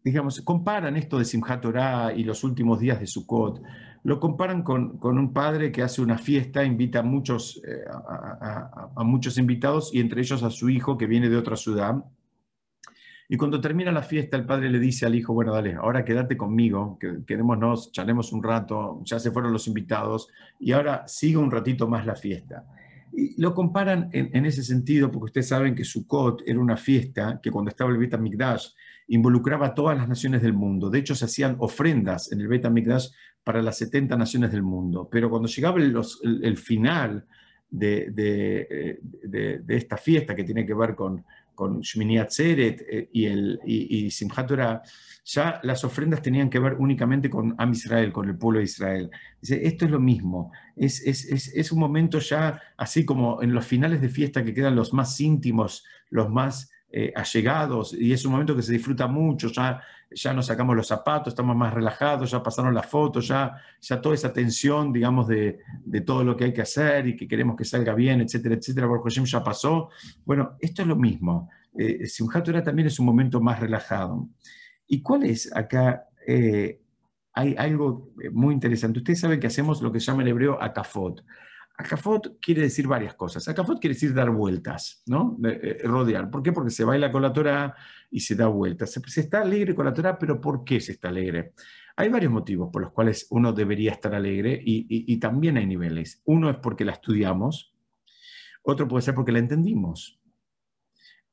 digamos, 0.03 0.41
comparan 0.41 0.97
esto 0.97 1.17
de 1.17 1.25
Simchat 1.25 1.61
Torah 1.61 2.13
y 2.13 2.23
los 2.23 2.43
últimos 2.43 2.79
días 2.79 2.99
de 2.99 3.07
Sukkot, 3.07 3.61
lo 4.03 4.19
comparan 4.19 4.63
con, 4.63 4.99
un 5.03 5.33
padre 5.33 5.71
que 5.71 5.83
hace 5.83 6.01
una 6.01 6.17
fiesta, 6.17 6.63
invita 6.63 6.99
a 6.99 7.03
muchos, 7.03 7.61
eh, 7.67 7.85
a, 7.87 9.03
muchos 9.03 9.37
invitados 9.37 9.93
y 9.93 9.99
entre 9.99 10.21
ellos 10.21 10.41
a 10.43 10.49
su 10.49 10.69
hijo 10.69 10.97
que 10.97 11.05
viene 11.05 11.29
de 11.29 11.37
otra 11.37 11.55
ciudad 11.55 12.03
y 13.33 13.37
cuando 13.37 13.61
termina 13.61 13.93
la 13.93 14.03
fiesta, 14.03 14.35
el 14.35 14.45
padre 14.45 14.69
le 14.69 14.77
dice 14.77 15.05
al 15.05 15.15
hijo, 15.15 15.33
bueno, 15.33 15.53
dale, 15.53 15.75
ahora 15.75 16.03
quédate 16.03 16.35
conmigo, 16.35 16.97
que, 16.99 17.23
quedémonos, 17.25 17.89
charlemos 17.93 18.33
un 18.33 18.43
rato, 18.43 18.99
ya 19.05 19.19
se 19.19 19.31
fueron 19.31 19.53
los 19.53 19.69
invitados, 19.69 20.27
y 20.59 20.73
ahora 20.73 21.07
sigue 21.07 21.37
un 21.37 21.49
ratito 21.49 21.87
más 21.87 22.05
la 22.05 22.15
fiesta. 22.15 22.65
Lo 23.37 23.53
comparan 23.53 24.09
en, 24.13 24.45
ese 24.45 24.63
sentido, 24.63 25.11
porque 25.11 25.25
ustedes 25.25 25.47
saben 25.47 25.75
que 25.75 25.83
Sukkot 25.83 26.43
era 26.45 26.59
una 26.59 26.77
fiesta 26.77 27.39
que 27.41 27.51
cuando 27.51 27.69
estaba 27.69 27.91
el 27.91 27.97
Bet 27.97 28.13
HaMikdash 28.13 28.67
involucraba 29.07 29.67
a 29.67 29.73
todas 29.73 29.97
las 29.97 30.07
naciones 30.07 30.41
del 30.41 30.53
mundo. 30.53 30.89
De 30.89 30.99
hecho, 30.99 31.15
se 31.15 31.25
hacían 31.25 31.55
ofrendas 31.59 32.31
en 32.31 32.41
el 32.41 32.47
Bet 32.47 32.65
HaMikdash 32.65 33.09
para 33.43 33.61
las 33.61 33.77
70 33.77 34.15
naciones 34.15 34.51
del 34.51 34.63
mundo. 34.63 35.09
Pero 35.11 35.29
cuando 35.29 35.47
llegaba 35.47 35.79
el, 35.79 36.57
final 36.57 37.25
de, 37.69 38.11
de, 38.11 39.63
esta 39.67 39.97
fiesta 39.97 40.35
que 40.35 40.43
tiene 40.43 40.65
que 40.65 40.73
ver 40.73 40.95
con, 40.95 41.25
con 41.61 41.79
Shmini 41.81 42.17
Atzeret 42.17 42.81
eh, 42.89 43.09
y, 43.13 43.25
el, 43.25 43.59
y, 43.63 44.09
Torah, 44.47 44.81
ya 45.23 45.59
las 45.61 45.83
ofrendas 45.83 46.19
tenían 46.19 46.49
que 46.49 46.57
ver 46.57 46.73
únicamente 46.79 47.29
con 47.29 47.53
Am 47.55 47.71
Israel, 47.71 48.11
con 48.11 48.27
el 48.27 48.35
pueblo 48.35 48.57
de 48.57 48.65
Israel. 48.65 49.11
Esto 49.43 49.85
es 49.85 49.91
lo 49.91 49.99
mismo, 49.99 50.51
es, 50.75 51.05
es, 51.05 51.53
es, 51.53 51.71
un 51.71 51.77
momento 51.77 52.17
ya, 52.17 52.59
así 52.77 53.05
como 53.05 53.43
en 53.43 53.53
los 53.53 53.63
finales 53.63 54.01
de 54.01 54.09
fiesta 54.09 54.43
que 54.43 54.55
quedan 54.55 54.75
los 54.75 54.91
más 54.91 55.21
íntimos, 55.21 55.85
los 56.09 56.31
más 56.31 56.71
eh, 56.89 57.13
allegados, 57.15 57.93
y 57.93 58.11
es 58.11 58.25
un 58.25 58.31
momento 58.31 58.55
que 58.55 58.63
se 58.63 58.73
disfruta 58.73 59.05
mucho, 59.05 59.49
ya 59.49 59.83
ya 60.13 60.33
nos 60.33 60.47
sacamos 60.47 60.75
los 60.75 60.87
zapatos, 60.87 61.31
estamos 61.31 61.55
más 61.55 61.73
relajados, 61.73 62.31
ya 62.31 62.43
pasaron 62.43 62.73
las 62.73 62.85
fotos, 62.85 63.27
ya, 63.27 63.55
ya 63.79 64.01
toda 64.01 64.15
esa 64.15 64.33
tensión, 64.33 64.91
digamos, 64.91 65.27
de, 65.27 65.59
de, 65.85 66.01
todo 66.01 66.23
lo 66.23 66.35
que 66.35 66.45
hay 66.45 66.53
que 66.53 66.61
hacer 66.61 67.07
y 67.07 67.15
que 67.15 67.27
queremos 67.27 67.55
que 67.55 67.65
salga 67.65 67.93
bien, 67.93 68.21
etcétera, 68.21 68.55
etcétera, 68.55 68.87
Hashem 69.03 69.25
ya 69.25 69.43
pasó. 69.43 69.89
Bueno, 70.25 70.57
esto 70.59 70.81
es 70.81 70.87
lo 70.87 70.95
mismo. 70.95 71.49
Eh, 71.77 72.07
Simchat 72.07 72.43
Torah 72.43 72.63
también 72.63 72.87
es 72.87 72.99
un 72.99 73.05
momento 73.05 73.39
más 73.41 73.59
relajado. 73.59 74.29
¿Y 74.87 75.01
cuál 75.01 75.23
es 75.23 75.55
acá? 75.55 76.07
Eh, 76.27 76.81
hay 77.33 77.55
algo 77.57 78.11
muy 78.31 78.53
interesante. 78.53 78.99
Ustedes 78.99 79.19
saben 79.19 79.39
que 79.39 79.47
hacemos 79.47 79.81
lo 79.81 79.91
que 79.91 79.99
se 79.99 80.07
llama 80.07 80.23
en 80.23 80.29
hebreo 80.29 80.61
akafot. 80.61 81.23
Akafot 81.77 82.39
quiere 82.39 82.61
decir 82.61 82.87
varias 82.87 83.15
cosas. 83.15 83.47
Akafot 83.47 83.79
quiere 83.79 83.93
decir 83.93 84.13
dar 84.13 84.29
vueltas, 84.29 85.01
¿no? 85.07 85.37
Eh, 85.43 85.81
rodear. 85.83 86.29
¿Por 86.29 86.43
qué? 86.43 86.51
Porque 86.51 86.69
se 86.69 86.83
baila 86.83 87.11
con 87.11 87.21
la 87.21 87.33
Torah 87.33 87.75
y 88.09 88.19
se 88.19 88.35
da 88.35 88.47
vueltas. 88.47 88.91
Se, 88.91 89.21
está 89.21 89.41
alegre 89.41 89.73
con 89.73 89.85
la 89.85 89.93
Torah, 89.93 90.19
pero 90.19 90.39
¿por 90.39 90.63
qué 90.63 90.79
se 90.79 90.91
está 90.91 91.09
alegre? 91.09 91.53
Hay 91.95 92.09
varios 92.09 92.31
motivos 92.31 92.69
por 92.71 92.81
los 92.81 92.91
cuales 92.91 93.27
uno 93.31 93.53
debería 93.53 93.91
estar 93.91 94.13
alegre 94.13 94.61
y, 94.63 95.17
también 95.17 95.57
hay 95.57 95.65
niveles. 95.65 96.21
Uno 96.25 96.49
es 96.49 96.57
porque 96.57 96.85
la 96.85 96.93
estudiamos, 96.93 97.73
otro 98.63 98.87
puede 98.87 99.01
ser 99.01 99.15
porque 99.15 99.31
la 99.31 99.39
entendimos. 99.39 100.20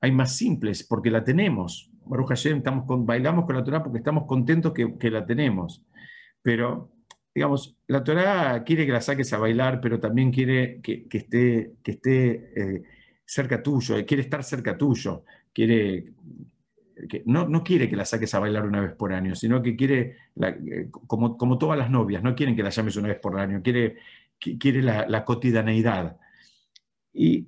Hay 0.01 0.13
más 0.13 0.37
simples, 0.37 0.85
porque 0.85 1.11
la 1.11 1.25
tenemos. 1.25 1.91
Baruch 2.05 2.29
Hashem, 2.29 2.59
estamos 2.59 2.87
con, 2.87 3.05
bailamos 3.05 3.45
con 3.45 3.57
la 3.57 3.65
Torah 3.65 3.83
porque 3.83 3.99
estamos 3.99 4.25
contentos 4.25 4.73
que, 4.73 4.97
que 4.97 5.11
la 5.11 5.27
tenemos. 5.27 5.85
Pero 6.43 6.91
digamos, 7.39 7.77
la 7.87 8.03
Torah 8.03 8.65
quiere 8.65 8.85
que 8.85 8.93
la 8.93 9.01
saques 9.01 9.33
a 9.33 9.39
bailar, 9.39 9.81
pero 9.81 10.01
también 10.01 10.33
quiere 10.33 10.81
que, 10.83 11.07
esté, 11.09 11.75
que 11.85 11.93
esté 11.93 12.53
eh, 12.57 12.83
cerca 13.25 13.63
tuyo, 13.63 13.97
eh, 13.97 14.05
quiere 14.05 14.25
estar 14.25 14.43
cerca 14.43 14.77
tuyo, 14.77 15.25
quiere, 15.53 16.15
que, 17.09 17.23
no, 17.27 17.47
no, 17.49 17.63
quiere 17.63 17.89
que 17.89 17.95
la 17.95 18.05
saques 18.05 18.35
a 18.35 18.41
bailar 18.41 18.67
una 18.67 18.81
vez 18.81 18.93
por 18.95 19.13
año, 19.13 19.37
sino 19.37 19.63
que 19.63 19.77
quiere, 19.77 20.17
eh, 20.41 20.89
como, 20.91 21.37
como, 21.37 21.59
todas 21.59 21.79
las 21.79 21.91
novias, 21.91 22.25
no 22.25 22.35
quieren 22.35 22.57
que 22.57 22.65
la 22.65 22.71
llames 22.71 22.97
una 22.97 23.09
vez 23.09 23.21
por 23.21 23.39
año, 23.39 23.63
quiere, 23.63 23.99
quiere 24.39 24.83
la, 24.83 25.25
cotidianeidad. 25.25 26.17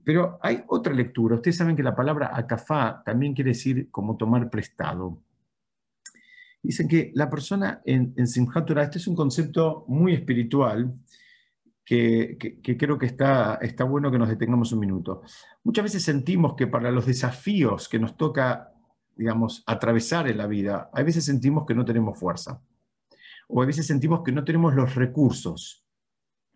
Pero 0.05 0.39
hay 0.43 0.65
otra 0.67 0.93
lectura. 0.93 1.37
Ustedes 1.37 1.57
saben 1.57 1.77
que 1.77 1.83
la 1.83 1.95
palabra 1.95 2.31
acafá 2.35 3.03
también 3.05 3.35
quiere 3.35 3.51
decir 3.51 3.89
como 3.91 4.17
tomar 4.17 4.51
prestado. 4.51 5.23
Dicen 6.63 6.89
que 6.89 7.13
la 7.15 7.31
persona 7.31 7.81
en, 7.85 8.13
en 8.17 8.25
este 8.25 8.99
es 8.99 9.07
un 9.07 9.15
concepto 9.15 9.85
muy 9.89 10.13
espiritual, 10.13 10.93
que, 11.91 12.77
creo 12.79 12.99
que 12.99 13.07
está, 13.07 13.59
bueno 13.89 14.13
que 14.13 14.19
nos 14.19 14.29
detengamos 14.29 14.73
un 14.73 14.79
minuto. 14.79 15.23
Muchas 15.65 15.85
veces 15.85 16.05
sentimos 16.05 16.55
que 16.55 16.69
para 16.69 16.91
los 16.93 17.07
desafíos 17.07 17.89
que 17.89 17.99
nos 17.99 18.17
toca, 18.17 18.73
digamos, 19.17 19.65
atravesar 19.67 20.29
en 20.29 20.39
la 20.39 20.47
vida, 20.47 20.89
a 20.93 21.03
veces 21.03 21.25
sentimos 21.25 21.67
que 21.67 21.75
no 21.75 21.85
tenemos 21.85 22.17
fuerza. 22.17 22.63
O 23.49 23.61
a 23.61 23.67
veces 23.67 23.87
sentimos 23.87 24.23
que 24.23 24.31
no 24.31 24.45
tenemos 24.45 24.75
los 24.75 24.95
recursos, 24.95 25.85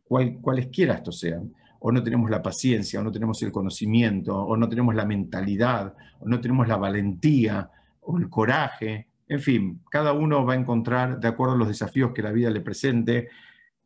cual, 0.05 0.39
cualesquiera 0.41 0.95
estos 0.95 1.19
sean. 1.19 1.53
O 1.87 1.93
no 1.93 2.03
tenemos 2.03 2.31
la 2.31 2.41
paciencia, 2.41 3.01
o 3.01 3.03
no 3.03 3.13
tenemos 3.13 3.43
el 3.43 3.53
conocimiento, 3.53 4.35
o 4.35 4.57
no 4.57 4.69
tenemos 4.71 4.95
la 4.95 5.05
mentalidad, 5.05 5.95
o 6.19 6.27
no 6.27 6.41
tenemos 6.41 6.67
la 6.67 6.79
valentía, 6.79 7.71
o 8.01 8.17
el 8.17 8.31
coraje, 8.31 9.09
en 9.29 9.41
fin, 9.41 9.83
cada 9.91 10.13
uno 10.13 10.45
va 10.45 10.55
a 10.55 10.57
encontrar, 10.57 11.19
de 11.19 11.29
acuerdo 11.29 11.55
a 11.55 11.59
los 11.59 11.69
desafíos 11.69 12.13
que 12.15 12.23
la 12.23 12.33
vida 12.33 12.51
le 12.51 12.61
presente, 12.61 13.29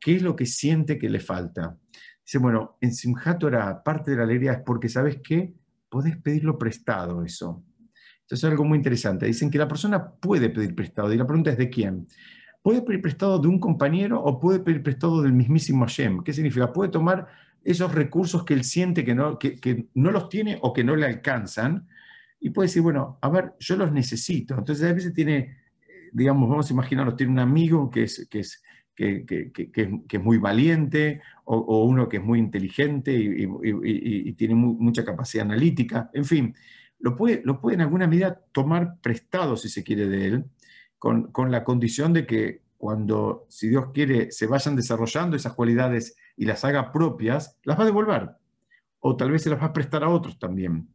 qué 0.01 0.17
es 0.17 0.23
lo 0.23 0.35
que 0.35 0.47
siente 0.47 0.99
que 0.99 1.09
le 1.09 1.21
falta. 1.21 1.77
Dice, 2.25 2.39
bueno, 2.39 2.77
en 2.81 2.93
Simchat 2.95 3.39
Torah, 3.39 3.83
parte 3.83 4.11
de 4.11 4.17
la 4.17 4.25
alegría 4.25 4.53
es 4.53 4.61
porque, 4.65 4.89
¿sabes 4.89 5.21
qué? 5.23 5.55
Podés 5.89 6.17
pedirlo 6.19 6.59
prestado 6.59 7.25
eso. 7.25 7.65
Esto 8.21 8.35
es 8.35 8.45
algo 8.45 8.65
muy 8.65 8.77
interesante. 8.77 9.27
Dicen 9.27 9.51
que 9.51 9.59
la 9.59 9.69
persona 9.69 10.11
puede 10.11 10.51
pedir 10.51 10.75
prestado, 10.75 11.13
y 11.13 11.17
la 11.17 11.27
pregunta 11.27 11.51
es 11.51 11.59
de 11.59 11.71
quién. 11.71 12.07
Puede 12.61 12.83
pedir 12.83 13.01
prestado 13.01 13.39
de 13.39 13.49
un 13.49 13.59
compañero 13.59 14.23
o 14.23 14.39
puede 14.39 14.59
pedir 14.61 14.83
prestado 14.83 15.23
del 15.23 15.33
mismísimo 15.33 15.85
Hashem. 15.87 16.23
¿Qué 16.23 16.33
significa? 16.33 16.73
Puede 16.73 16.91
tomar 16.91 17.29
esos 17.71 17.95
recursos 17.95 18.45
que 18.45 18.55
él 18.55 18.65
siente 18.65 19.05
que 19.05 19.15
no, 19.15 19.39
que 19.39 19.89
no 19.95 20.11
los 20.11 20.29
tiene 20.29 20.59
o 20.63 20.73
que 20.73 20.85
no 20.85 20.97
le 20.97 21.07
alcanzan 21.07 21.87
y 22.41 22.51
puede 22.51 22.69
decir, 22.69 22.83
bueno, 22.83 23.19
a 23.21 23.29
ver, 23.29 23.55
yo 23.59 23.77
los 23.77 23.93
necesito. 23.93 24.57
Entonces 24.57 24.89
a 24.89 24.95
veces 24.95 25.13
tiene, 25.13 25.57
digamos, 26.13 26.49
vamos 26.49 26.71
a 26.71 26.73
imaginarnos, 26.73 27.17
tiene 27.17 27.33
un 27.33 27.41
amigo 27.41 27.91
que 27.91 28.05
es, 28.05 28.27
que 28.31 28.41
es, 28.41 28.63
que, 28.95 29.25
que, 29.27 29.53
que, 29.53 30.01
es 30.09 30.23
muy 30.23 30.39
valiente 30.39 31.21
o, 31.45 31.85
uno 31.85 32.09
que 32.09 32.17
es 32.17 32.23
muy 32.23 32.39
inteligente 32.39 33.13
y, 33.13 34.33
tiene 34.33 34.55
mucha 34.55 35.05
capacidad 35.05 35.45
analítica, 35.45 36.11
en 36.13 36.25
fin, 36.25 36.55
lo 36.99 37.15
puede, 37.15 37.43
lo 37.45 37.61
puede 37.61 37.77
en 37.77 37.83
alguna 37.83 38.09
medida 38.09 38.41
tomar 38.51 39.01
prestado, 39.01 39.57
si 39.57 39.69
se 39.69 39.85
quiere, 39.85 40.09
de 40.09 40.27
él, 40.27 40.45
con, 40.99 41.31
con 41.31 41.53
la 41.53 41.63
condición 41.63 42.13
de 42.13 42.27
que 42.27 42.63
cuando, 42.79 43.45
si 43.49 43.69
Dios 43.69 43.87
quiere, 43.93 44.31
se 44.31 44.47
vayan 44.47 44.77
desarrollando 44.77 45.37
esas 45.37 45.53
cualidades 45.53 46.17
y 46.37 46.47
las 46.47 46.65
haga 46.65 46.93
propias, 46.93 47.59
las 47.65 47.79
va 47.79 47.83
a 47.83 47.87
devolver. 47.87 48.31
O 49.01 49.17
tal 49.17 49.33
vez 49.33 49.43
se 49.43 49.51
las 49.51 49.61
va 49.61 49.67
a 49.67 49.73
prestar 49.73 50.05
a 50.05 50.09
otros 50.09 50.39
también. 50.39 50.89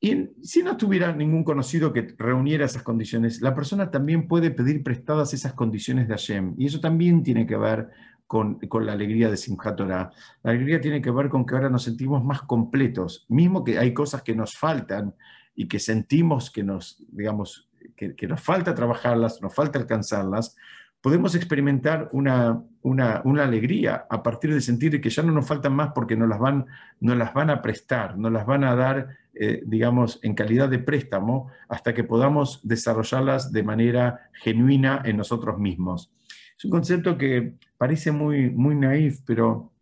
Y 0.00 0.30
si 0.42 0.62
no 0.62 0.76
tuviera 0.76 1.12
ningún 1.12 1.44
conocido 1.44 1.92
que 1.92 2.14
reuniera 2.16 2.64
esas 2.64 2.84
condiciones, 2.84 3.42
la 3.42 3.54
persona 3.54 3.90
también 3.90 4.28
puede 4.28 4.50
pedir 4.50 4.82
prestadas 4.82 5.34
esas 5.34 5.52
condiciones 5.52 6.08
de 6.08 6.14
Hashem. 6.14 6.54
Y 6.56 6.66
eso 6.66 6.80
también 6.80 7.22
tiene 7.22 7.46
que 7.46 7.56
ver 7.56 7.90
con, 8.26 8.60
la 8.86 8.92
alegría 8.92 9.28
de 9.28 9.36
Simchat. 9.36 9.80
La 9.80 10.12
alegría 10.44 10.80
tiene 10.80 11.02
que 11.02 11.10
ver 11.10 11.28
con 11.28 11.44
que 11.44 11.56
ahora 11.56 11.68
nos 11.68 11.82
sentimos 11.82 12.24
más 12.24 12.42
completos, 12.42 13.26
mismo 13.28 13.64
que 13.64 13.76
hay 13.76 13.92
cosas 13.92 14.22
que 14.22 14.36
nos 14.36 14.56
faltan 14.56 15.16
y 15.54 15.66
que 15.66 15.80
sentimos 15.80 16.50
que 16.50 16.62
nos, 16.62 17.04
digamos, 17.10 17.69
que, 17.96 18.26
nos 18.26 18.40
falta 18.40 18.74
trabajarlas, 18.74 19.40
nos 19.42 19.54
falta 19.54 19.78
alcanzarlas, 19.78 20.56
podemos 21.00 21.34
experimentar 21.34 22.08
una, 22.12 22.62
una, 22.82 23.22
una, 23.24 23.44
alegría 23.44 24.06
a 24.10 24.22
partir 24.22 24.52
de 24.52 24.60
sentir 24.60 25.00
que 25.00 25.10
ya 25.10 25.22
no 25.22 25.32
nos 25.32 25.46
faltan 25.46 25.74
más 25.74 25.92
porque 25.94 26.16
nos 26.16 26.28
las 26.28 26.38
van, 26.38 26.66
nos 27.00 27.16
las 27.16 27.32
van 27.32 27.50
a 27.50 27.62
prestar, 27.62 28.18
nos 28.18 28.32
las 28.32 28.46
van 28.46 28.64
a 28.64 28.74
dar, 28.74 29.16
eh, 29.34 29.62
digamos, 29.66 30.18
en 30.22 30.34
calidad 30.34 30.68
de 30.68 30.78
préstamo 30.78 31.50
hasta 31.68 31.94
que 31.94 32.04
podamos 32.04 32.60
desarrollarlas 32.62 33.52
de 33.52 33.62
manera 33.62 34.30
genuina 34.34 35.02
en 35.04 35.16
nosotros 35.16 35.58
mismos. 35.58 36.12
Es 36.56 36.64
un 36.66 36.70
concepto 36.70 37.16
que 37.16 37.54
parece 37.78 38.12
muy, 38.12 38.50
muy 38.50 38.74
naif, 38.74 39.20
pero 39.24 39.72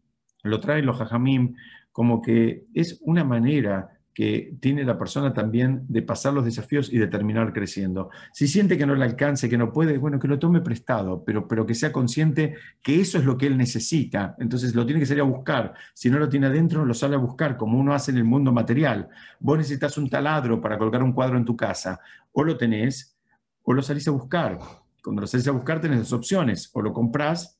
lo 0.44 0.61
traen 0.61 0.86
los 0.86 0.96
jajamim 0.99 1.57
como 1.90 2.22
que 2.22 2.66
es 2.74 3.01
una 3.03 3.24
manera 3.24 3.97
que 4.19 4.57
tiene 4.59 4.83
la 4.83 4.99
persona 4.99 5.33
también 5.33 5.85
de 5.87 6.03
pasar 6.03 6.35
los 6.35 6.45
desafíos 6.45 6.93
y 6.93 6.99
de 6.99 7.07
terminar 7.07 7.53
creciendo. 7.53 8.11
Si 8.33 8.49
siente 8.49 8.77
que 8.77 8.85
no 8.85 8.97
le 8.97 9.05
alcance, 9.05 9.49
que 9.49 9.57
no 9.57 9.73
puede, 9.73 9.97
bueno, 9.97 10.19
que 10.19 10.27
lo 10.27 10.41
tome 10.41 10.61
prestado, 10.61 11.23
pero, 11.25 11.47
pero 11.47 11.64
que 11.64 11.77
sea 11.77 11.93
consciente 11.93 12.57
que 12.83 13.01
eso 13.01 13.19
es 13.19 13.25
lo 13.25 13.39
que 13.39 13.47
él 13.47 13.57
necesita. 13.57 14.35
Entonces 14.41 14.75
lo 14.75 14.85
tiene 14.85 14.99
que 14.99 15.07
salir 15.07 15.21
a 15.21 15.25
buscar. 15.25 15.73
Si 15.95 16.11
no 16.11 16.19
lo 16.19 16.29
tiene 16.29 16.49
adentro, 16.49 16.85
lo 16.85 16.95
sale 16.95 17.14
a 17.14 17.19
buscar, 17.19 17.57
como 17.57 17.79
uno 17.79 17.95
hace 17.95 18.11
en 18.11 18.16
el 18.16 18.25
mundo 18.25 18.51
material. 18.51 19.09
Vos 19.39 19.57
necesitas 19.57 19.97
un 19.97 20.11
taladro 20.11 20.61
para 20.61 20.79
colgar 20.79 21.05
un 21.05 21.12
cuadro 21.12 21.37
en 21.37 21.45
tu 21.45 21.57
casa. 21.57 22.01
O 22.33 22.43
lo 22.43 22.57
tenés, 22.57 23.16
o 23.62 23.73
lo 23.73 23.83
salís 23.83 24.09
a 24.09 24.11
buscar. 24.11 24.59
Cuando 25.01 25.21
lo 25.21 25.29
salís 25.29 25.47
a 25.47 25.53
buscar 25.53 25.81
tenés 25.81 26.01
dos 26.01 26.12
opciones. 26.12 26.71
O 26.73 26.83
lo 26.83 26.93
comprás, 26.93 27.57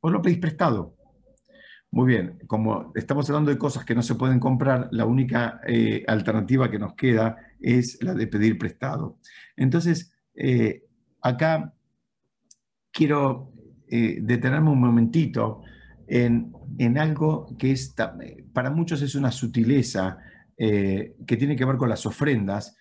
o 0.00 0.10
lo 0.10 0.20
pedís 0.20 0.40
prestado. 0.40 0.99
Muy 1.92 2.06
bien, 2.06 2.38
como 2.46 2.92
estamos 2.94 3.28
hablando 3.28 3.50
de 3.50 3.58
cosas 3.58 3.84
que 3.84 3.96
no 3.96 4.02
se 4.02 4.14
pueden 4.14 4.38
comprar, 4.38 4.88
la 4.92 5.06
única 5.06 5.60
eh, 5.66 6.04
alternativa 6.06 6.70
que 6.70 6.78
nos 6.78 6.94
queda 6.94 7.36
es 7.60 8.00
la 8.00 8.14
de 8.14 8.28
pedir 8.28 8.58
prestado. 8.58 9.18
Entonces, 9.56 10.14
eh, 10.34 10.84
acá 11.20 11.74
quiero 12.92 13.52
eh, 13.88 14.20
detenerme 14.22 14.70
un 14.70 14.80
momentito 14.80 15.62
en, 16.06 16.52
algo 16.96 17.56
que 17.58 17.72
es, 17.72 17.92
para 18.52 18.70
muchos 18.70 19.02
es 19.02 19.16
una 19.16 19.32
sutileza 19.32 20.18
que 20.56 21.36
tiene 21.38 21.56
que 21.56 21.64
ver 21.64 21.76
con 21.76 21.88
las 21.88 22.04
ofrendas. 22.04 22.76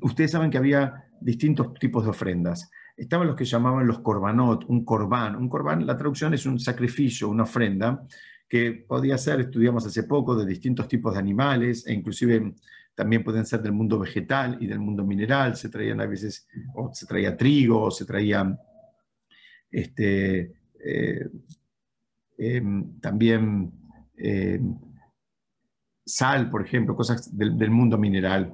ustedes 0.00 0.30
saben 0.30 0.50
que 0.50 0.58
había 0.58 1.04
distintos 1.20 1.74
tipos 1.74 2.04
de 2.04 2.10
ofrendas 2.10 2.70
estaban 2.96 3.26
los 3.26 3.36
que 3.36 3.44
llamaban 3.44 3.86
los 3.86 4.00
corbanot, 4.00 4.64
un 4.68 4.84
corbán. 4.84 5.36
Un 5.36 5.48
corbán, 5.48 5.86
la 5.86 5.96
traducción 5.96 6.34
es 6.34 6.46
un 6.46 6.58
sacrificio, 6.58 7.28
una 7.28 7.44
ofrenda, 7.44 8.06
que 8.48 8.84
podía 8.86 9.16
ser, 9.16 9.40
estudiamos 9.40 9.86
hace 9.86 10.04
poco, 10.04 10.36
de 10.36 10.46
distintos 10.46 10.86
tipos 10.88 11.14
de 11.14 11.20
animales, 11.20 11.86
e 11.86 11.92
inclusive 11.94 12.54
también 12.94 13.24
pueden 13.24 13.46
ser 13.46 13.62
del 13.62 13.72
mundo 13.72 13.98
vegetal 13.98 14.58
y 14.60 14.66
del 14.66 14.78
mundo 14.78 15.04
mineral. 15.04 15.56
Se 15.56 15.68
traían 15.68 16.00
a 16.00 16.06
veces, 16.06 16.46
o 16.74 16.92
se 16.92 17.06
traía 17.06 17.36
trigo, 17.36 17.82
o 17.82 17.90
se 17.90 18.04
traía 18.04 18.58
este, 19.70 20.52
eh, 20.84 21.30
em, 22.36 23.00
también 23.00 23.72
em, 24.16 24.78
sal, 26.04 26.50
por 26.50 26.62
ejemplo, 26.62 26.94
cosas 26.94 27.36
del, 27.36 27.56
del 27.56 27.70
mundo 27.70 27.96
mineral. 27.96 28.52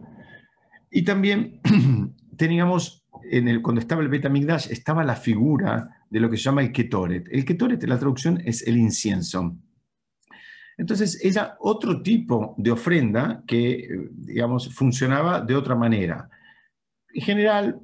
Y 0.91 1.03
también 1.03 1.61
teníamos 2.37 3.08
cuando 3.63 3.81
estaba 3.81 4.03
el 4.03 4.09
Betamigdash, 4.09 4.71
estaba 4.71 5.05
la 5.05 5.17
figura 5.17 6.05
de 6.09 6.21
lo 6.21 6.31
que 6.31 6.37
se 6.37 6.45
llama 6.45 6.63
el 6.63 6.73
Ketoret. 6.73 7.29
El 7.31 7.45
Ketoret, 7.45 7.83
la 7.85 7.99
traducción 7.99 8.41
es 8.45 8.67
el 8.67 8.77
incienso. 8.77 9.57
Entonces, 10.77 11.23
era 11.25 11.57
otro 11.61 12.03
tipo 12.03 12.55
de 12.57 12.71
ofrenda 12.71 13.43
que, 13.47 13.89
digamos, 14.13 14.73
funcionaba 14.75 15.41
de 15.41 15.57
otra 15.57 15.75
manera. 15.75 16.31
En 17.13 17.23
general, 17.23 17.81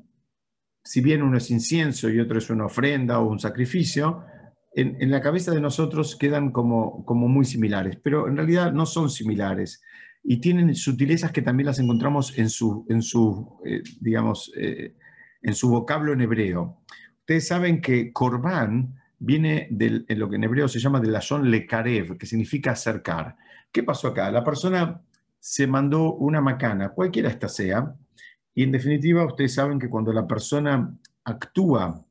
si 0.82 1.00
bien 1.00 1.22
uno 1.22 1.38
es 1.38 1.50
incienso 1.50 2.08
y 2.08 2.20
otro 2.20 2.38
es 2.38 2.50
una 2.50 2.66
ofrenda 2.66 3.18
o 3.18 3.28
un 3.28 3.40
sacrificio, 3.40 4.24
en, 4.76 4.96
en 5.00 5.10
la 5.10 5.20
cabeza 5.20 5.52
de 5.52 5.60
nosotros 5.60 6.16
quedan 6.16 6.50
como, 6.50 7.04
como 7.04 7.28
muy 7.28 7.44
similares, 7.44 7.98
pero 8.02 8.28
en 8.28 8.36
realidad 8.36 8.72
no 8.72 8.86
son 8.86 9.10
similares. 9.10 9.82
y 10.26 10.40
tienen 10.40 10.74
sutilezas 10.74 11.32
que 11.32 11.42
también 11.42 11.66
las 11.66 11.78
encontramos 11.78 12.36
en 12.38 12.48
su, 12.48 12.86
en 12.88 13.02
su 13.02 13.58
eh, 13.64 13.82
digamos, 14.00 14.50
eh, 14.56 14.94
en 15.44 15.54
su 15.54 15.68
vocablo 15.68 16.12
en 16.12 16.22
hebreo. 16.22 16.80
Ustedes 17.20 17.46
saben 17.46 17.80
que 17.80 18.12
Korban 18.12 18.98
viene 19.18 19.68
de 19.70 20.04
lo 20.16 20.28
que 20.28 20.36
en 20.36 20.44
hebreo 20.44 20.66
se 20.68 20.80
llama 20.80 21.00
de 21.00 21.08
la 21.08 21.20
son 21.20 21.50
lekarev, 21.50 22.18
que 22.18 22.26
significa 22.26 22.72
acercar. 22.72 23.36
¿Qué 23.70 23.82
pasó 23.82 24.08
acá? 24.08 24.30
La 24.30 24.42
persona 24.42 25.00
se 25.38 25.66
mandó 25.66 26.14
una 26.14 26.40
macana, 26.40 26.88
cualquiera 26.90 27.28
esta 27.28 27.48
sea, 27.48 27.94
y 28.54 28.62
en 28.62 28.72
definitiva 28.72 29.26
ustedes 29.26 29.54
saben 29.54 29.78
que 29.78 29.88
cuando 29.88 30.12
la 30.12 30.26
persona 30.26 30.96
actúa 31.24 32.04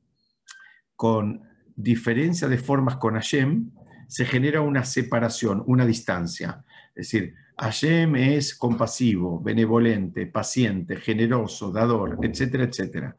con 0.95 1.41
diferencia 1.75 2.47
de 2.47 2.57
formas 2.57 2.97
con 2.97 3.15
Hashem, 3.15 3.71
se 4.07 4.25
genera 4.25 4.61
una 4.61 4.85
separación, 4.85 5.63
una 5.65 5.85
distancia. 5.85 6.63
Es 6.95 7.09
decir, 7.09 7.33
Hashem 7.63 8.17
es 8.17 8.55
compasivo, 8.55 9.39
benevolente, 9.39 10.27
paciente, 10.27 10.97
generoso, 10.97 11.71
dador, 11.71 12.19
etcétera, 12.21 12.65
etcétera. 12.65 13.15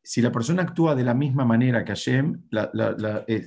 Si 0.00 0.22
la 0.22 0.30
persona 0.30 0.62
actúa 0.62 0.94
de 0.94 1.02
la 1.02 1.14
misma 1.14 1.44
manera 1.44 1.84
que 1.84 1.90
Hashem, 1.92 2.42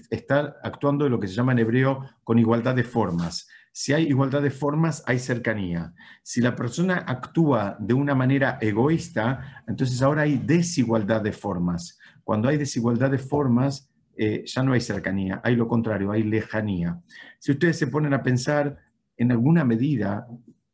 está 0.09 0.57
actuando 0.61 1.05
de 1.05 1.11
lo 1.11 1.19
que 1.19 1.27
se 1.27 1.33
llama 1.33 1.53
en 1.53 1.59
hebreo 1.59 2.03
con 2.23 2.39
igualdad 2.39 2.75
de 2.75 2.83
formas. 2.83 3.47
Si 3.71 3.93
hay 3.93 4.07
igualdad 4.07 4.41
de 4.41 4.51
formas, 4.51 5.01
hay 5.05 5.19
cercanía. 5.19 5.93
Si 6.23 6.41
la 6.41 6.55
persona 6.55 7.05
actúa 7.07 7.77
de 7.79 7.93
una 7.93 8.15
manera 8.15 8.57
egoísta, 8.59 9.63
entonces 9.67 10.01
ahora 10.01 10.23
hay 10.23 10.37
desigualdad 10.37 11.21
de 11.21 11.31
formas. 11.31 11.99
Cuando 12.23 12.49
hay 12.49 12.57
desigualdad 12.57 13.11
de 13.11 13.19
formas, 13.19 13.89
eh, 14.17 14.43
ya 14.45 14.63
no 14.63 14.73
hay 14.73 14.81
cercanía, 14.81 15.39
hay 15.43 15.55
lo 15.55 15.67
contrario, 15.67 16.11
hay 16.11 16.23
lejanía. 16.23 16.99
Si 17.39 17.51
ustedes 17.51 17.77
se 17.77 17.87
ponen 17.87 18.15
a 18.15 18.23
pensar 18.23 18.86
en 19.17 19.31
alguna 19.31 19.65
medida, 19.65 20.27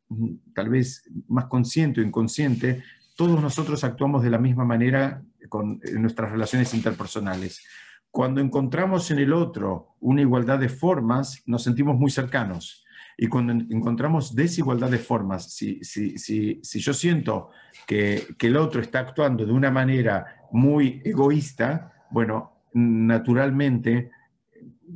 mm, 0.08 0.52
tal 0.54 0.68
vez 0.68 1.10
más 1.28 1.46
consciente 1.46 2.00
o 2.00 2.04
inconsciente, 2.04 2.82
todos 3.16 3.40
nosotros 3.40 3.84
actuamos 3.84 4.22
de 4.22 4.30
la 4.30 4.38
misma 4.38 4.64
manera 4.64 5.22
con 5.48 5.80
nuestras 5.98 6.32
relaciones 6.32 6.74
interpersonales. 6.74 7.64
Cuando 8.10 8.40
encontramos 8.40 9.10
en 9.10 9.18
el 9.18 9.32
otro 9.32 9.96
una 10.00 10.20
igualdad 10.20 10.58
de 10.58 10.68
formas, 10.68 11.42
nos 11.46 11.62
sentimos 11.62 11.96
muy 11.98 12.10
cercanos. 12.10 12.84
Y 13.16 13.28
cuando 13.28 13.52
encontramos 13.52 14.34
desigualdad 14.34 14.90
de 14.90 14.98
formas, 14.98 15.52
si, 15.52 15.82
si, 15.84 16.18
si, 16.18 16.60
si 16.62 16.80
yo 16.80 16.92
siento 16.92 17.50
que, 17.86 18.26
que, 18.36 18.48
el 18.48 18.56
otro 18.56 18.80
está 18.80 19.00
actuando 19.00 19.46
de 19.46 19.52
una 19.52 19.70
manera 19.70 20.46
muy 20.50 21.00
egoísta, 21.04 21.92
bueno, 22.10 22.52
naturalmente 22.72 24.10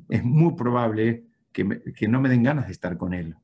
es 0.09 0.25
muy 0.25 0.55
probable 0.55 1.28
que, 1.53 1.93
que, 1.95 2.09
no 2.09 2.21
me 2.21 2.29
den 2.29 2.43
ganas 2.43 2.67
de 2.67 2.73
estar 2.73 2.97
con 2.97 3.15
él. 3.15 3.37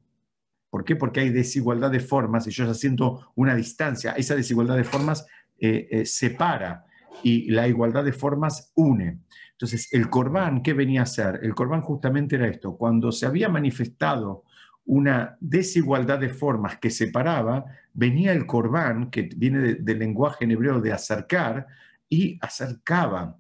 ¿Por 0.71 0.85
qué? 0.85 0.97
Porque 0.97 1.21
hay 1.21 1.31
desigualdad 1.31 1.91
de 1.91 2.01
formas 2.01 2.47
y 2.47 2.51
yo 2.51 2.67
ya 2.67 2.75
siento 2.75 3.33
una 3.37 3.55
distancia. 3.55 4.13
Esa 4.13 4.35
desigualdad 4.35 4.77
de 4.77 4.85
formas 4.85 5.27
eh, 5.59 5.89
eh, 5.91 6.05
separa 6.05 6.85
y 7.23 7.51
la 7.51 7.69
igualdad 7.69 8.05
de 8.05 8.13
formas 8.13 8.73
une. 8.75 9.21
Entonces, 9.53 9.89
el 9.93 10.11
corbán, 10.11 10.63
¿qué 10.63 10.73
venía 10.73 11.03
a 11.03 11.07
ser? 11.07 11.41
El 11.43 11.55
corbán 11.55 11.81
justamente 11.81 12.35
era 12.35 12.49
esto. 12.49 12.77
Cuando 12.77 13.13
se 13.13 13.25
había 13.25 13.49
manifestado 13.49 14.43
una 14.87 15.37
desigualdad 15.41 16.19
de 16.19 16.29
formas 16.29 16.79
que 16.79 16.91
separaba, 16.91 17.65
venía 17.93 18.33
el 18.33 18.47
corbán, 18.47 19.11
que 19.11 19.31
viene 19.37 19.75
del 19.75 19.99
lenguaje 20.01 20.45
en 20.45 20.51
hebreo 20.51 20.81
de 20.81 20.93
acercar, 20.93 21.69
y 22.09 22.39
acercaba 22.43 23.39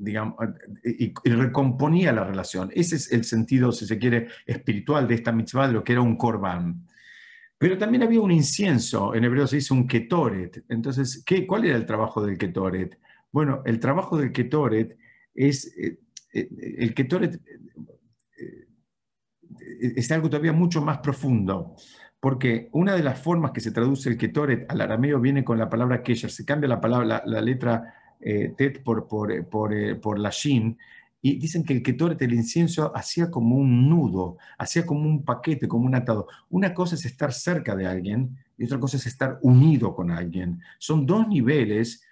digamos, 0.00 0.34
y, 0.82 1.12
recomponía 1.24 2.12
la 2.12 2.24
relación. 2.24 2.70
Ese 2.74 2.96
es 2.96 3.12
el 3.12 3.24
sentido, 3.24 3.70
si 3.70 3.86
se 3.86 3.98
quiere, 3.98 4.28
espiritual 4.46 5.06
de 5.06 5.14
esta 5.14 5.30
mitzvah, 5.30 5.68
de 5.68 5.74
lo 5.74 5.84
que 5.84 5.92
era 5.92 6.00
un 6.00 6.16
korban. 6.16 6.86
Pero 7.58 7.76
también 7.76 8.02
había 8.02 8.20
un 8.20 8.32
incienso, 8.32 9.14
en 9.14 9.24
hebreo 9.24 9.46
se 9.46 9.56
dice 9.56 9.74
un 9.74 9.86
ketoret. 9.86 10.64
Entonces, 10.68 11.22
¿qué, 11.24 11.46
¿cuál 11.46 11.66
era 11.66 11.76
el 11.76 11.84
trabajo 11.84 12.24
del 12.24 12.38
ketoret? 12.38 12.98
Bueno, 13.30 13.62
el 13.66 13.78
trabajo 13.78 14.16
del 14.16 14.32
ketoret 14.32 14.96
es, 15.34 15.66
eh, 15.76 15.98
eh, 16.32 16.48
el 16.78 16.94
ketoret 16.94 17.34
eh, 18.38 18.66
es 19.96 20.10
algo 20.10 20.30
todavía 20.30 20.54
mucho 20.54 20.80
más 20.80 20.98
profundo, 20.98 21.76
porque 22.18 22.70
una 22.72 22.94
de 22.94 23.02
las 23.02 23.20
formas 23.20 23.52
que 23.52 23.60
se 23.60 23.72
traduce 23.72 24.08
el 24.08 24.16
ketoret 24.16 24.64
al 24.70 24.80
arameo 24.80 25.20
viene 25.20 25.44
con 25.44 25.58
la 25.58 25.68
palabra 25.68 26.02
kesher, 26.02 26.30
se 26.30 26.46
cambia 26.46 26.68
la 26.68 26.80
palabra, 26.80 27.22
la 27.26 27.40
letra 27.42 27.99
eh, 28.20 28.54
Tet 28.56 28.82
por, 28.82 29.08
por, 29.08 29.32
eh, 29.32 29.42
por, 29.42 29.72
eh, 29.72 29.94
por, 29.94 30.18
la 30.18 30.30
Shin, 30.30 30.76
y 31.22 31.38
dicen 31.38 31.64
que 31.64 31.72
el 31.72 31.82
Ketoret, 31.82 32.18
del 32.18 32.34
incienso, 32.34 32.92
hacía 32.94 33.30
como 33.30 33.56
un 33.56 33.88
nudo, 33.88 34.38
hacía 34.58 34.86
como 34.86 35.08
un 35.08 35.24
paquete, 35.24 35.68
como 35.68 35.86
un 35.86 35.94
atado. 35.94 36.28
Una 36.48 36.72
cosa 36.72 36.94
es 36.94 37.04
estar 37.04 37.32
cerca 37.32 37.76
de 37.76 37.86
alguien 37.86 38.36
y 38.56 38.64
otra 38.64 38.78
cosa 38.78 38.96
es 38.96 39.06
estar 39.06 39.38
unido 39.42 39.94
con 39.94 40.10
alguien. 40.10 40.60
Son 40.78 41.04
dos 41.04 41.28
niveles 41.28 42.02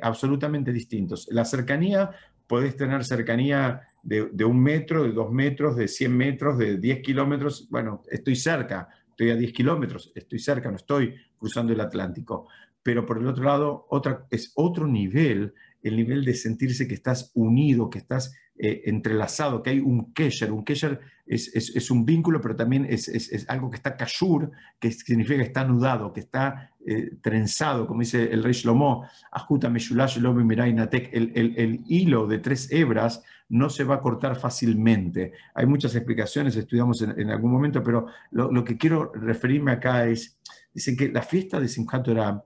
absolutamente 0.00 0.72
distintos. 0.72 1.26
La 1.32 1.44
cercanía, 1.44 2.10
podés 2.46 2.76
tener 2.76 3.04
cercanía 3.04 3.82
de, 4.02 4.30
de, 4.32 4.44
un 4.44 4.62
metro, 4.62 5.02
de 5.02 5.12
dos 5.12 5.32
metros, 5.32 5.76
de 5.76 5.88
100 5.88 6.16
metros, 6.16 6.56
de 6.56 6.78
10 6.78 7.02
kilómetros. 7.02 7.66
Bueno, 7.68 8.02
estoy 8.08 8.36
cerca, 8.36 8.88
estoy 9.10 9.30
a 9.30 9.36
10 9.36 9.52
kilómetros, 9.52 10.12
estoy 10.14 10.38
cerca, 10.38 10.70
no 10.70 10.76
estoy 10.76 11.14
cruzando 11.38 11.72
el 11.72 11.80
Atlántico 11.80 12.48
pero 12.84 13.04
por 13.04 13.18
el 13.18 13.26
otro 13.26 13.42
lado 13.42 13.86
otra, 13.88 14.26
es 14.30 14.52
otro 14.54 14.86
nivel, 14.86 15.54
el 15.82 15.96
nivel 15.96 16.24
de 16.24 16.34
sentirse 16.34 16.86
que 16.86 16.94
estás 16.94 17.32
unido, 17.34 17.90
que 17.90 17.98
estás 17.98 18.36
eh, 18.56 18.82
entrelazado, 18.84 19.64
que 19.64 19.70
hay 19.70 19.80
un 19.80 20.12
kesher. 20.12 20.52
Un 20.52 20.64
kesher 20.64 21.00
es, 21.26 21.48
es, 21.56 21.90
un 21.90 22.04
vínculo, 22.04 22.40
pero 22.40 22.54
también 22.54 22.86
es, 22.88 23.08
es, 23.08 23.48
algo 23.48 23.68
que 23.68 23.76
está 23.76 23.96
kashur, 23.96 24.52
que 24.78 24.92
significa 24.92 25.38
que 25.38 25.46
está 25.46 25.62
anudado, 25.62 26.12
que 26.12 26.20
está 26.20 26.70
eh, 26.86 27.16
trenzado, 27.20 27.86
como 27.86 28.00
dice 28.00 28.30
el 28.30 28.44
rey 28.44 28.52
Shlomo, 28.52 29.08
Natek, 29.32 31.10
el, 31.12 31.32
el, 31.34 31.54
el 31.56 31.80
hilo 31.88 32.26
de 32.26 32.38
tres 32.38 32.70
hebras 32.70 33.24
no 33.48 33.70
se 33.70 33.84
va 33.84 33.96
a 33.96 34.00
cortar 34.00 34.36
fácilmente. 34.36 35.32
Hay 35.54 35.66
muchas 35.66 35.94
explicaciones, 35.96 36.54
estudiamos 36.54 37.02
en, 37.02 37.18
en 37.18 37.30
algún 37.30 37.50
momento, 37.50 37.82
pero 37.82 38.06
lo, 38.30 38.52
lo, 38.52 38.62
que 38.62 38.76
quiero 38.76 39.10
referirme 39.14 39.72
acá 39.72 40.06
es, 40.06 40.38
dicen 40.72 40.96
que 40.96 41.08
la 41.08 41.22
fiesta 41.22 41.58
de 41.58 41.68
Simchat 41.68 42.04
Torah 42.04 42.44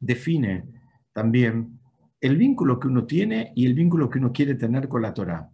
define 0.00 0.64
también 1.12 1.78
el 2.20 2.36
vínculo 2.36 2.80
que 2.80 2.88
uno 2.88 3.04
tiene 3.04 3.52
y 3.54 3.66
el 3.66 3.74
vínculo 3.74 4.10
que 4.10 4.18
uno 4.18 4.32
quiere 4.32 4.54
tener 4.54 4.88
con 4.88 5.02
la 5.02 5.14
Torah. 5.14 5.48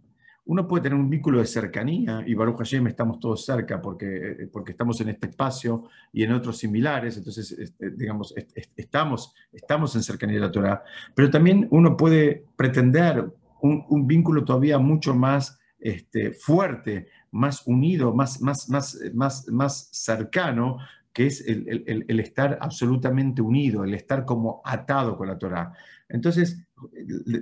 Uno 0.45 0.65
puede 0.65 0.83
tener 0.83 0.97
un 0.97 1.09
vínculo 1.09 1.39
de 1.39 1.45
cercanía, 1.45 2.23
y 2.25 2.33
Baruch 2.33 2.59
Hashem 2.59 2.87
estamos 2.87 3.19
todos 3.19 3.45
cerca 3.45 3.81
porque, 3.81 4.05
eh, 4.05 4.49
porque 4.51 4.71
estamos 4.71 4.99
en 5.01 5.09
este 5.09 5.27
espacio 5.27 5.89
y 6.13 6.23
en 6.23 6.31
otros 6.31 6.57
similares, 6.57 7.17
entonces, 7.17 7.51
este, 7.51 7.91
digamos, 7.91 8.33
estamos, 8.75 9.33
estamos 9.51 9.93
en 9.97 10.03
cercanía 10.03 10.35
de 10.35 10.41
la 10.41 10.51
Torah, 10.51 10.83
pero 11.13 11.29
también 11.29 11.67
uno 11.69 11.97
puede 11.97 12.45
pretender 12.55 13.29
un, 13.61 14.07
vínculo 14.07 14.45
todavía 14.45 14.77
mucho 14.77 15.13
más 15.13 15.59
este, 15.79 16.31
fuerte, 16.31 17.07
más 17.31 17.67
unido, 17.67 18.13
más, 18.13 18.41
más, 18.41 18.69
más, 18.69 18.97
más, 19.13 19.49
más 19.49 19.89
cercano 19.91 20.77
que 21.17 21.25
es 21.25 21.43
el, 21.47 22.19
estar 22.19 22.59
absolutamente 22.61 23.41
unido, 23.41 23.83
el 23.83 23.95
estar 23.95 24.23
como 24.23 24.61
atado 24.63 25.17
con 25.17 25.27
la 25.27 25.35
Torah. 25.39 25.73
Entonces, 26.07 26.63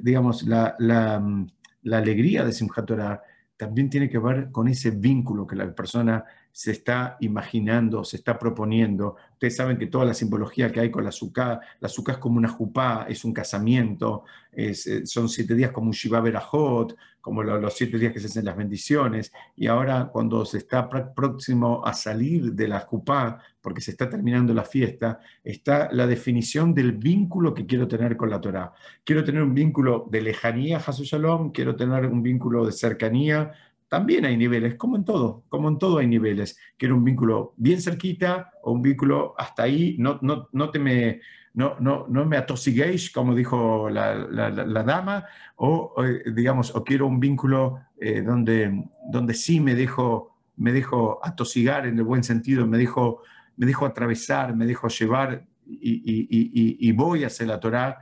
digamos, 0.01 0.43
la, 0.43 0.77
la 0.79 1.97
alegría 1.97 2.45
de 2.45 2.53
Simchat 2.53 2.85
Torah 2.85 3.21
también 3.57 3.89
tiene 3.89 4.07
que 4.07 4.17
ver 4.17 4.49
con 4.49 4.69
ese 4.69 4.91
vínculo 4.91 5.45
que 5.45 5.57
la 5.57 5.75
persona 5.75 6.23
se 6.55 6.71
está 6.71 7.17
imaginando, 7.19 8.05
se 8.05 8.15
está 8.15 8.39
proponiendo. 8.39 9.17
Ustedes 9.33 9.57
saben 9.57 9.77
que 9.77 9.87
toda 9.87 10.05
la 10.05 10.13
simbología 10.13 10.71
que 10.71 10.79
hay 10.79 10.89
con 10.89 11.03
la 11.03 11.09
azúcar, 11.09 11.59
la 11.81 11.87
azúcar 11.87 12.15
es 12.15 12.21
como 12.21 12.37
una 12.37 12.47
jupá, 12.47 13.05
es 13.09 13.25
un 13.25 13.33
casamiento, 13.33 14.23
es, 14.53 14.87
eh, 14.87 15.05
son 15.05 15.27
siete 15.27 15.53
días 15.53 15.73
como 15.73 15.87
un 15.87 15.91
Shiva 15.91 16.21
Berajot, 16.21 16.95
como 17.19 17.43
los 17.43 17.73
siete 17.73 17.97
días 17.97 18.13
que 18.13 18.21
se 18.21 18.27
hacen 18.27 18.45
las 18.45 18.55
bendiciones. 18.55 19.33
Y 19.57 19.67
ahora 19.67 20.07
cuando 20.09 20.45
se 20.45 20.59
está 20.59 20.89
próximo 20.89 21.85
a 21.85 21.91
salir 21.91 22.53
de 22.53 22.69
la 22.69 22.79
jupá, 22.79 23.37
porque 23.59 23.81
se 23.81 23.91
está 23.91 24.09
terminando 24.09 24.53
la 24.53 24.63
fiesta, 24.63 25.19
está 25.43 25.89
la 25.91 26.07
definición 26.07 26.73
del 26.73 26.93
vínculo 26.93 27.53
que 27.53 27.65
quiero 27.65 27.85
tener 27.85 28.15
con 28.15 28.29
la 28.29 28.39
Torah. 28.39 28.71
Quiero 29.03 29.25
tener 29.25 29.43
un 29.43 29.53
vínculo 29.53 30.07
de 30.09 30.21
lejanía, 30.21 30.77
Hasu 30.77 31.03
Shalom, 31.03 31.51
quiero 31.51 31.75
tener 31.75 32.05
un 32.05 32.23
vínculo 32.23 32.65
de 32.65 32.71
cercanía, 32.71 33.51
también 33.95 34.25
hay 34.25 34.35
niveles, 34.35 34.75
como 34.75 34.97
en 34.97 35.05
todo, 35.05 35.45
como 35.47 35.69
en 35.69 35.79
todo 35.79 35.99
hay 35.99 36.07
niveles. 36.07 36.59
Quiero 36.75 36.97
un 36.97 37.05
vínculo 37.05 37.53
bien 37.55 37.81
cerquita 37.81 38.51
o 38.61 38.73
un 38.73 38.81
vínculo 38.81 39.33
hasta 39.37 39.63
ahí, 39.63 39.95
no, 39.99 40.19
no, 40.21 40.49
no 40.51 40.69
te 40.69 40.79
me, 40.79 41.21
no, 41.53 41.77
no, 41.79 42.05
no 42.09 42.25
me 42.25 42.35
atosiguéis, 42.35 43.09
como 43.09 43.33
dijo 43.33 43.89
la, 43.89 44.13
la, 44.13 44.83
dama, 44.83 45.23
o, 45.55 45.95
digamos, 46.25 46.75
o 46.75 46.83
quiero 46.83 47.07
un 47.07 47.21
vínculo 47.21 47.79
eh, 47.97 48.21
donde, 48.21 48.83
donde 49.09 49.33
sí 49.33 49.61
me 49.61 49.75
dejo, 49.75 50.35
me 50.57 50.73
dejo 50.73 51.21
atosigar 51.23 51.87
en 51.87 51.97
el 51.97 52.03
buen 52.03 52.25
sentido, 52.25 52.67
me 52.67 52.77
dejo, 52.77 53.21
me 53.55 53.65
dejo 53.65 53.85
atravesar, 53.85 54.57
me 54.57 54.65
dejo 54.65 54.89
llevar 54.89 55.45
y, 55.65 55.93
y, 56.03 56.27
y, 56.29 56.89
y 56.89 56.91
voy 56.91 57.23
hacia 57.23 57.45
la 57.45 57.61
Torah, 57.61 57.99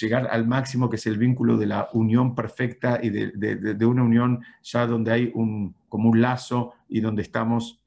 llegar 0.00 0.28
al 0.30 0.46
máximo, 0.46 0.90
que 0.90 0.96
es 0.96 1.06
el 1.06 1.18
vínculo 1.18 1.56
de 1.56 1.66
la 1.66 1.88
unión 1.92 2.34
perfecta 2.34 2.98
y 3.02 3.10
de, 3.10 3.30
de, 3.30 3.86
una 3.86 4.02
unión 4.02 4.42
ya 4.62 4.86
donde 4.86 5.12
hay 5.12 5.30
un, 5.34 5.74
como 5.88 6.10
un 6.10 6.20
lazo 6.20 6.74
y 6.88 7.00
donde 7.00 7.22
estamos 7.22 7.82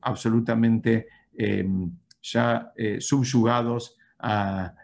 absolutamente 0.00 1.08
ya 2.22 2.72
subyugados 3.00 3.96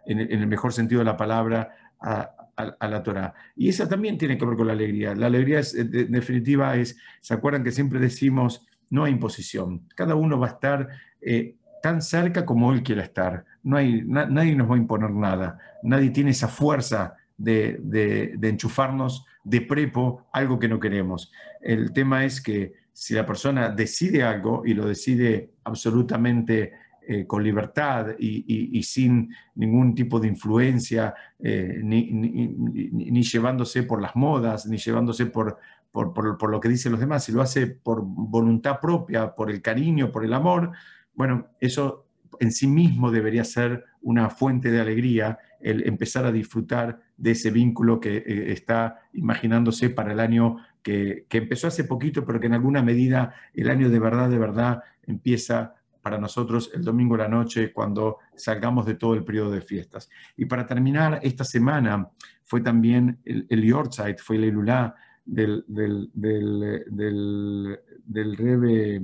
en, 0.06 0.18
el 0.18 0.46
mejor 0.46 0.72
sentido 0.72 1.00
de 1.00 1.04
la 1.04 1.16
palabra, 1.16 1.74
a, 2.00 2.88
la 2.88 3.02
Torah. 3.02 3.34
Y 3.56 3.68
esa 3.68 3.88
también 3.88 4.18
tiene 4.18 4.36
que 4.36 4.44
ver 4.44 4.56
con 4.56 4.66
la 4.66 4.72
alegría. 4.72 5.14
La 5.14 5.26
alegría, 5.26 5.60
es, 5.60 5.74
en 5.74 6.10
definitiva, 6.10 6.76
es, 6.76 6.96
¿se 7.20 7.34
acuerdan 7.34 7.62
que 7.62 7.70
siempre 7.70 8.00
decimos, 8.00 8.66
no 8.90 9.04
hay 9.04 9.12
imposición? 9.12 9.86
Cada 9.94 10.16
uno 10.16 10.38
va 10.38 10.48
a 10.48 10.50
estar 10.50 10.88
eh, 11.20 11.56
tan 11.82 12.02
cerca 12.02 12.44
como 12.44 12.72
él 12.72 12.82
quiera 12.82 13.02
estar. 13.02 13.44
No 13.62 13.76
hay, 13.76 14.02
nadie 14.04 14.54
nos 14.54 14.70
va 14.70 14.74
a 14.74 14.78
imponer 14.78 15.10
nada. 15.10 15.58
Nadie 15.82 16.10
tiene 16.10 16.30
esa 16.30 16.48
fuerza 16.48 17.14
de, 17.36 17.78
de, 17.80 18.48
enchufarnos 18.48 19.24
de 19.44 19.60
prepo 19.60 20.26
algo 20.32 20.58
que 20.58 20.68
no 20.68 20.80
queremos. 20.80 21.32
El 21.60 21.92
tema 21.92 22.24
es 22.24 22.40
que 22.40 22.74
si 22.92 23.14
la 23.14 23.24
persona 23.24 23.70
decide 23.70 24.22
algo 24.24 24.62
y 24.66 24.74
lo 24.74 24.86
decide 24.86 25.52
absolutamente 25.64 26.72
eh, 27.10 27.26
con 27.26 27.42
libertad 27.42 28.08
y, 28.18 28.82
sin 28.82 29.32
ningún 29.54 29.94
tipo 29.94 30.20
de 30.20 30.28
influencia, 30.28 31.14
eh, 31.38 31.80
ni, 31.82 33.22
llevándose 33.22 33.84
por 33.84 34.02
las 34.02 34.14
modas, 34.14 34.66
ni 34.66 34.76
llevándose 34.76 35.26
por, 35.26 35.58
por, 35.90 36.50
lo 36.50 36.60
que 36.60 36.68
dicen 36.68 36.92
los 36.92 37.00
demás, 37.00 37.24
si 37.24 37.32
lo 37.32 37.40
hace 37.40 37.66
por 37.66 38.02
voluntad 38.04 38.78
propia, 38.80 39.34
por 39.34 39.50
el 39.50 39.62
cariño, 39.62 40.12
por 40.12 40.24
el 40.24 40.34
amor, 40.34 40.72
bueno, 41.18 41.48
eso 41.60 42.06
en 42.38 42.52
sí 42.52 42.68
mismo 42.68 43.10
debería 43.10 43.42
ser 43.42 43.84
una 44.02 44.30
fuente 44.30 44.70
de 44.70 44.80
alegría, 44.80 45.40
el 45.60 45.84
empezar 45.88 46.24
a 46.24 46.30
disfrutar 46.30 47.00
de 47.16 47.32
ese 47.32 47.50
vínculo 47.50 47.98
que 47.98 48.18
eh, 48.18 48.52
está 48.52 49.00
imaginándose 49.14 49.90
para 49.90 50.12
el 50.12 50.20
año 50.20 50.58
que, 50.80 51.26
que, 51.28 51.38
empezó 51.38 51.66
hace 51.66 51.82
poquito, 51.82 52.24
pero 52.24 52.38
que 52.38 52.46
en 52.46 52.54
alguna 52.54 52.84
medida 52.84 53.34
el 53.52 53.68
año 53.68 53.90
de 53.90 53.98
verdad, 53.98 54.30
de 54.30 54.38
verdad, 54.38 54.82
empieza 55.02 55.74
para 56.02 56.18
nosotros 56.18 56.70
el 56.72 56.84
domingo 56.84 57.16
a 57.16 57.18
la 57.18 57.28
noche 57.28 57.72
cuando 57.72 58.18
salgamos 58.36 58.86
de 58.86 58.94
todo 58.94 59.14
el 59.14 59.24
periodo 59.24 59.50
de 59.50 59.60
fiestas. 59.60 60.08
Y 60.36 60.44
para 60.44 60.66
terminar, 60.66 61.18
esta 61.24 61.42
semana 61.42 62.08
fue 62.44 62.60
también 62.60 63.18
el, 63.24 63.44
el 63.50 63.64
Yortzeit, 63.64 64.20
fue 64.20 64.36
el 64.36 64.44
Elulá 64.44 64.94
del, 65.24 65.64
del, 65.66 66.10
del, 66.14 67.76
del, 68.06 68.36
Rebe 68.36 69.02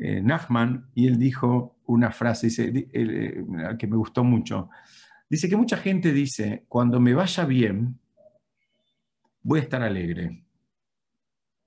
eh, 0.00 0.20
Nachman, 0.22 0.90
y 0.94 1.06
él 1.06 1.18
dijo 1.18 1.76
una 1.86 2.10
frase 2.10 2.48
dice, 2.48 2.88
eh, 2.92 3.44
que 3.78 3.86
me 3.86 3.96
gustó 3.96 4.24
mucho. 4.24 4.68
Dice 5.28 5.48
que 5.48 5.56
mucha 5.56 5.76
gente 5.76 6.12
dice, 6.12 6.64
cuando 6.68 7.00
me 7.00 7.14
vaya 7.14 7.44
bien, 7.44 7.98
voy 9.42 9.60
a 9.60 9.62
estar 9.62 9.82
alegre. 9.82 10.44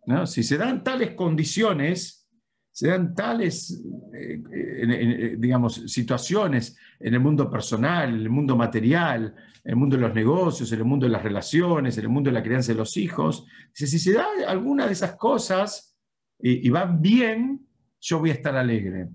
¿No? 0.05 0.25
Si 0.25 0.43
se 0.43 0.57
dan 0.57 0.83
tales 0.83 1.11
condiciones, 1.11 2.27
se 2.71 2.87
dan 2.87 3.13
tales, 3.13 3.83
eh, 4.13 4.41
eh, 4.51 5.35
digamos, 5.37 5.83
situaciones 5.87 6.77
en 6.99 7.13
el 7.13 7.19
mundo 7.19 7.49
personal, 7.49 8.09
en 8.09 8.21
el 8.21 8.29
mundo 8.29 8.55
material, 8.55 9.35
en 9.63 9.71
el 9.71 9.75
mundo 9.75 9.97
de 9.97 10.01
los 10.01 10.13
negocios, 10.13 10.71
en 10.71 10.79
el 10.79 10.85
mundo 10.85 11.05
de 11.05 11.11
las 11.11 11.23
relaciones, 11.23 11.97
en 11.97 12.05
el 12.05 12.09
mundo 12.09 12.29
de 12.29 12.35
la 12.35 12.43
crianza 12.43 12.71
de 12.71 12.77
los 12.77 12.95
hijos. 12.97 13.45
si 13.73 13.87
se 13.87 14.13
da 14.13 14.25
alguna 14.47 14.85
de 14.85 14.93
esas 14.93 15.15
cosas 15.15 15.97
y, 16.39 16.65
y 16.67 16.69
va 16.69 16.85
bien, 16.85 17.68
yo 18.01 18.19
voy 18.19 18.31
a 18.31 18.33
estar 18.33 18.55
alegre. 18.55 19.09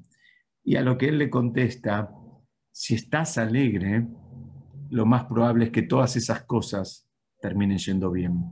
Y 0.62 0.76
a 0.76 0.82
lo 0.82 0.96
que 0.96 1.08
él 1.08 1.18
le 1.18 1.30
contesta, 1.30 2.10
si 2.72 2.94
estás 2.94 3.38
alegre, 3.38 4.06
lo 4.90 5.06
más 5.06 5.24
probable 5.24 5.66
es 5.66 5.70
que 5.70 5.82
todas 5.82 6.16
esas 6.16 6.44
cosas 6.44 7.06
terminen 7.40 7.78
yendo 7.78 8.10
bien. 8.10 8.42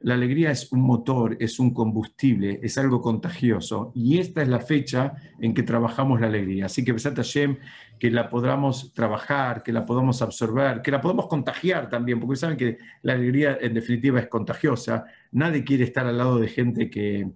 La 0.00 0.14
alegría 0.14 0.50
es 0.50 0.72
un 0.72 0.80
motor, 0.80 1.36
es 1.40 1.60
un 1.60 1.74
combustible, 1.74 2.58
es 2.62 2.78
algo 2.78 3.02
contagioso 3.02 3.92
y 3.94 4.18
esta 4.18 4.40
es 4.40 4.48
la 4.48 4.60
fecha 4.60 5.12
en 5.38 5.52
que 5.52 5.62
trabajamos 5.62 6.20
la 6.20 6.28
alegría. 6.28 6.66
Así 6.66 6.82
que 6.82 6.92
Besat 6.92 7.16
Hashem, 7.16 7.58
que 7.98 8.10
la 8.10 8.30
podamos 8.30 8.94
trabajar, 8.94 9.62
que 9.62 9.72
la 9.72 9.84
podamos 9.84 10.22
absorber, 10.22 10.80
que 10.80 10.90
la 10.90 11.02
podamos 11.02 11.26
contagiar 11.26 11.90
también, 11.90 12.18
porque 12.18 12.36
saben 12.36 12.56
que 12.56 12.78
la 13.02 13.12
alegría 13.12 13.58
en 13.60 13.74
definitiva 13.74 14.18
es 14.20 14.28
contagiosa. 14.28 15.04
Nadie 15.32 15.62
quiere 15.62 15.84
estar 15.84 16.06
al 16.06 16.16
lado 16.16 16.38
de 16.38 16.48
gente 16.48 16.88
que, 16.88 17.30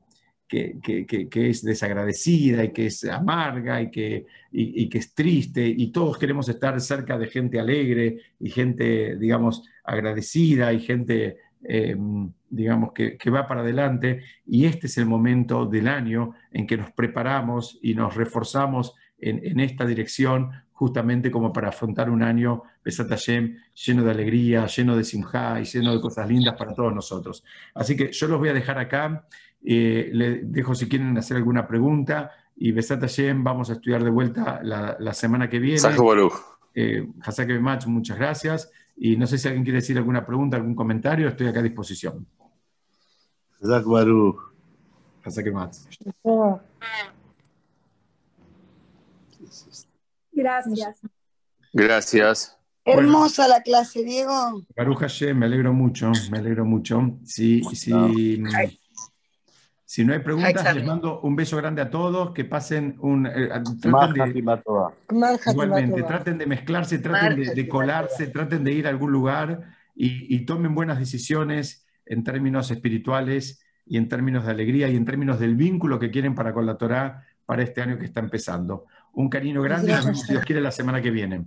que, 0.49 0.78
que, 0.80 1.51
es 1.51 1.62
desagradecida 1.62 2.64
y 2.64 2.72
que 2.72 2.86
es 2.86 3.05
amarga 3.05 3.80
y 3.82 3.90
que, 3.90 4.26
y, 4.53 4.88
que 4.88 4.99
es 4.99 5.14
triste 5.14 5.66
y 5.66 5.90
todos 5.90 6.18
queremos 6.18 6.49
estar 6.49 6.80
cerca 6.80 7.18
de 7.18 7.26
gente 7.26 7.59
alegre 7.59 8.18
y 8.38 8.51
gente, 8.51 9.16
digamos, 9.16 9.62
agradecida 9.82 10.72
y 10.72 10.80
gente 10.80 11.38
eh, 11.66 11.97
digamos, 12.51 12.92
que, 12.92 13.30
va 13.30 13.49
para 13.49 13.62
adelante 13.62 14.22
y 14.47 14.66
este 14.66 14.86
es 14.86 14.99
el 14.99 15.07
momento 15.07 15.66
del 15.66 15.88
año 15.88 16.34
en 16.53 16.66
que 16.66 16.76
nos 16.76 16.92
preparamos 16.92 17.78
y 17.82 17.95
nos 17.95 18.14
reforzamos 18.14 18.95
en, 19.18 19.59
esta 19.61 19.86
dirección 19.86 20.51
justamente 20.72 21.30
como 21.30 21.53
para 21.53 21.68
afrontar 21.68 22.11
un 22.11 22.22
año, 22.22 22.62
Besat 22.84 23.11
lleno 23.74 24.05
de 24.05 24.11
alegría, 24.11 24.66
lleno 24.66 24.97
de 24.97 25.05
simja 25.05 25.61
y 25.61 25.64
lleno 25.64 25.95
de 25.95 26.01
cosas 26.01 26.28
lindas 26.28 26.55
para 26.57 26.74
todos 26.74 26.95
nosotros. 26.95 27.45
Así 27.74 27.97
que 27.97 28.12
yo 28.12 28.28
los 28.28 28.38
voy 28.38 28.51
a 28.51 28.55
dejar 28.55 28.78
acá, 28.78 29.26
eh, 29.65 30.11
les 30.12 30.53
dejo 30.53 30.75
si 30.75 30.89
quieren 30.89 31.17
hacer 31.17 31.39
alguna 31.39 31.67
pregunta 31.67 32.31
y 32.57 32.73
Besat 32.73 33.03
vamos 33.37 33.71
a 33.71 33.75
estudiar 33.75 34.05
de 34.05 34.11
vuelta 34.11 34.61
la, 34.62 35.15
semana 35.15 35.49
que 35.49 35.59
viene. 35.59 35.81
Eh, 36.75 37.09
muchas 37.87 38.19
gracias. 38.19 38.71
Y 38.97 39.17
no 39.17 39.27
sé 39.27 39.39
si 39.39 39.49
alguien 39.49 39.65
quiere 39.65 39.79
decir 39.79 39.97
alguna 39.97 40.25
pregunta, 40.25 40.57
algún 40.57 40.75
comentario, 40.75 41.29
estoy 41.29 41.49
acá 41.49 41.61
a 41.61 41.62
disposición. 41.62 42.27
Gracias. 50.33 51.01
Gracias. 51.73 52.59
Hermosa 52.85 53.49
la 53.49 53.62
clase, 53.62 54.05
Diego. 54.05 54.62
Baruch 54.77 54.99
Hashem, 54.99 55.39
me 55.39 55.47
alegro 55.47 55.73
mucho, 55.73 56.12
me 56.31 56.39
alegro 56.39 56.65
mucho. 56.67 57.19
Sí, 57.25 57.62
sí. 57.73 57.93
Si 59.95 60.05
no 60.05 60.12
hay 60.12 60.18
preguntas, 60.18 60.74
les 60.74 60.84
mando 60.84 61.20
un 61.20 61.36
beso 61.36 61.57
grande 61.57 61.80
a 61.80 61.88
todos, 61.88 62.32
que 62.32 62.45
pasen 62.45 62.97
un... 62.99 63.28
Eh, 63.28 63.49
traten 63.80 64.32
de, 64.32 64.45
igualmente, 65.53 66.03
traten 66.03 66.36
de 66.36 66.47
mezclarse, 66.47 66.99
traten 66.99 67.55
de, 67.55 67.68
colarse, 67.68 68.26
traten 68.26 68.64
de 68.64 68.72
ir 68.72 68.88
a 68.88 68.90
algún 68.90 69.12
lugar 69.12 69.61
y, 69.95 70.40
tomen 70.47 70.74
buenas 70.74 70.99
decisiones 70.99 71.86
en 72.07 72.24
términos 72.24 72.72
espirituales 72.72 73.64
y 73.86 73.97
en 73.97 74.09
términos 74.09 74.45
de 74.45 74.51
alegría 74.51 74.88
y 74.88 74.97
en 74.97 75.05
términos 75.05 75.38
del 75.38 75.55
vínculo 75.55 76.01
que 76.01 76.11
quieren 76.11 76.34
para 76.34 76.53
con 76.53 76.66
la 76.66 76.76
Torah 76.76 77.22
para 77.47 77.62
este 77.62 77.80
año 77.80 77.97
que 77.97 78.07
está 78.07 78.18
empezando. 78.18 78.86
Un 79.12 79.28
cariño 79.28 79.62
grande 79.62 79.92
y 79.92 79.95
nos 79.95 80.07
vemos 80.07 80.22
si 80.22 80.32
Dios 80.32 80.45
quiere 80.45 80.61
la 80.61 80.72
semana 80.72 81.01
que 81.01 81.12
viene. 81.12 81.45